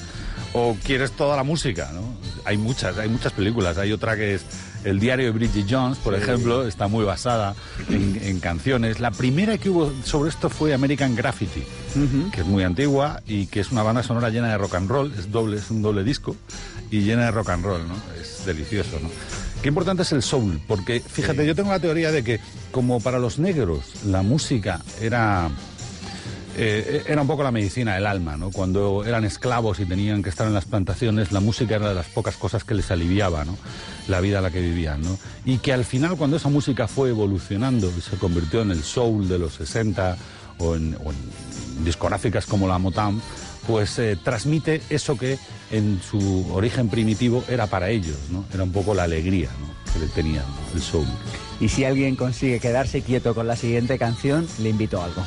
o 0.53 0.75
quieres 0.83 1.11
toda 1.11 1.35
la 1.35 1.43
música, 1.43 1.89
¿no? 1.93 2.01
Hay 2.45 2.57
muchas, 2.57 2.97
hay 2.97 3.09
muchas 3.09 3.33
películas. 3.33 3.77
Hay 3.77 3.91
otra 3.91 4.15
que 4.15 4.35
es 4.35 4.45
El 4.83 4.99
diario 4.99 5.25
de 5.25 5.31
Bridget 5.31 5.67
Jones, 5.69 5.97
por 5.97 6.15
ejemplo, 6.15 6.65
está 6.65 6.87
muy 6.87 7.05
basada 7.05 7.53
en, 7.89 8.17
en 8.21 8.39
canciones. 8.39 8.99
La 8.99 9.11
primera 9.11 9.57
que 9.57 9.69
hubo 9.69 9.91
sobre 10.03 10.29
esto 10.29 10.49
fue 10.49 10.73
American 10.73 11.15
Graffiti, 11.15 11.63
que 12.33 12.41
es 12.41 12.47
muy 12.47 12.63
antigua 12.63 13.21
y 13.27 13.47
que 13.47 13.59
es 13.59 13.71
una 13.71 13.83
banda 13.83 14.03
sonora 14.03 14.29
llena 14.29 14.49
de 14.49 14.57
rock 14.57 14.75
and 14.75 14.89
roll, 14.89 15.13
es 15.17 15.31
doble, 15.31 15.57
es 15.57 15.69
un 15.69 15.81
doble 15.81 16.03
disco 16.03 16.35
y 16.89 17.01
llena 17.01 17.25
de 17.25 17.31
rock 17.31 17.49
and 17.49 17.65
roll, 17.65 17.87
¿no? 17.87 17.95
Es 18.19 18.45
delicioso, 18.45 18.99
¿no? 19.01 19.09
Qué 19.61 19.67
importante 19.67 20.03
es 20.03 20.11
el 20.13 20.23
soul, 20.23 20.61
porque 20.67 21.01
fíjate, 21.01 21.45
yo 21.45 21.53
tengo 21.53 21.71
la 21.71 21.79
teoría 21.79 22.11
de 22.11 22.23
que 22.23 22.39
como 22.71 23.01
para 23.01 23.19
los 23.19 23.39
negros 23.39 24.05
la 24.05 24.21
música 24.21 24.81
era 25.01 25.49
eh, 26.55 27.03
era 27.07 27.21
un 27.21 27.27
poco 27.27 27.43
la 27.43 27.51
medicina 27.51 27.95
del 27.95 28.05
alma, 28.05 28.35
¿no? 28.35 28.51
Cuando 28.51 29.05
eran 29.05 29.23
esclavos 29.23 29.79
y 29.79 29.85
tenían 29.85 30.23
que 30.23 30.29
estar 30.29 30.47
en 30.47 30.53
las 30.53 30.65
plantaciones, 30.65 31.31
la 31.31 31.39
música 31.39 31.75
era 31.75 31.89
de 31.89 31.95
las 31.95 32.07
pocas 32.07 32.35
cosas 32.37 32.63
que 32.63 32.73
les 32.73 32.89
aliviaba, 32.89 33.45
¿no? 33.45 33.57
La 34.07 34.21
vida 34.21 34.39
a 34.39 34.41
la 34.41 34.49
que 34.49 34.61
vivían, 34.61 35.01
¿no? 35.01 35.17
Y 35.45 35.57
que 35.57 35.73
al 35.73 35.85
final, 35.85 36.17
cuando 36.17 36.37
esa 36.37 36.49
música 36.49 36.87
fue 36.87 37.09
evolucionando 37.09 37.91
y 37.97 38.01
se 38.01 38.17
convirtió 38.17 38.61
en 38.61 38.71
el 38.71 38.83
soul 38.83 39.27
de 39.27 39.39
los 39.39 39.53
60 39.53 40.17
o 40.57 40.75
en, 40.75 40.97
o 41.03 41.11
en 41.11 41.85
discográficas 41.85 42.45
como 42.45 42.67
la 42.67 42.77
Motown, 42.77 43.21
pues 43.67 43.99
eh, 43.99 44.17
transmite 44.21 44.81
eso 44.89 45.17
que 45.17 45.37
en 45.71 45.99
su 46.01 46.47
origen 46.53 46.89
primitivo 46.89 47.43
era 47.47 47.67
para 47.67 47.89
ellos, 47.89 48.17
¿no? 48.31 48.45
Era 48.53 48.63
un 48.63 48.71
poco 48.71 48.93
la 48.93 49.03
alegría, 49.03 49.49
¿no? 49.59 49.93
Que 49.93 49.99
le 49.99 50.07
tenían, 50.07 50.45
¿no? 50.45 50.75
el 50.75 50.81
soul. 50.81 51.07
Y 51.59 51.69
si 51.69 51.83
alguien 51.83 52.15
consigue 52.15 52.59
quedarse 52.59 53.01
quieto 53.01 53.35
con 53.35 53.47
la 53.47 53.55
siguiente 53.55 53.97
canción, 53.97 54.47
le 54.59 54.69
invito 54.69 55.01
a 55.01 55.05
algo. 55.05 55.23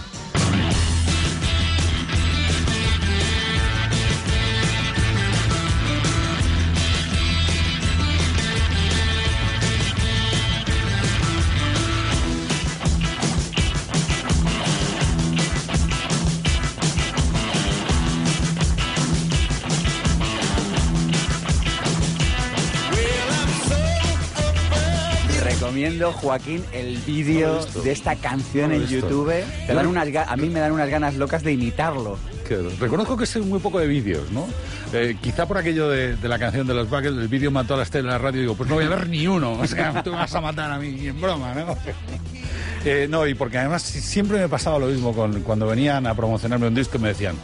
Joaquín, 26.22 26.64
el 26.72 26.96
vídeo 26.98 27.60
No 27.74 27.82
de 27.82 27.90
esta 27.92 28.16
canción 28.16 28.70
No 28.70 28.76
en. 28.76 28.86
YouTube. 28.86 29.32
Te 29.66 29.74
dan 29.74 29.86
unas 29.86 30.08
a 30.26 30.36
mí 30.36 30.48
me 30.48 30.60
dan 30.60 30.72
unas 30.72 30.88
ganas 30.88 31.14
locas 31.16 31.42
de 31.42 31.52
imitarlo. 31.52 32.16
Reconozco 32.78 33.16
que 33.16 33.24
sé 33.24 33.40
muy 33.40 33.58
poco 33.60 33.78
de 33.78 33.86
vídeos, 33.86 34.30
¿no? 34.30 34.46
Eh, 34.92 35.16
quizá 35.22 35.46
por 35.46 35.56
aquello 35.56 35.88
de, 35.88 36.16
de 36.16 36.28
la 36.28 36.38
canción 36.38 36.66
de 36.66 36.74
los 36.74 36.90
Buggles, 36.90 37.14
el 37.16 37.28
vídeo 37.28 37.50
mató 37.50 37.72
a 37.74 37.76
la 37.78 37.82
estrella 37.84 38.08
de 38.08 38.12
la 38.12 38.18
radio, 38.18 38.40
digo, 38.42 38.54
pues 38.54 38.68
no 38.68 38.74
voy 38.74 38.84
a 38.84 38.90
ver 38.90 39.08
ni 39.08 39.26
uno, 39.26 39.52
o 39.52 39.66
sea, 39.66 40.02
tú 40.04 40.10
me 40.10 40.16
vas 40.16 40.34
a 40.34 40.40
matar 40.42 40.70
a 40.70 40.78
mí, 40.78 41.06
en 41.06 41.20
broma, 41.20 41.54
¿no? 41.54 41.76
Eh, 42.84 43.06
no, 43.08 43.26
y 43.28 43.34
porque 43.34 43.58
además 43.58 43.80
si- 43.82 44.00
siempre 44.00 44.38
me 44.40 44.48
pasaba 44.48 44.76
lo 44.80 44.86
mismo 44.88 45.14
con, 45.14 45.40
cuando 45.42 45.68
venían 45.68 46.04
a 46.06 46.14
promocionarme 46.14 46.66
un 46.66 46.74
disco 46.74 46.96
y 46.98 47.00
me 47.00 47.08
decían, 47.10 47.36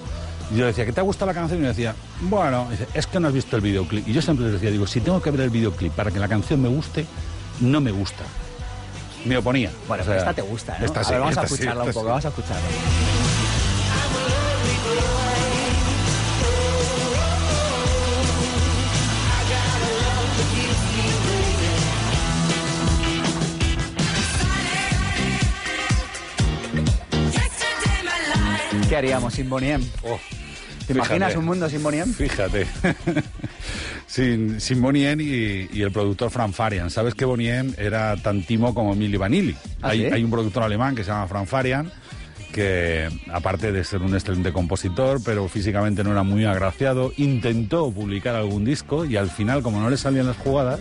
yo 0.55 0.67
decía, 0.67 0.85
¿qué 0.85 0.93
te 0.93 0.99
ha 0.99 1.05
gustado 1.05 1.27
la 1.31 1.35
canción? 1.35 1.61
Y 1.61 1.63
me 1.63 1.69
decía, 1.69 1.95
bueno, 2.23 2.67
es 2.93 3.07
que 3.07 3.21
no 3.21 3.29
has 3.29 3.35
visto 3.35 3.55
el 3.55 3.63
videoclip. 3.63 4.09
Y 4.09 4.13
yo 4.13 4.21
siempre 4.21 4.47
les 4.47 4.55
decía, 4.55 4.71
digo, 4.73 4.87
si 4.89 5.01
tengo 5.01 5.23
que 5.23 5.31
ver 5.31 5.43
el 5.43 5.51
videoclip 5.51 5.93
para 5.93 6.11
que 6.11 6.19
la 6.19 6.27
canción 6.27 6.61
me 6.61 6.69
guste, 6.69 7.07
no 7.61 7.81
me 7.81 7.93
gusta. 7.93 8.25
Me 9.29 9.37
oponía. 9.37 9.71
Bueno, 9.87 10.03
O 10.03 10.07
sea, 10.07 10.17
esta 10.17 10.33
te 10.35 10.43
gusta, 10.43 10.79
¿no? 10.79 10.87
esta 10.87 11.01
a 11.01 11.05
sí, 11.05 11.11
ver, 11.13 11.21
vamos 11.21 11.37
a 11.37 11.47
sí, 11.47 11.55
escucharla 11.55 11.85
un 11.85 11.91
poco, 11.91 12.01
sí. 12.01 12.07
vamos 12.09 12.25
a 12.25 12.29
escucharla. 12.29 12.63
¿Qué 28.89 28.97
haríamos 28.97 29.35
sin 29.35 29.51
Bonnie 29.51 29.73
M? 29.73 29.85
Oh, 30.05 30.19
¿Te 30.89 30.95
imaginas 30.95 31.37
un 31.37 31.45
mundo 31.45 31.69
sin 31.69 31.83
Bonnie 31.83 32.01
M? 32.01 32.13
Fíjate. 32.13 32.67
sin, 34.07 34.59
sin 34.59 34.81
Bonnie 34.81 35.11
M 35.11 35.23
y, 35.23 35.69
y 35.71 35.83
el 35.83 35.93
productor 35.93 36.31
Fran 36.31 36.55
Farian. 36.55 36.89
¿Sabes 36.89 37.15
que 37.15 37.27
Bonnie 37.27 37.51
M 37.51 37.75
era 37.77 38.17
tan 38.17 38.43
timo 38.43 38.75
como 38.75 38.95
Milli 38.95 39.19
Vanilli? 39.19 39.55
¿Ah, 39.83 39.91
hay, 39.91 40.01
sí? 40.01 40.07
hay 40.07 40.25
un 40.25 40.31
productor 40.31 40.63
alemán 40.63 40.97
que 40.97 41.05
se 41.05 41.11
llama 41.11 41.29
Fran 41.29 41.47
Farian 41.47 41.93
que 42.53 43.09
aparte 43.31 43.73
de 43.73 43.85
ser 43.85 44.01
un 44.01 44.15
excelente 44.15 44.53
compositor, 44.53 45.21
pero 45.23 45.47
físicamente 45.49 46.03
no 46.03 46.13
era 46.13 46.23
muy 46.23 46.47
agraciado, 46.47 47.13
intentó 47.19 47.91
publicar 47.93 48.35
algún 48.35 48.65
disco 48.65 49.05
y 49.05 49.17
al 49.17 49.29
final, 49.29 49.63
como 49.63 49.81
no 49.81 49.91
le 49.91 49.99
salían 49.99 50.27
las 50.27 50.39
jugadas, 50.39 50.81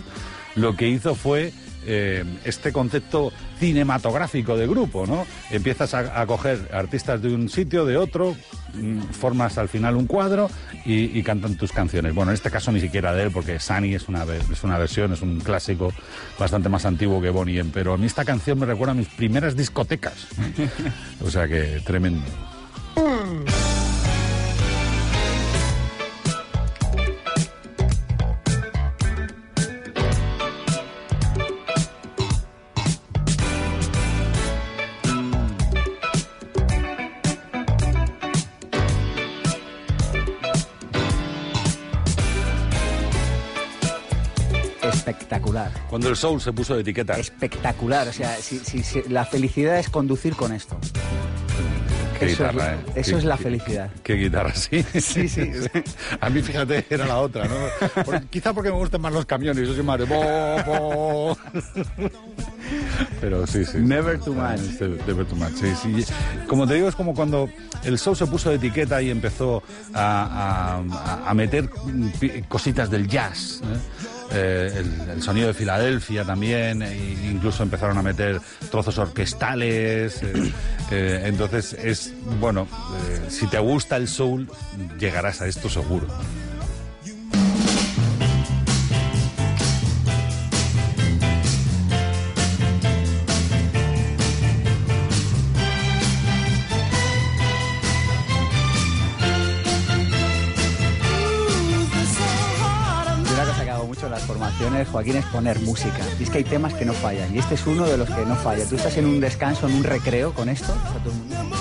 lo 0.54 0.76
que 0.76 0.88
hizo 0.88 1.14
fue 1.14 1.52
eh, 1.86 2.24
este 2.44 2.72
concepto 2.72 3.32
cinematográfico 3.58 4.56
de 4.56 4.66
grupo, 4.66 5.06
¿no? 5.06 5.26
Empiezas 5.50 5.94
a, 5.94 6.20
a 6.20 6.26
coger 6.26 6.70
artistas 6.72 7.22
de 7.22 7.34
un 7.34 7.48
sitio, 7.48 7.84
de 7.84 7.96
otro, 7.96 8.36
mm, 8.74 9.00
formas 9.12 9.58
al 9.58 9.68
final 9.68 9.96
un 9.96 10.06
cuadro 10.06 10.50
y, 10.84 11.18
y 11.18 11.22
cantan 11.22 11.56
tus 11.56 11.72
canciones. 11.72 12.14
Bueno, 12.14 12.30
en 12.30 12.34
este 12.34 12.50
caso 12.50 12.72
ni 12.72 12.80
siquiera 12.80 13.14
de 13.14 13.24
él, 13.24 13.30
porque 13.30 13.58
Sunny 13.58 13.94
es 13.94 14.08
una, 14.08 14.24
es 14.24 14.64
una 14.64 14.78
versión, 14.78 15.12
es 15.12 15.22
un 15.22 15.40
clásico 15.40 15.92
bastante 16.38 16.68
más 16.68 16.84
antiguo 16.84 17.20
que 17.20 17.30
Bonnie 17.30 17.58
M, 17.58 17.70
pero 17.72 17.94
a 17.94 17.96
mí 17.96 18.06
esta 18.06 18.24
canción 18.24 18.58
me 18.58 18.66
recuerda 18.66 18.92
a 18.92 18.96
mis 18.96 19.08
primeras 19.08 19.56
discotecas. 19.56 20.26
o 21.24 21.30
sea 21.30 21.48
que 21.48 21.80
tremendo. 21.84 22.24
Cuando 45.88 46.08
el 46.08 46.16
soul 46.16 46.40
se 46.40 46.52
puso 46.52 46.74
de 46.74 46.82
etiqueta. 46.82 47.14
Espectacular. 47.14 48.08
O 48.08 48.12
sea, 48.12 48.36
si, 48.36 48.58
si- 48.58 48.82
si- 48.82 49.02
la 49.08 49.24
felicidad 49.24 49.78
es 49.78 49.88
conducir 49.88 50.34
con 50.36 50.52
esto. 50.52 50.78
Qué 52.18 52.26
eso 52.26 52.44
es 52.46 52.50
guitarra, 52.52 52.72
la- 52.72 52.74
¿eh? 52.74 52.78
eso 52.96 53.10
Qué- 53.12 53.18
es 53.18 53.24
la 53.24 53.36
qué- 53.36 53.42
felicidad. 53.44 53.90
Qué 54.02 54.14
guitarra, 54.14 54.52
sí. 54.54 54.82
Sí, 55.00 55.28
sí. 55.28 55.50
A 56.20 56.28
mí, 56.30 56.42
fíjate, 56.42 56.84
era 56.90 57.06
la 57.06 57.18
otra, 57.20 57.46
¿no? 57.46 57.54
Quizá 58.28 58.52
porque 58.52 58.70
me 58.70 58.76
gustan 58.76 59.00
más 59.00 59.12
los 59.12 59.24
camiones, 59.24 59.68
yo 59.68 59.72
soy 59.74 59.84
más 59.84 60.00
de... 60.00 60.04
bo, 60.04 60.64
bo. 60.66 61.38
Pero 63.20 63.46
sí, 63.46 63.64
sí. 63.64 63.78
Never 63.78 64.18
too 64.18 64.34
much. 64.34 64.58
Sí, 64.58 64.84
Never 65.06 65.24
too 65.26 65.36
much, 65.36 65.54
sí, 65.54 65.68
sí. 65.80 66.12
Como 66.48 66.66
te 66.66 66.74
digo, 66.74 66.88
es 66.88 66.94
como 66.96 67.14
cuando 67.14 67.48
el 67.84 67.98
soul 67.98 68.16
se 68.16 68.26
puso 68.26 68.50
de 68.50 68.56
etiqueta 68.56 69.00
y 69.00 69.10
empezó 69.10 69.62
a, 69.94 70.82
a- 71.24 71.30
a 71.30 71.34
meter 71.34 71.70
cositas 72.48 72.90
del 72.90 73.06
jazz. 73.08 73.62
¿eh? 73.62 74.17
Eh, 74.32 74.84
el, 75.10 75.22
sonido 75.22 75.48
de 75.48 75.54
Filadelfia 75.54 76.24
también, 76.24 76.82
e 76.82 76.94
incluso 77.30 77.62
empezaron 77.62 77.96
a 77.98 78.02
meter 78.02 78.40
trozos 78.70 78.98
orquestales. 78.98 80.22
eh, 80.22 80.52
eh, 80.90 81.22
entonces 81.24 81.74
es, 81.74 82.12
bueno, 82.38 82.68
eh, 83.08 83.30
si 83.30 83.46
te 83.46 83.58
gusta 83.58 83.96
el 83.96 84.08
soul, 84.08 84.48
llegarás 84.98 85.40
a 85.40 85.46
esto 85.46 85.68
seguro. 85.68 86.06
Joaquín, 104.98 105.16
es 105.16 105.26
poner 105.26 105.60
música. 105.60 106.00
Y 106.18 106.24
es 106.24 106.30
que 106.30 106.38
hay 106.38 106.44
temas 106.44 106.74
que 106.74 106.84
no 106.84 106.92
fallan. 106.92 107.32
Y 107.32 107.38
este 107.38 107.54
es 107.54 107.64
uno 107.68 107.86
de 107.86 107.96
los 107.96 108.08
que 108.10 108.26
no 108.26 108.34
falla. 108.34 108.64
Tú 108.64 108.74
estás 108.74 108.96
en 108.96 109.06
un 109.06 109.20
descanso, 109.20 109.68
en 109.68 109.74
un 109.76 109.84
recreo 109.84 110.34
con 110.34 110.48
esto, 110.48 110.74
está 110.74 110.98
todo 111.04 111.12
el 111.12 111.18
mundo 111.18 111.58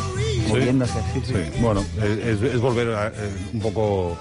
moviéndose. 0.48 1.00
Sí, 1.14 1.22
sí. 1.24 1.34
Sí, 1.34 1.62
bueno, 1.62 1.86
es, 2.02 2.42
es 2.42 2.60
volver 2.60 2.96
a, 2.96 3.08
eh, 3.10 3.12
un 3.54 3.60
poco 3.60 4.18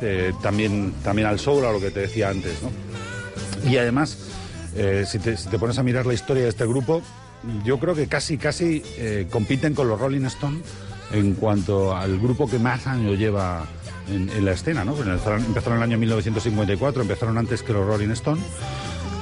eh, 0.00 0.32
también, 0.42 0.92
también 1.04 1.28
al 1.28 1.38
soul, 1.38 1.64
a 1.66 1.70
lo 1.70 1.78
que 1.78 1.92
te 1.92 2.00
decía 2.00 2.30
antes, 2.30 2.54
¿no? 2.62 3.70
Y 3.70 3.76
además, 3.76 4.18
eh, 4.74 5.04
si, 5.06 5.20
te, 5.20 5.36
si 5.36 5.48
te 5.48 5.56
pones 5.56 5.78
a 5.78 5.84
mirar 5.84 6.04
la 6.04 6.14
historia 6.14 6.42
de 6.42 6.48
este 6.48 6.66
grupo, 6.66 7.00
yo 7.64 7.78
creo 7.78 7.94
que 7.94 8.08
casi, 8.08 8.38
casi 8.38 8.82
compiten 9.30 9.72
con 9.72 9.86
los 9.86 10.00
Rolling 10.00 10.24
Stones 10.24 10.62
en 11.12 11.34
cuanto 11.34 11.96
al 11.96 12.18
grupo 12.18 12.50
que 12.50 12.58
más 12.58 12.88
años 12.88 13.16
lleva 13.16 13.64
en, 14.10 14.28
en 14.30 14.44
la 14.44 14.52
escena, 14.52 14.84
¿no? 14.84 14.94
Pues 14.94 15.06
Empezaron, 15.08 15.44
empezaron 15.44 15.78
en 15.78 15.82
el 15.84 15.88
año 15.90 15.98
1954, 15.98 17.02
empezaron 17.02 17.38
antes 17.38 17.62
que 17.62 17.72
los 17.72 17.86
Rolling 17.86 18.10
Stones. 18.10 18.44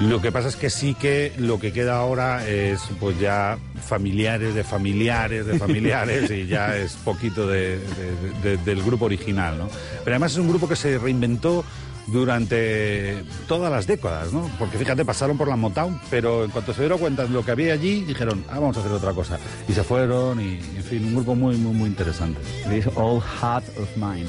Lo 0.00 0.20
que 0.20 0.30
pasa 0.30 0.48
es 0.48 0.56
que 0.56 0.68
sí 0.68 0.92
que 0.94 1.32
lo 1.38 1.58
que 1.58 1.72
queda 1.72 1.96
ahora 1.96 2.46
es 2.46 2.80
pues 3.00 3.18
ya 3.18 3.56
familiares 3.82 4.54
de 4.54 4.62
familiares 4.62 5.46
de 5.46 5.58
familiares 5.58 6.30
y 6.32 6.46
ya 6.46 6.76
es 6.76 6.92
poquito 6.96 7.46
de- 7.46 7.78
de- 7.78 8.56
de- 8.56 8.56
del 8.58 8.82
grupo 8.82 9.06
original, 9.06 9.56
¿no? 9.56 9.68
Pero 10.04 10.14
además 10.16 10.32
es 10.32 10.38
un 10.38 10.48
grupo 10.48 10.68
que 10.68 10.76
se 10.76 10.98
reinventó 10.98 11.64
durante 12.08 13.24
todas 13.48 13.70
las 13.72 13.86
décadas, 13.86 14.32
¿no? 14.32 14.50
Porque 14.58 14.76
fíjate, 14.78 15.04
pasaron 15.04 15.36
por 15.38 15.48
la 15.48 15.56
Motown, 15.56 15.98
pero 16.10 16.44
en 16.44 16.50
cuanto 16.50 16.72
se 16.74 16.80
dieron 16.82 16.98
cuenta 16.98 17.22
de 17.24 17.30
lo 17.30 17.44
que 17.44 17.50
había 17.52 17.72
allí, 17.72 18.04
dijeron, 18.04 18.44
ah, 18.48 18.58
vamos 18.60 18.76
a 18.76 18.80
hacer 18.80 18.92
otra 18.92 19.12
cosa. 19.12 19.38
Y 19.68 19.72
se 19.72 19.82
fueron 19.82 20.40
y, 20.40 20.58
en 20.76 20.84
fin, 20.84 21.04
un 21.06 21.14
grupo 21.14 21.34
muy, 21.34 21.56
muy, 21.56 21.72
muy 21.74 21.88
interesante. 21.88 22.38
This 22.68 22.86
old 22.96 23.22
heart 23.40 23.64
of 23.78 23.88
mine. 23.96 24.26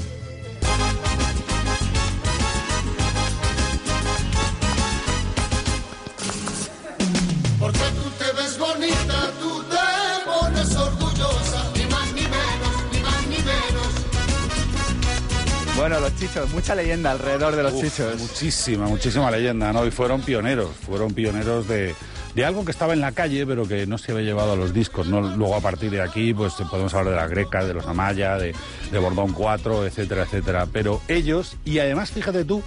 Bueno, 15.88 16.02
los 16.02 16.18
chichos, 16.18 16.54
mucha 16.54 16.76
leyenda 16.76 17.12
alrededor 17.12 17.56
de 17.56 17.64
los 17.64 17.72
Uf, 17.72 17.82
chichos. 17.82 18.20
Muchísima, 18.20 18.88
muchísima 18.88 19.32
leyenda, 19.32 19.72
¿no? 19.72 19.86
Y 19.86 19.92
fueron 19.92 20.22
pioneros, 20.22 20.68
fueron 20.86 21.14
pioneros 21.14 21.66
de, 21.66 21.96
de 22.36 22.46
algo 22.46 22.66
que 22.66 22.72
estaba 22.72 22.92
en 22.92 23.00
la 23.00 23.14
calle, 23.14 23.48
pero 23.48 23.66
que 23.66 23.88
no 23.88 23.98
se 23.98 24.12
había 24.12 24.26
llevado 24.26 24.52
a 24.52 24.56
los 24.58 24.74
discos, 24.74 25.08
¿no? 25.08 25.22
Luego 25.22 25.56
a 25.56 25.62
partir 25.62 25.90
de 25.90 26.02
aquí, 26.02 26.34
pues 26.34 26.56
podemos 26.70 26.94
hablar 26.94 27.14
de 27.14 27.22
la 27.22 27.28
Greca, 27.30 27.64
de 27.64 27.74
los 27.74 27.86
Amaya, 27.88 28.36
de, 28.36 28.54
de 28.92 29.00
Bordón 29.00 29.32
4, 29.32 29.86
etcétera, 29.86 30.24
etcétera. 30.24 30.68
Pero 30.74 31.00
ellos, 31.08 31.56
y 31.64 31.80
además, 31.80 32.12
fíjate 32.12 32.44
tú, 32.44 32.62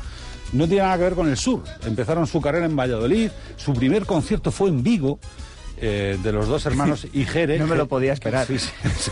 no 0.55 0.67
tiene 0.67 0.85
nada 0.85 0.97
que 0.97 1.03
ver 1.03 1.15
con 1.15 1.29
el 1.29 1.37
sur. 1.37 1.63
Empezaron 1.85 2.27
su 2.27 2.41
carrera 2.41 2.65
en 2.65 2.75
Valladolid, 2.75 3.31
su 3.57 3.75
primer 3.75 4.07
concierto 4.07 4.51
fue 4.51 4.71
en 4.71 4.83
Vigo. 4.83 5.19
Eh, 5.81 6.19
de 6.23 6.33
los 6.33 6.47
dos 6.49 6.67
hermanos 6.67 7.07
Ijere. 7.13 7.59
No 7.59 7.67
me 7.67 7.77
lo 7.77 7.89
podía 7.89 8.13
esperar. 8.13 8.47
Sí, 8.47 8.59
sí, 8.59 8.71
sí. 8.99 9.11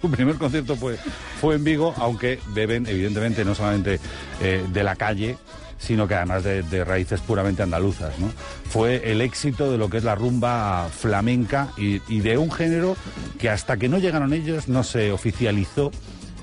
Su 0.00 0.10
primer 0.10 0.36
concierto 0.36 0.76
fue, 0.76 0.96
fue 1.40 1.56
en 1.56 1.64
Vigo, 1.64 1.94
aunque 1.98 2.38
beben, 2.48 2.86
evidentemente, 2.86 3.44
no 3.44 3.54
solamente 3.54 4.00
eh, 4.40 4.64
de 4.72 4.84
la 4.84 4.96
calle, 4.96 5.36
sino 5.78 6.06
que 6.08 6.14
además 6.14 6.44
de, 6.44 6.62
de 6.62 6.84
raíces 6.84 7.20
puramente 7.20 7.62
andaluzas. 7.62 8.18
¿no? 8.18 8.30
Fue 8.70 9.10
el 9.10 9.20
éxito 9.20 9.70
de 9.70 9.78
lo 9.78 9.90
que 9.90 9.98
es 9.98 10.04
la 10.04 10.14
rumba 10.14 10.88
flamenca 10.88 11.68
y, 11.76 12.00
y 12.08 12.20
de 12.20 12.38
un 12.38 12.50
género 12.50 12.96
que 13.38 13.50
hasta 13.50 13.76
que 13.76 13.88
no 13.88 13.98
llegaron 13.98 14.32
ellos 14.32 14.68
no 14.68 14.84
se 14.84 15.12
oficializó 15.12 15.90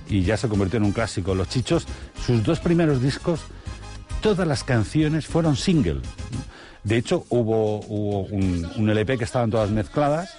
y 0.09 0.23
ya 0.23 0.37
se 0.37 0.49
convirtió 0.49 0.77
en 0.77 0.83
un 0.83 0.91
clásico. 0.91 1.33
Los 1.33 1.49
Chichos, 1.49 1.87
sus 2.25 2.43
dos 2.43 2.59
primeros 2.59 3.01
discos, 3.01 3.41
todas 4.21 4.47
las 4.47 4.63
canciones 4.63 5.25
fueron 5.25 5.55
single. 5.55 6.01
De 6.83 6.97
hecho, 6.97 7.25
hubo, 7.29 7.79
hubo 7.87 8.21
un, 8.23 8.67
un 8.77 8.89
LP 8.89 9.17
que 9.17 9.23
estaban 9.23 9.49
todas 9.51 9.69
mezcladas, 9.69 10.29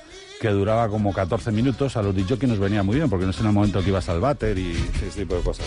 que 0.41 0.49
duraba 0.49 0.89
como 0.89 1.13
14 1.13 1.53
minutos. 1.53 1.97
A 1.97 2.03
los 2.03 2.15
que 2.39 2.47
nos 2.49 2.59
venía 2.59 2.83
muy 2.83 2.97
bien, 2.97 3.09
porque 3.09 3.25
no 3.25 3.31
es 3.31 3.39
en 3.41 3.47
el 3.47 3.53
momento 3.53 3.81
que 3.83 3.89
ibas 3.91 4.09
al 4.09 4.21
váter 4.21 4.59
y 4.59 4.73
ese 5.07 5.21
tipo 5.21 5.37
de 5.37 5.43
cosas. 5.43 5.67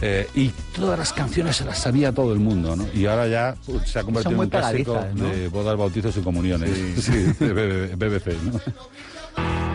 ¿no? 0.00 0.06
Eh, 0.06 0.28
y 0.34 0.48
todas 0.74 0.98
las 0.98 1.12
canciones 1.12 1.56
se 1.56 1.64
las 1.64 1.78
sabía 1.78 2.12
todo 2.12 2.32
el 2.32 2.38
mundo, 2.38 2.76
¿no? 2.76 2.86
Y 2.94 3.06
ahora 3.06 3.26
ya 3.26 3.56
pues, 3.66 3.90
se 3.90 3.98
ha 3.98 4.04
convertido 4.04 4.34
en 4.34 4.40
un 4.40 4.48
clásico 4.50 5.04
de 5.14 5.48
bodas, 5.48 5.76
bautizos 5.76 6.16
y 6.16 6.20
comuniones. 6.20 6.70
Sí, 7.02 7.12
de 7.40 7.96
BB- 7.96 7.96
BBC, 7.96 8.42
¿no? 8.44 8.60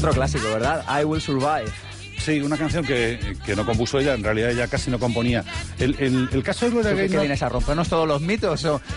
Otro 0.00 0.12
clásico, 0.14 0.44
¿verdad? 0.48 0.82
I 0.98 1.04
Will 1.04 1.20
Survive. 1.20 1.70
Sí, 2.18 2.40
una 2.40 2.56
canción 2.58 2.84
que, 2.86 3.36
que 3.44 3.54
no 3.56 3.64
compuso 3.66 3.98
ella, 3.98 4.14
en 4.14 4.22
realidad 4.24 4.50
ella 4.50 4.66
casi 4.66 4.90
no 4.90 4.98
componía. 4.98 5.44
El, 5.78 5.94
el- 5.98 6.28
el 6.32 6.42
caso 6.42 6.64
de 6.66 6.70
Gloria 6.72 6.90
¿Tú 6.90 6.96
qué, 6.96 7.02
Gaynor... 7.04 7.20
vienes 7.22 7.42
a 7.42 7.48
rompernos 7.50 7.88
todos 7.88 8.06
los 8.08 8.20
mitos? 8.22 8.64
O... 8.64 8.80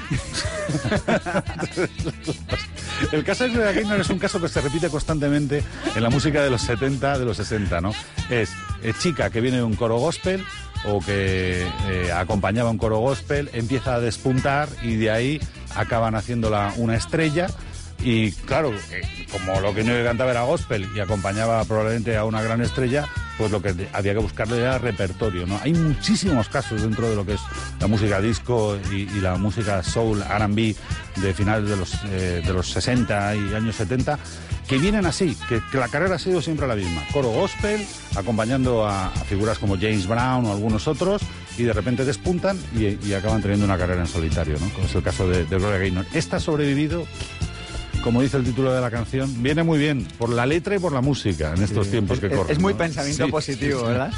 El 3.11 3.23
caso 3.23 3.43
de 3.45 3.49
Gloria 3.51 3.71
Gaynor 3.73 3.99
es 3.99 4.09
un 4.09 4.19
caso 4.19 4.39
que 4.39 4.47
se 4.47 4.61
repite 4.61 4.87
constantemente 4.89 5.61
en 5.95 6.03
la 6.03 6.09
música 6.09 6.41
de 6.41 6.49
los 6.49 6.61
70, 6.61 7.19
de 7.19 7.25
los 7.25 7.35
60, 7.37 7.81
¿no? 7.81 7.93
Es 8.29 8.51
eh, 8.81 8.93
chica 8.97 9.29
que 9.29 9.41
viene 9.41 9.57
de 9.57 9.63
un 9.63 9.75
coro 9.75 9.97
gospel 9.97 10.43
o 10.85 10.99
que 10.99 11.65
eh, 11.89 12.11
acompañaba 12.13 12.69
un 12.69 12.77
coro 12.77 12.99
gospel, 12.99 13.49
empieza 13.53 13.95
a 13.95 13.99
despuntar 13.99 14.69
y 14.81 14.95
de 14.95 15.11
ahí 15.11 15.41
acaban 15.75 16.15
haciéndola 16.15 16.73
una 16.77 16.95
estrella 16.95 17.47
Y 18.03 18.31
claro, 18.31 18.73
eh, 18.91 19.01
como 19.31 19.61
lo 19.61 19.73
que 19.73 19.83
no 19.83 19.93
cantaba 20.03 20.31
era 20.31 20.43
gospel 20.43 20.89
y 20.93 20.99
acompañaba 20.99 21.63
probablemente 21.63 22.17
a 22.17 22.25
una 22.25 22.41
gran 22.41 22.61
estrella, 22.61 23.07
pues 23.37 23.49
lo 23.49 23.61
que 23.61 23.87
había 23.93 24.13
que 24.13 24.19
buscarle 24.19 24.59
era 24.59 24.77
repertorio, 24.77 25.47
¿no? 25.47 25.57
Hay 25.63 25.73
muchísimos 25.73 26.49
casos 26.49 26.81
dentro 26.81 27.09
de 27.09 27.15
lo 27.15 27.25
que 27.25 27.35
es 27.35 27.41
la 27.79 27.87
música 27.87 28.19
disco 28.19 28.77
y, 28.91 29.05
la 29.21 29.37
música 29.37 29.81
soul, 29.81 30.21
R&B 30.21 30.75
de 31.15 31.33
finales 31.33 31.69
de 31.69 31.77
los, 31.77 31.93
eh, 32.05 32.41
de 32.45 32.53
los 32.53 32.69
60 32.71 33.35
y 33.35 33.53
años 33.53 33.75
70 33.77 34.19
que 34.67 34.77
vienen 34.77 35.05
así, 35.05 35.37
que, 35.47 35.61
la 35.77 35.87
carrera 35.87 36.15
ha 36.15 36.19
sido 36.19 36.41
siempre 36.41 36.67
la 36.67 36.75
misma. 36.75 37.03
Coro 37.11 37.29
gospel, 37.29 37.85
acompañando 38.15 38.85
a, 38.85 39.09
figuras 39.27 39.59
como 39.59 39.75
James 39.75 40.07
Brown 40.07 40.45
o 40.45 40.51
algunos 40.51 40.87
otros, 40.87 41.21
y 41.57 41.63
de 41.63 41.73
repente 41.73 42.03
despuntan 42.03 42.57
y, 42.75 42.97
y 43.07 43.13
acaban 43.13 43.41
teniendo 43.41 43.65
una 43.65 43.77
carrera 43.77 44.01
en 44.01 44.07
solitario, 44.07 44.57
¿no? 44.59 44.69
Como 44.69 44.87
es 44.87 44.95
el 44.95 45.03
caso 45.03 45.27
de, 45.27 45.45
de 45.45 45.57
Gloria 45.57 45.79
Gaynor. 45.79 46.05
Esta 46.13 46.37
ha 46.37 46.39
sobrevivido 46.39 47.05
como 48.03 48.21
dice 48.21 48.37
el 48.37 48.43
título 48.43 48.73
de 48.73 48.81
la 48.81 48.91
canción, 48.91 49.41
viene 49.41 49.63
muy 49.63 49.79
bien 49.79 50.05
por 50.17 50.29
la 50.29 50.45
letra 50.45 50.75
y 50.75 50.79
por 50.79 50.91
la 50.91 51.01
música 51.01 51.53
en 51.55 51.63
estos 51.63 51.89
tiempos 51.89 52.19
que 52.19 52.27
Es- 52.27 52.33
corren. 52.33 52.51
es 52.51 52.59
muy 52.61 52.73
¿no? 52.73 52.77
pensamiento 52.79 53.25
Sí, 53.25 53.31
positivo. 53.31 53.83
¿verdad? 53.83 54.11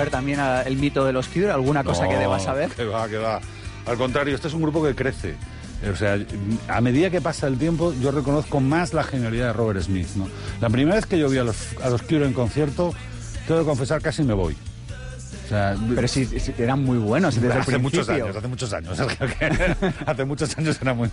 Romper 0.00 0.10
también 0.10 0.40
a- 0.40 0.62
el 0.62 0.76
mito 0.76 1.04
de 1.04 1.12
los 1.12 1.28
Cure? 1.28 1.50
¿Alguna 1.50 1.84
cosa 1.84 2.06
que 2.08 2.14
No, 2.14 2.20
debas 2.20 2.44
saber? 2.44 2.70
Que 2.70 2.84
va, 2.84 3.08
que 3.08 3.18
va. 3.18 3.40
Al 3.86 3.96
contrario, 3.96 4.34
este 4.34 4.48
es 4.48 4.54
un 4.54 4.62
grupo 4.62 4.82
que 4.84 4.94
crece. 4.94 5.34
O 5.90 5.96
sea, 5.96 6.18
a 6.68 6.80
medida 6.82 7.08
que 7.08 7.20
pasa 7.22 7.46
el 7.46 7.56
tiempo, 7.56 7.94
yo 8.00 8.10
reconozco 8.10 8.60
más 8.60 8.92
la 8.92 9.02
genialidad 9.02 9.46
de 9.46 9.52
Robert 9.54 9.80
Smith. 9.82 10.08
¿no? 10.16 10.28
La 10.60 10.68
primera 10.68 10.96
vez 10.96 11.06
que 11.06 11.18
yo 11.18 11.28
vi 11.30 11.38
a 11.38 11.44
los, 11.44 11.56
a 11.82 11.88
los 11.88 12.02
Cure 12.02 12.26
en 12.26 12.34
concierto, 12.34 12.92
tengo 13.46 13.60
que 13.60 13.66
confesar, 13.66 14.02
casi 14.02 14.22
me 14.22 14.34
voy. 14.34 14.54
O 15.46 15.48
sea, 15.48 15.74
Pero 15.96 16.06
si, 16.06 16.26
si 16.26 16.52
eran 16.58 16.84
muy 16.84 16.98
buenos 16.98 17.34
desde 17.34 17.48
el 17.48 17.52
hace 17.60 17.78
muchos 17.78 18.06
principio. 18.06 18.24
años, 18.26 18.36
hace 18.36 18.48
muchos 18.48 18.72
años. 18.72 18.98
Que 19.38 19.74
hace 20.06 20.24
muchos 20.24 20.58
años 20.58 20.78
era 20.80 20.94
muy 20.94 21.08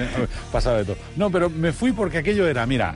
pasado 0.52 0.76
de 0.78 0.84
todo. 0.84 0.96
No, 1.16 1.30
pero 1.30 1.50
me 1.50 1.72
fui 1.72 1.92
porque 1.92 2.18
aquello 2.18 2.46
era, 2.46 2.64
mira, 2.64 2.94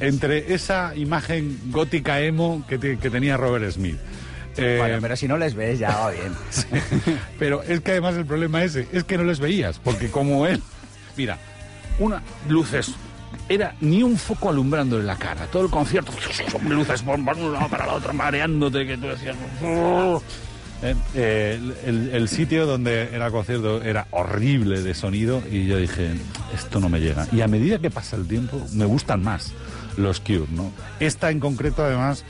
entre 0.00 0.52
esa 0.54 0.94
imagen 0.94 1.58
gótica 1.70 2.20
emo 2.20 2.64
que, 2.68 2.78
te- 2.78 2.98
que 2.98 3.10
tenía 3.10 3.36
Robert 3.36 3.68
Smith. 3.72 3.96
Eh, 4.56 4.76
Bueno, 4.78 4.98
pero 5.00 5.16
si 5.16 5.26
no 5.28 5.36
les 5.36 5.54
ves 5.54 5.78
ya 5.78 5.96
va 5.96 6.10
bien. 6.10 6.32
pero 7.38 7.62
es 7.62 7.80
que 7.80 7.92
además 7.92 8.14
el 8.16 8.26
problema 8.26 8.62
ese 8.64 8.86
es 8.92 9.04
que 9.04 9.16
no 9.18 9.24
les 9.24 9.40
veías, 9.40 9.78
porque 9.78 10.08
como 10.10 10.46
él, 10.46 10.62
mira, 11.16 11.38
una 11.98 12.22
luces 12.48 12.92
era 13.48 13.74
ni 13.80 14.02
un 14.02 14.16
foco 14.16 14.50
alumbrándole 14.50 15.04
la 15.04 15.16
cara, 15.16 15.46
todo 15.46 15.64
el 15.64 15.70
concierto 15.70 16.12
luces 16.68 17.02
un 17.02 17.24
lado 17.52 17.68
para 17.68 17.86
la 17.86 17.94
otra 17.94 18.12
mareándote 18.12 18.86
que 18.86 18.96
tú 18.96 19.06
decías 19.08 19.36
"Oh". 19.64 20.22
Eh, 20.84 20.96
eh, 21.14 21.60
el, 21.60 21.76
el- 21.86 22.10
el 22.14 22.28
sitio 22.28 22.66
donde 22.66 23.08
era 23.14 23.26
el 23.26 23.32
concierto 23.32 23.80
era 23.82 24.08
horrible 24.10 24.82
de 24.82 24.94
sonido 24.94 25.40
y 25.48 25.66
yo 25.66 25.76
dije, 25.78 26.10
esto 26.52 26.80
no 26.80 26.88
me 26.88 26.98
llega. 26.98 27.24
Y 27.30 27.40
a 27.40 27.46
medida 27.46 27.78
que 27.78 27.88
pasa 27.88 28.16
el 28.16 28.26
tiempo, 28.26 28.60
me 28.72 28.84
gustan 28.84 29.22
más 29.22 29.52
los 29.96 30.18
Cure, 30.18 30.46
¿no? 30.50 30.72
Esta 30.98 31.30
en 31.30 31.38
concreto, 31.38 31.84
además, 31.84 32.24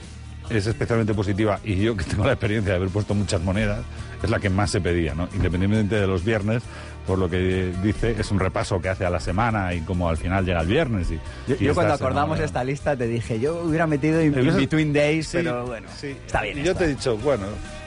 es 0.56 0.66
especialmente 0.66 1.14
positiva 1.14 1.58
y 1.64 1.76
yo 1.76 1.96
que 1.96 2.04
tengo 2.04 2.24
la 2.24 2.32
experiencia 2.32 2.72
de 2.72 2.76
haber 2.76 2.88
puesto 2.90 3.14
muchas 3.14 3.40
monedas, 3.42 3.80
es 4.22 4.30
la 4.30 4.38
que 4.38 4.50
más 4.50 4.70
se 4.70 4.80
pedía, 4.80 5.14
¿no? 5.14 5.28
Independientemente 5.34 5.96
de 5.96 6.06
los 6.06 6.24
viernes, 6.24 6.62
por 7.06 7.18
lo 7.18 7.28
que 7.28 7.72
dice, 7.82 8.14
es 8.18 8.30
un 8.30 8.38
repaso 8.38 8.80
que 8.80 8.88
hace 8.88 9.04
a 9.04 9.10
la 9.10 9.18
semana 9.18 9.74
y 9.74 9.80
como 9.80 10.08
al 10.08 10.16
final 10.16 10.44
llega 10.44 10.60
el 10.60 10.68
viernes. 10.68 11.10
Y, 11.10 11.18
Yo, 11.48 11.56
y 11.58 11.64
yo 11.64 11.74
cuando 11.74 11.94
acordamos 11.94 12.36
semana- 12.36 12.44
esta 12.44 12.62
lista 12.64 12.96
te 12.96 13.08
dije, 13.08 13.40
yo 13.40 13.62
hubiera 13.62 13.86
metido 13.88 14.22
in, 14.22 14.38
in 14.38 14.56
Between 14.56 14.92
Days, 14.92 15.26
Sí, 15.28 15.38
pero 15.38 15.66
bueno, 15.66 15.88
sí. 16.00 16.14
está 16.26 16.42
bien. 16.42 16.58
Yo 16.58 16.70
esta. 16.70 16.78
te 16.78 16.84
he 16.84 16.88
dicho, 16.88 17.16
bueno, 17.18 17.46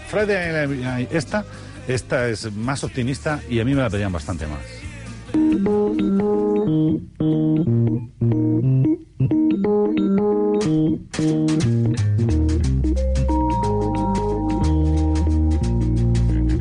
Friday 0.09 1.07
esta, 1.11 1.45
esta 1.88 2.28
es 2.28 2.51
más 2.53 2.84
optimista 2.84 3.39
y 3.49 3.59
a 3.59 3.66
mí 3.66 3.74
me 3.74 3.82
la 3.82 3.89
pedían 3.89 4.11
bastante 4.11 4.45
más. 4.47 4.59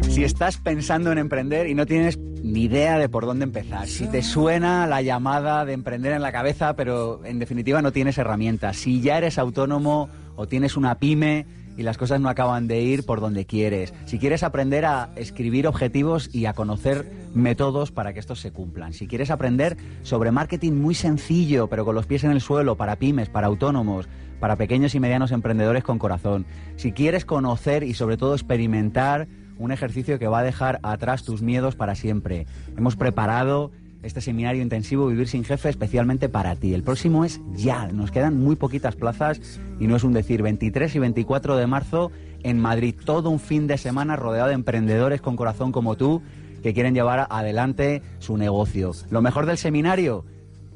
Si 0.09 0.23
estás 0.23 0.59
pensando 0.59 1.13
en 1.13 1.19
emprender 1.19 1.69
y 1.69 1.75
no 1.75 1.87
tienes 1.87 2.19
ni 2.19 2.65
idea 2.65 2.99
de 2.99 3.09
por 3.09 3.27
dónde 3.27 3.45
empezar, 3.45 3.87
si 3.87 4.07
te 4.07 4.23
suena 4.23 4.87
la 4.87 5.03
llamada 5.03 5.65
de 5.65 5.73
emprender 5.73 6.13
en 6.13 6.23
la 6.23 6.33
cabeza, 6.33 6.77
pero 6.77 7.25
en 7.25 7.39
definitiva 7.39 7.83
no 7.83 7.93
tienes 7.93 8.19
herramientas, 8.19 8.77
si 8.77 9.01
ya 9.01 9.19
eres 9.19 9.39
autónomo 9.39 10.09
o 10.37 10.47
tienes 10.47 10.77
una 10.77 10.99
pyme 10.99 11.47
y 11.77 11.83
las 11.83 11.99
cosas 11.99 12.21
no 12.21 12.29
acaban 12.29 12.67
de 12.67 12.83
ir 12.83 13.05
por 13.05 13.21
donde 13.21 13.47
quieres, 13.47 13.95
si 14.05 14.19
quieres 14.19 14.43
aprender 14.43 14.85
a 14.85 15.11
escribir 15.17 15.67
objetivos 15.67 16.35
y 16.35 16.47
a 16.47 16.53
conocer 16.53 17.11
métodos 17.35 17.91
para 17.91 18.13
que 18.13 18.21
estos 18.21 18.41
se 18.41 18.53
cumplan, 18.53 18.93
si 18.93 19.07
quieres 19.07 19.31
aprender 19.31 19.77
sobre 20.03 20.31
marketing 20.31 20.73
muy 20.73 20.95
sencillo, 20.95 21.69
pero 21.69 21.85
con 21.85 21.95
los 21.95 22.07
pies 22.07 22.25
en 22.25 22.31
el 22.31 22.41
suelo, 22.41 22.77
para 22.77 22.97
pymes, 22.97 23.29
para 23.29 23.49
autónomos, 23.49 24.09
para 24.41 24.57
pequeños 24.57 24.95
y 24.95 25.01
medianos 25.01 25.33
emprendedores 25.33 25.85
con 25.85 25.99
corazón, 25.99 26.47
si 26.77 26.93
quieres 26.93 27.25
conocer 27.25 27.83
y 27.83 27.95
sobre 27.95 28.17
todo 28.17 28.35
experimentar 28.35 29.27
un 29.59 29.73
ejercicio 29.73 30.19
que 30.19 30.29
va 30.29 30.41
a 30.41 30.45
dejar 30.45 30.81
atrás 30.83 31.25
tus 31.25 31.43
miedos 31.43 31.77
para 31.77 31.95
siempre. 31.95 32.47
Hemos 32.77 32.97
preparado 32.97 33.71
este 34.05 34.21
seminario 34.21 34.63
intensivo 34.63 35.09
Vivir 35.09 35.27
sin 35.27 35.45
Jefe 35.45 35.69
especialmente 35.69 36.29
para 36.29 36.55
ti. 36.57 36.75
El 36.75 36.83
próximo 36.83 37.25
es 37.25 37.41
ya, 37.55 37.89
nos 37.89 38.11
quedan 38.11 38.39
muy 38.39 38.55
poquitas 38.55 38.95
plazas 38.95 39.41
y 39.81 39.87
no 39.87 39.97
es 39.97 40.05
un 40.05 40.13
decir, 40.13 40.43
23 40.43 40.95
y 40.95 40.99
24 40.99 41.57
de 41.57 41.67
marzo 41.67 42.13
en 42.43 42.61
Madrid, 42.61 42.95
todo 43.05 43.31
un 43.31 43.41
fin 43.41 43.67
de 43.67 43.79
semana 43.79 44.17
rodeado 44.17 44.49
de 44.49 44.55
emprendedores 44.55 45.21
con 45.21 45.37
corazón 45.37 45.73
como 45.73 45.97
tú 45.97 46.23
que 46.63 46.75
quieren 46.75 46.95
llevar 46.95 47.27
adelante 47.31 48.03
su 48.19 48.37
negocio. 48.37 48.93
Lo 49.11 49.23
mejor 49.23 49.47
del 49.47 49.59
seminario, 49.59 50.25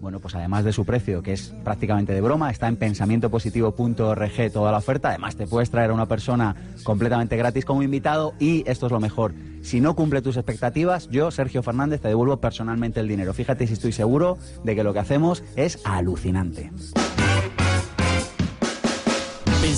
bueno, 0.01 0.21
pues 0.21 0.35
además 0.35 0.65
de 0.65 0.73
su 0.73 0.85
precio, 0.85 1.23
que 1.23 1.33
es 1.33 1.55
prácticamente 1.65 2.13
de 2.13 2.21
broma, 2.21 2.51
está 2.51 2.69
en 2.69 2.77
pensamientopositivo.org 2.77 4.53
toda 4.53 4.73
la 4.73 4.79
oferta. 4.79 5.11
Además, 5.11 5.37
te 5.37 5.47
puedes 5.47 5.71
traer 5.71 5.91
a 5.91 5.95
una 5.95 6.07
persona 6.07 6.55
completamente 6.85 7.37
gratis 7.37 7.65
como 7.65 7.83
invitado 7.83 8.35
y 8.39 8.65
esto 8.67 8.87
es 8.87 8.93
lo 8.93 9.01
mejor. 9.01 9.35
Si 9.63 9.81
no 9.81 9.97
cumple 9.97 10.23
tus 10.23 10.37
expectativas, 10.37 11.09
yo, 11.09 11.31
Sergio 11.31 11.63
Fernández, 11.63 12.01
te 12.01 12.09
devuelvo 12.09 12.41
personalmente 12.41 13.01
el 13.01 13.09
dinero. 13.09 13.35
Fíjate 13.35 13.67
si 13.67 13.73
estoy 13.73 13.93
seguro 13.93 14.39
de 14.65 14.77
que 14.77 14.85
lo 14.85 14.93
que 14.93 15.01
hacemos 15.01 15.43
es 15.57 15.81
alucinante. 15.85 16.71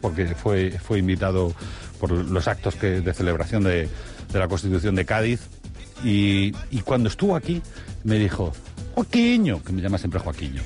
porque 0.00 0.28
fue, 0.28 0.70
fue 0.70 0.98
invitado 0.98 1.52
por 2.00 2.10
los 2.10 2.48
actos 2.48 2.76
que, 2.76 3.02
de 3.02 3.12
celebración 3.12 3.64
de, 3.64 3.88
la 4.32 4.48
Constitución 4.48 4.94
de 4.94 5.04
Cádiz 5.04 5.40
y, 6.02 6.54
y 6.70 6.80
cuando 6.80 7.08
estuvo 7.10 7.36
aquí 7.36 7.60
me 8.04 8.18
dijo, 8.18 8.52
Joaquiño, 8.94 9.62
que 9.62 9.72
me 9.72 9.82
llama 9.82 9.98
siempre 9.98 10.20
Joaquiño, 10.20 10.62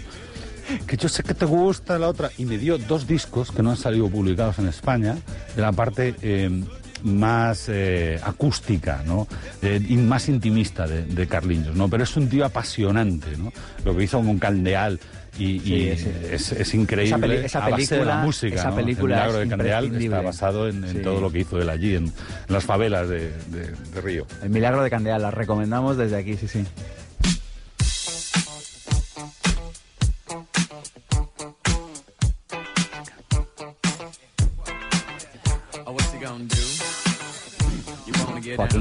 que 0.87 0.97
yo 0.97 1.09
sé 1.09 1.25
que 1.25 1.35
te 1.35 1.47
gusta 1.47 1.99
la 1.99 2.09
otra, 2.09 2.31
y 2.39 2.45
me 2.45 2.59
dio 2.59 2.79
dos 2.79 3.07
discos 3.07 3.51
que 3.51 3.63
no 3.63 3.71
han 3.71 3.77
salido 3.77 4.09
publicados 4.09 4.59
en 4.59 4.69
España, 4.69 5.17
de 5.57 5.63
la 5.63 5.73
parte 5.73 6.15
eh, 6.23 6.65
más 7.05 7.67
eh, 7.69 8.19
acústica, 8.23 9.03
¿no? 9.07 9.27
Eh, 9.63 9.81
y 9.89 9.97
más 9.97 10.29
intimista 10.29 10.87
de, 10.87 11.05
de 11.05 11.27
Carliños, 11.27 11.75
¿no? 11.77 11.89
Pero 11.89 12.05
es 12.05 12.17
un 12.17 12.29
tío 12.29 12.45
apasionante, 12.45 13.37
¿no? 13.37 13.53
Lo 13.85 13.97
que 13.97 14.05
hizo 14.05 14.19
con 14.23 14.39
Caldeal 14.39 14.99
y, 15.39 15.89
es- 15.89 16.05
es, 16.07 16.53
es 16.53 16.75
increíble 16.75 17.09
esa 17.09 17.19
peli- 17.19 17.37
esa 17.47 17.65
a 17.65 17.69
base 17.71 17.95
de 17.95 18.05
la 18.05 18.05
película- 18.07 18.17
música, 18.25 18.55
esa 18.57 18.71
¿no? 18.71 18.77
película 18.77 19.15
El 19.17 19.21
milagro 19.23 19.39
de 19.39 19.49
Candeal 19.49 19.97
está 20.03 20.21
basado 20.21 20.69
en, 20.69 20.85
en 20.85 20.93
Sí. 20.97 20.99
todo 20.99 21.21
lo 21.21 21.31
que 21.33 21.39
hizo 21.39 21.61
él 21.63 21.71
allí, 21.71 21.95
en, 21.95 22.05
en 22.07 22.13
las 22.49 22.65
favelas 22.65 23.09
de, 23.09 23.31
de- 23.47 23.71
de 23.95 24.01
Río. 24.03 24.27
El 24.43 24.51
milagro 24.51 24.83
de 24.83 24.91
Candeal, 24.91 25.23
la 25.23 25.31
recomendamos 25.31 25.97
desde 25.97 26.17
aquí, 26.17 26.37
sí, 26.37 26.49
sí. 26.49 26.65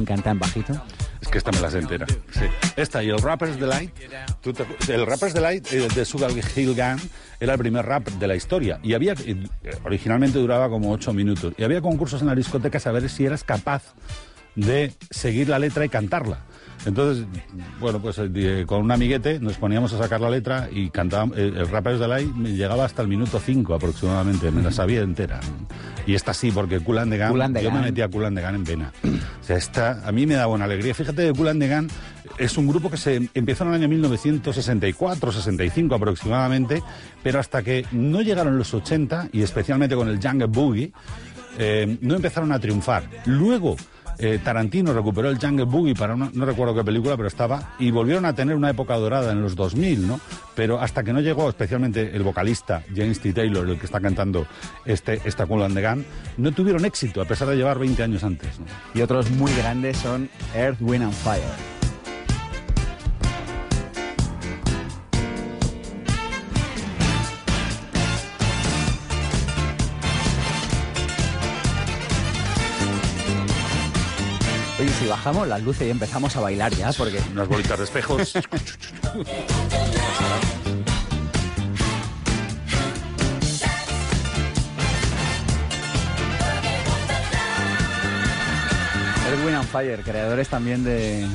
Wanna 0.10 0.22
get 0.22 0.24
Joaquín 0.24 0.24
canta 0.24 0.32
en 0.32 0.40
bajito. 0.40 0.82
Es 1.22 1.28
que 1.28 1.38
esta 1.38 1.52
me 1.52 1.60
la 1.60 1.70
sé. 1.70 2.50
Esta 2.76 3.04
y 3.04 3.10
el 3.10 3.20
Rapper's 3.20 3.60
Delight. 3.60 3.92
¿tú 4.42 4.54
el 4.88 5.06
Rapper's 5.06 5.34
Delight 5.34 5.72
eh, 5.74 5.88
de 5.94 6.06
Sugar 6.06 6.32
Hill 6.56 6.76
Gang 6.76 7.00
era 7.40 7.54
el 7.54 7.60
primer 7.60 7.86
rap 7.86 8.08
de 8.08 8.28
la 8.28 8.36
historia. 8.36 8.80
Y 8.84 8.94
había. 8.94 9.14
eh, 9.14 9.48
Originalmente 9.84 10.40
duraba 10.40 10.70
como 10.70 10.92
ocho 10.92 11.14
minutos. 11.14 11.54
Y 11.58 11.64
había 11.64 11.82
concursos 11.82 12.22
en 12.22 12.28
la 12.28 12.36
discoteca 12.36 12.80
a 12.84 12.92
ver 12.92 13.10
si 13.10 13.26
eras 13.26 13.44
capaz 13.44 13.94
de 14.56 14.94
seguir 15.12 15.50
la 15.50 15.60
letra 15.60 15.86
y 15.86 15.90
cantarla. 15.90 16.40
Entonces, 16.86 17.26
bueno, 17.80 18.02
pues 18.02 18.20
eh, 18.20 18.64
con 18.66 18.82
un 18.82 18.92
amiguete 18.92 19.40
nos 19.40 19.58
poníamos 19.58 19.94
a 19.94 19.98
sacar 19.98 20.22
la 20.22 20.30
letra 20.30 20.70
y 20.72 20.90
cantábamos. 20.90 21.38
eh, 21.38 21.52
el 21.56 21.68
Rapper's 21.68 22.00
Delight 22.00 22.34
me 22.34 22.54
llegaba 22.54 22.86
hasta 22.86 23.02
el 23.02 23.08
minuto 23.08 23.40
5 23.40 23.74
aproximadamente, 23.74 24.50
me 24.52 24.62
la 24.62 24.72
sabía 24.72 25.02
entera. 25.02 25.40
Y 26.08 26.16
esta 26.16 26.34
sí, 26.34 26.52
porque 26.52 26.80
Kool 26.80 26.98
and 27.00 27.12
the 27.12 27.18
yo 27.20 27.34
me 27.34 27.80
Gang. 27.80 27.86
metí 27.86 28.02
a 28.02 28.10
the 28.10 28.42
Gang 28.42 28.56
en 28.56 28.64
vena. 28.64 28.92
O 29.04 29.44
sea, 29.44 29.58
esta 29.58 30.08
a 30.08 30.12
mí 30.12 30.26
me 30.26 30.36
da 30.36 30.46
buena 30.46 30.66
alegría. 30.66 30.94
Fíjate 30.94 31.28
que 31.28 31.34
Cool 31.34 31.50
and 31.50 31.62
the 31.62 31.68
Gang 31.68 31.88
es 32.38 32.58
un 32.58 32.68
grupo 32.68 32.90
que 32.90 32.98
se 32.98 33.30
empezó 33.34 33.64
en 33.66 33.70
el 33.72 33.76
año 33.76 33.90
1964, 33.90 35.32
65 35.32 35.96
aproximadamente, 35.96 36.82
pero 37.22 37.40
hasta 37.40 37.62
que 37.62 37.86
no 37.92 38.22
llegaron 38.22 38.58
los 38.58 38.74
80, 38.74 39.30
y 39.34 39.42
especialmente 39.42 39.96
con 39.96 40.08
el 40.08 40.20
Jungle 40.22 40.48
Boogie, 40.48 40.92
eh, 41.58 41.98
no 42.02 42.16
empezaron 42.16 42.52
a 42.54 42.60
triunfar. 42.60 43.04
Luego 43.26 43.76
eh, 44.20 44.40
Tarantino 44.44 44.94
recuperó 44.94 45.30
el 45.30 45.40
Jungle 45.40 45.66
Boogie 45.66 45.96
para 45.96 46.14
una, 46.14 46.30
no 46.34 46.46
recuerdo 46.46 46.76
qué 46.76 46.84
película, 46.84 47.16
pero 47.16 47.28
estaba, 47.28 47.76
y 47.80 47.90
volvieron 47.92 48.26
a 48.26 48.34
tener 48.34 48.56
una 48.56 48.70
época 48.70 48.96
dorada 48.96 49.32
en 49.32 49.42
los 49.42 49.56
2000, 49.56 50.08
¿no? 50.08 50.20
Pero 50.56 50.80
hasta 50.80 51.04
que 51.04 51.14
no 51.14 51.22
llegó, 51.22 51.48
especialmente 51.48 52.16
el 52.16 52.24
vocalista 52.24 52.84
James 52.94 53.20
T. 53.20 53.32
Taylor, 53.34 53.68
el 53.68 53.80
que 53.80 53.86
está 53.86 54.02
cantando 54.02 54.46
este, 54.86 55.22
esta 55.24 55.46
Cool 55.46 55.64
and 55.64 55.76
the 55.76 55.82
Gang, 55.82 56.04
no 56.38 56.52
tuvieron 56.52 56.84
éxito, 56.86 57.22
a 57.22 57.26
pesar 57.26 57.48
de 57.48 57.56
llevar 57.56 57.80
20 57.80 58.04
años 58.04 58.24
antes. 58.24 58.60
Y 58.94 59.02
otros 59.02 59.32
muy 59.32 59.54
grandes 59.54 59.98
son 59.98 60.30
Earth, 60.54 60.82
Wind 60.82 61.04
and 61.04 61.14
Fire. 61.14 61.79
Bajamos 75.10 75.48
las 75.48 75.62
luces 75.64 75.88
y 75.88 75.90
empezamos 75.90 76.36
a 76.36 76.42
bailar 76.42 76.74
ya, 76.74 76.92
porque... 76.94 77.20
Unas 77.34 77.48
bolitas 77.48 77.78
de 77.78 77.84
espejos. 77.84 78.34
Earth, 89.30 89.46
Wind 89.46 89.58
and 89.58 89.68
Fire, 89.68 90.02
creadores 90.04 90.48
también 90.48 90.84
de, 90.84 91.28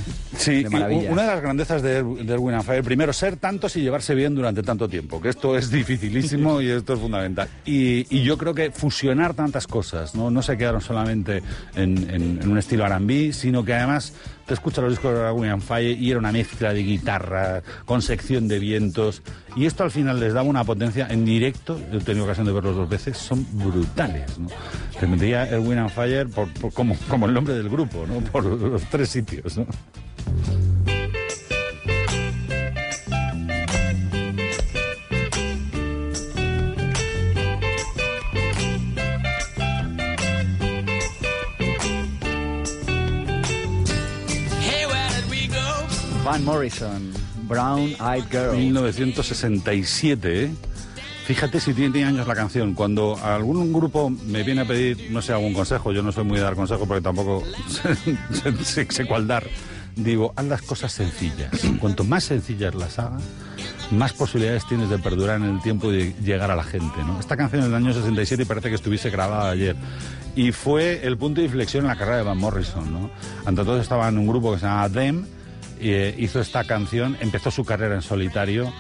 Sí, 0.44 0.62
de 0.64 0.68
una 1.10 1.22
de 1.22 1.28
las 1.28 1.40
grandezas 1.42 1.82
de, 1.82 2.02
de 2.02 2.32
Erwin 2.34 2.54
and 2.54 2.64
Fire, 2.64 2.82
primero, 2.84 3.12
ser 3.12 3.36
tantos 3.36 3.76
y 3.76 3.80
llevarse 3.80 4.14
bien 4.14 4.34
durante 4.34 4.62
tanto 4.62 4.88
tiempo, 4.88 5.20
que 5.20 5.28
esto 5.30 5.56
es 5.56 5.70
dificilísimo 5.70 6.60
y 6.60 6.70
esto 6.70 6.94
es 6.94 7.00
fundamental. 7.00 7.48
Y, 7.64 8.06
y 8.14 8.22
yo 8.22 8.36
creo 8.38 8.54
que 8.54 8.70
fusionar 8.70 9.34
tantas 9.34 9.66
cosas, 9.66 10.14
no, 10.14 10.30
no 10.30 10.42
se 10.42 10.56
quedaron 10.58 10.80
solamente 10.80 11.42
en, 11.74 11.98
en- 12.10 12.40
en 12.42 12.48
un 12.50 12.58
estilo 12.58 12.84
R&B, 12.86 13.32
sino 13.32 13.64
que 13.64 13.74
además 13.74 14.12
te 14.46 14.54
escuchas 14.54 14.84
los 14.84 14.92
discos 14.92 15.14
de 15.14 15.48
and 15.48 15.62
Fire 15.62 15.98
y 15.98 16.10
era 16.10 16.18
una 16.18 16.32
mezcla 16.32 16.72
de 16.72 16.82
guitarra 16.82 17.62
con 17.84 18.02
sección 18.02 18.48
de 18.48 18.58
vientos, 18.58 19.22
y 19.56 19.66
esto 19.66 19.84
al 19.84 19.90
final 19.90 20.20
les 20.20 20.34
daba 20.34 20.48
una 20.48 20.64
potencia 20.64 21.06
en 21.08 21.24
directo, 21.24 21.80
he 21.92 21.98
tenido 21.98 22.24
ocasión 22.24 22.46
de 22.46 22.52
verlos 22.52 22.76
dos 22.76 22.88
veces, 22.88 23.16
son 23.16 23.46
brutales. 23.52 24.38
¿no? 24.38 24.48
Te 24.98 25.06
metería 25.06 25.48
Erwin 25.48 25.78
and 25.78 25.90
Fire 25.90 26.28
por, 26.28 26.48
como, 26.72 26.96
como 27.08 27.26
el 27.26 27.34
nombre 27.34 27.54
del 27.54 27.68
grupo, 27.68 28.04
¿no? 28.06 28.20
por 28.30 28.44
los 28.44 28.82
tres 28.84 29.08
sitios. 29.08 29.58
Van 46.24 46.42
Morrison, 46.44 47.12
Brown 47.48 47.90
Eyed 48.00 48.24
Girl. 48.30 48.56
1967, 48.56 50.44
¿eh? 50.44 50.50
Fíjate 51.26 51.58
si 51.60 51.72
tiene 51.72 51.92
10 51.92 52.08
años 52.08 52.26
la 52.28 52.34
canción. 52.34 52.74
Cuando 52.74 53.18
algún 53.22 53.72
grupo 53.72 54.10
me 54.10 54.42
viene 54.42 54.62
a 54.62 54.64
pedir, 54.66 55.08
no 55.10 55.22
sé, 55.22 55.32
algún 55.32 55.54
consejo, 55.54 55.92
yo 55.92 56.02
no 56.02 56.12
soy 56.12 56.24
muy 56.24 56.36
de 56.38 56.44
dar 56.44 56.54
consejos 56.54 56.86
porque 56.86 57.02
tampoco 57.02 57.42
sé, 58.62 58.86
sé- 58.90 59.06
cuál 59.06 59.26
dar, 59.26 59.44
digo, 59.96 60.32
haz 60.36 60.44
las 60.46 60.62
cosas 60.62 60.92
sencillas. 60.92 61.50
Cuanto 61.80 62.04
más 62.04 62.24
sencillas 62.24 62.74
las 62.74 62.98
hagas, 62.98 63.22
más 63.90 64.12
posibilidades 64.12 64.66
tienes 64.66 64.90
de 64.90 64.98
perdurar 64.98 65.36
en 65.40 65.44
el 65.56 65.62
tiempo 65.62 65.92
y 65.92 66.14
llegar 66.22 66.50
a 66.50 66.56
la 66.56 66.64
gente. 66.64 67.02
¿no? 67.06 67.18
Esta 67.20 67.36
canción 67.38 67.62
es 67.62 67.66
del 67.68 67.74
año 67.76 67.92
67 67.94 68.42
y 68.42 68.46
parece 68.46 68.68
que 68.68 68.74
estuviese 68.74 69.08
grabada 69.10 69.50
ayer. 69.50 69.76
Y 70.36 70.52
fue 70.52 71.06
el 71.06 71.16
punto 71.16 71.40
de 71.40 71.46
inflexión 71.46 71.84
en 71.84 71.88
la 71.88 71.96
carrera 71.96 72.18
de 72.18 72.22
Van 72.24 72.38
Morrison. 72.38 72.92
¿no? 72.92 73.10
Ante 73.46 73.62
todo 73.64 73.80
estaba 73.80 74.08
en 74.08 74.18
un 74.18 74.26
grupo 74.26 74.52
que 74.52 74.60
se 74.60 74.66
llamaba 74.66 74.90
Them, 74.90 75.24
eh, 75.80 76.14
hizo 76.18 76.40
esta 76.40 76.64
canción, 76.64 77.16
empezó 77.20 77.50
su 77.50 77.64
carrera 77.64 77.94
en 77.94 78.02
solitario 78.02 78.72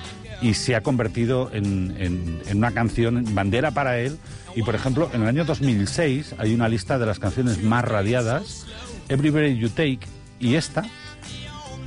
y 0.42 0.54
se 0.54 0.74
ha 0.74 0.82
convertido 0.82 1.50
en, 1.52 1.94
en- 1.98 2.42
en 2.46 2.56
una 2.58 2.72
canción 2.72 3.24
bandera 3.34 3.70
para 3.70 3.98
él. 3.98 4.18
Y 4.56 4.62
por 4.62 4.74
ejemplo, 4.74 5.10
en 5.12 5.22
el 5.22 5.28
año 5.28 5.44
2006 5.44 6.34
hay 6.38 6.54
una 6.54 6.68
lista 6.68 6.98
de 6.98 7.06
las 7.06 7.18
canciones 7.18 7.62
más 7.62 7.84
radiadas, 7.84 8.66
Every 9.08 9.30
Breath 9.30 9.56
You 9.58 9.68
Take, 9.70 10.00
y 10.40 10.54
esta, 10.54 10.84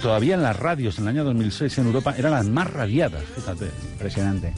todavía 0.02 0.36
en 0.36 0.44
las 0.44 0.58
radios 0.58 0.98
en 0.98 1.04
el 1.06 1.10
año 1.10 1.24
2006 1.26 1.78
en 1.78 1.86
Europa, 1.88 2.16
eran 2.18 2.32
las 2.32 2.46
más 2.48 2.72
radiadas, 2.72 3.24
fíjate. 3.36 3.66
Impresionante. 3.94 4.54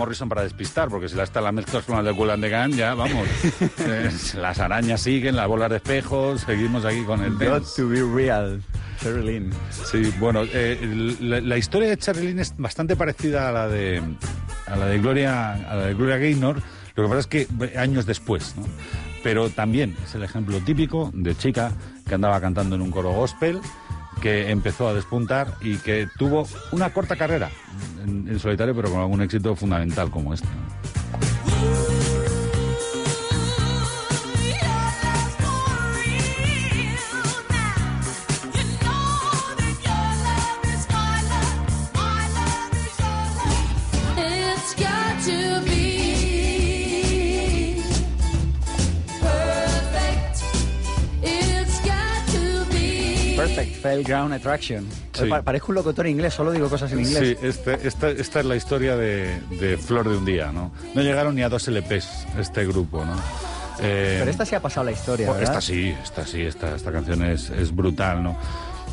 Morrison 0.00 0.28
para 0.30 0.42
despistar, 0.42 0.88
porque 0.88 1.08
si 1.08 1.14
la 1.16 1.24
está 1.24 1.40
la 1.42 1.52
mezcla 1.52 1.82
con 1.82 1.96
la 1.96 2.02
de 2.02 2.16
Cool 2.16 2.30
and 2.30 2.42
the 2.42 2.48
Gang, 2.48 2.72
ya 2.72 2.94
vamos. 2.94 3.28
Las 4.34 4.58
arañas 4.58 5.02
siguen, 5.02 5.36
las 5.36 5.46
bolas 5.46 5.68
de 5.68 5.76
espejos, 5.76 6.40
seguimos 6.40 6.84
aquí 6.86 7.02
con 7.04 7.22
el 7.22 7.32
Got 7.34 7.40
dance. 7.48 7.82
to 7.82 7.88
be 7.88 8.02
real. 8.02 8.62
Sherilyn. 9.02 9.50
Sí, 9.70 10.12
bueno, 10.18 10.42
eh, 10.52 11.16
la, 11.20 11.40
la 11.40 11.56
historia 11.58 11.88
de 11.88 11.96
Charlene 11.98 12.40
es 12.42 12.54
bastante 12.56 12.96
parecida 12.96 13.48
a 13.48 13.52
la 13.52 13.68
de 13.68 14.02
a 14.66 14.76
la 14.76 14.86
de 14.86 14.98
Gloria 14.98 15.52
a 15.52 15.74
la 15.76 15.86
de 15.86 15.94
Gloria 15.94 16.16
Gaynor. 16.18 16.56
Lo 16.96 17.02
que 17.04 17.08
pasa 17.08 17.20
es 17.20 17.26
que 17.26 17.46
años 17.78 18.04
después, 18.06 18.54
¿no? 18.56 18.64
Pero 19.22 19.48
también 19.50 19.96
es 20.04 20.14
el 20.14 20.22
ejemplo 20.22 20.58
típico 20.60 21.10
de 21.14 21.34
chica 21.36 21.72
que 22.08 22.14
andaba 22.14 22.40
cantando 22.40 22.76
en 22.76 22.82
un 22.82 22.90
coro 22.90 23.12
gospel, 23.12 23.60
que 24.20 24.50
empezó 24.50 24.88
a 24.88 24.94
despuntar 24.94 25.54
y 25.60 25.76
que 25.78 26.08
tuvo 26.18 26.46
una 26.72 26.92
corta 26.92 27.16
carrera 27.16 27.50
en, 28.04 28.38
solitario, 28.38 28.74
pero 28.74 28.90
con 28.90 29.00
algún 29.00 29.22
éxito 29.22 29.56
fundamental 29.56 30.10
como 30.10 30.34
este. 30.34 30.48
¿No? 53.80 53.82
Perfect 53.82 53.82
Fail 53.82 54.04
Ground 54.04 54.34
Attraction. 54.34 54.86
Sí. 55.12 55.26
Pa- 55.28 55.42
Parezco 55.42 55.72
un 55.72 55.76
locutor 55.76 56.06
inglés, 56.06 56.34
solo 56.34 56.52
digo 56.52 56.68
cosas 56.68 56.92
en 56.92 57.00
inglés. 57.00 57.36
Sí, 57.40 57.46
este- 57.46 57.86
esta, 57.88 58.08
esta 58.10 58.40
es 58.40 58.46
la 58.46 58.56
historia 58.56 58.96
de, 58.96 59.40
de 59.58 59.76
Flor 59.76 60.08
de 60.08 60.16
un 60.16 60.24
Día, 60.24 60.52
¿no? 60.52 60.72
No 60.94 61.02
llegaron 61.02 61.34
ni 61.34 61.42
a 61.42 61.48
dos 61.48 61.66
LPs 61.68 62.26
este 62.38 62.66
grupo, 62.66 63.04
¿no? 63.04 63.14
Eh, 63.82 64.16
Pero 64.18 64.30
esta 64.30 64.44
sí 64.44 64.54
ha 64.54 64.60
pasado 64.60 64.84
la 64.84 64.92
historia, 64.92 65.26
Pues 65.26 65.38
¿verdad? 65.40 65.54
Esta 65.58 65.60
sí, 65.72 65.94
esta 66.02 66.26
sí, 66.26 66.42
esta, 66.42 66.74
esta 66.76 66.92
canción 66.92 67.24
es, 67.24 67.48
es 67.50 67.74
brutal, 67.74 68.22
¿no? 68.22 68.36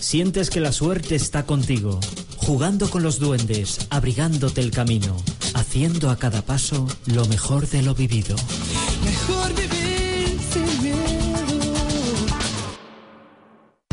sientes 0.00 0.50
que 0.50 0.60
la 0.60 0.72
suerte 0.72 1.14
está 1.14 1.44
contigo, 1.44 2.00
jugando 2.36 2.90
con 2.90 3.02
los 3.02 3.18
duendes, 3.18 3.86
abrigándote 3.90 4.60
el 4.60 4.70
camino, 4.70 5.16
haciendo 5.54 6.10
a 6.10 6.16
cada 6.16 6.42
paso 6.42 6.86
lo 7.06 7.26
mejor 7.26 7.68
de 7.68 7.82
lo 7.82 7.94
vivido. 7.94 8.36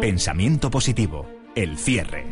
Pensamiento 0.00 0.70
positivo. 0.70 1.26
El 1.54 1.78
cierre. 1.78 2.26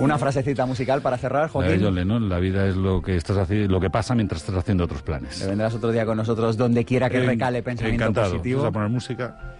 Una 0.00 0.18
frasecita 0.18 0.66
musical 0.66 1.00
para 1.00 1.16
cerrar, 1.16 1.42
La 1.42 1.48
Joaquín. 1.48 1.80
John 1.80 1.94
Lennon, 1.94 2.28
la 2.28 2.38
vida 2.40 2.66
es 2.66 2.74
lo 2.76 3.00
que 3.02 3.16
estás 3.16 3.36
haci- 3.36 3.68
lo 3.68 3.78
que 3.80 3.88
pasa 3.88 4.14
mientras 4.14 4.40
estás 4.40 4.56
haciendo 4.56 4.84
otros 4.84 5.02
planes. 5.02 5.38
Te 5.38 5.46
vendrás 5.46 5.74
otro 5.74 5.92
día 5.92 6.04
con 6.04 6.16
nosotros 6.16 6.56
donde 6.56 6.84
quiera 6.84 7.08
que 7.08 7.18
En- 7.18 7.26
recale 7.26 7.62
pensamiento 7.62 8.02
Encantado. 8.04 8.32
positivo. 8.32 8.58
Vamos 8.62 8.70
a 8.70 8.72
poner 8.72 8.88
música. 8.88 9.54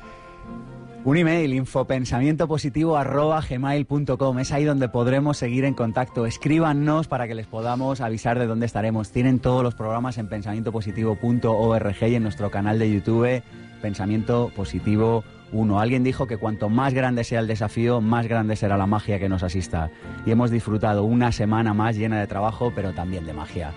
Un 1.04 1.16
email, 1.16 1.52
infopensamientopositivo 1.52 2.96
arroba 2.96 3.40
gmail.com. 3.40 4.38
Es 4.38 4.52
ahí 4.52 4.62
donde 4.62 4.88
podremos 4.88 5.36
seguir 5.36 5.64
en 5.64 5.74
contacto. 5.74 6.26
Escríbanos 6.26 7.08
para 7.08 7.26
que 7.26 7.34
les 7.34 7.48
podamos 7.48 8.00
avisar 8.00 8.38
de 8.38 8.46
dónde 8.46 8.66
estaremos. 8.66 9.10
Tienen 9.10 9.40
todos 9.40 9.64
los 9.64 9.74
programas 9.74 10.16
en 10.18 10.28
pensamientopositivo.org 10.28 12.02
y 12.02 12.14
en 12.14 12.22
nuestro 12.22 12.52
canal 12.52 12.78
de 12.78 12.92
YouTube 12.92 13.42
Pensamiento 13.82 14.52
Positivo 14.54 15.24
1. 15.52 15.80
Alguien 15.80 16.02
dijo 16.02 16.26
que 16.26 16.36
cuanto 16.36 16.68
más 16.68 16.94
grande 16.94 17.24
sea 17.24 17.40
el 17.40 17.46
desafío, 17.46 18.00
más 18.00 18.26
grande 18.26 18.56
será 18.56 18.76
la 18.76 18.86
magia 18.86 19.18
que 19.18 19.28
nos 19.28 19.42
asista. 19.42 19.90
Y 20.26 20.30
hemos 20.30 20.50
disfrutado 20.50 21.04
una 21.04 21.32
semana 21.32 21.74
más 21.74 21.96
llena 21.96 22.20
de 22.20 22.26
trabajo, 22.26 22.72
pero 22.74 22.92
también 22.92 23.26
de 23.26 23.32
magia. 23.32 23.72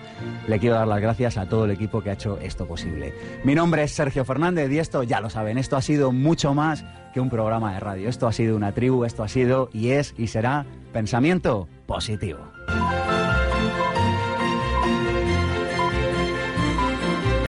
Le 0.48 0.58
quiero 0.58 0.76
dar 0.76 0.88
las 0.88 1.00
gracias 1.00 1.36
a 1.36 1.48
todo 1.48 1.64
el 1.64 1.70
equipo 1.70 2.02
que 2.02 2.10
ha 2.10 2.14
hecho 2.14 2.38
esto 2.40 2.66
posible. 2.66 3.14
Mi 3.44 3.54
nombre 3.54 3.82
es 3.82 3.92
Sergio 3.92 4.24
Fernández 4.24 4.70
y 4.70 4.78
esto, 4.78 5.02
ya 5.02 5.20
lo 5.20 5.30
saben, 5.30 5.58
esto 5.58 5.76
ha 5.76 5.82
sido 5.82 6.12
mucho 6.12 6.54
más 6.54 6.84
que 7.12 7.20
un 7.20 7.30
programa 7.30 7.74
de 7.74 7.80
radio. 7.80 8.08
Esto 8.08 8.26
ha 8.26 8.32
sido 8.32 8.56
una 8.56 8.72
tribu, 8.72 9.04
esto 9.04 9.22
ha 9.22 9.28
sido 9.28 9.70
y 9.72 9.90
es 9.90 10.14
y 10.16 10.28
será 10.28 10.66
pensamiento 10.92 11.68
positivo. 11.86 12.38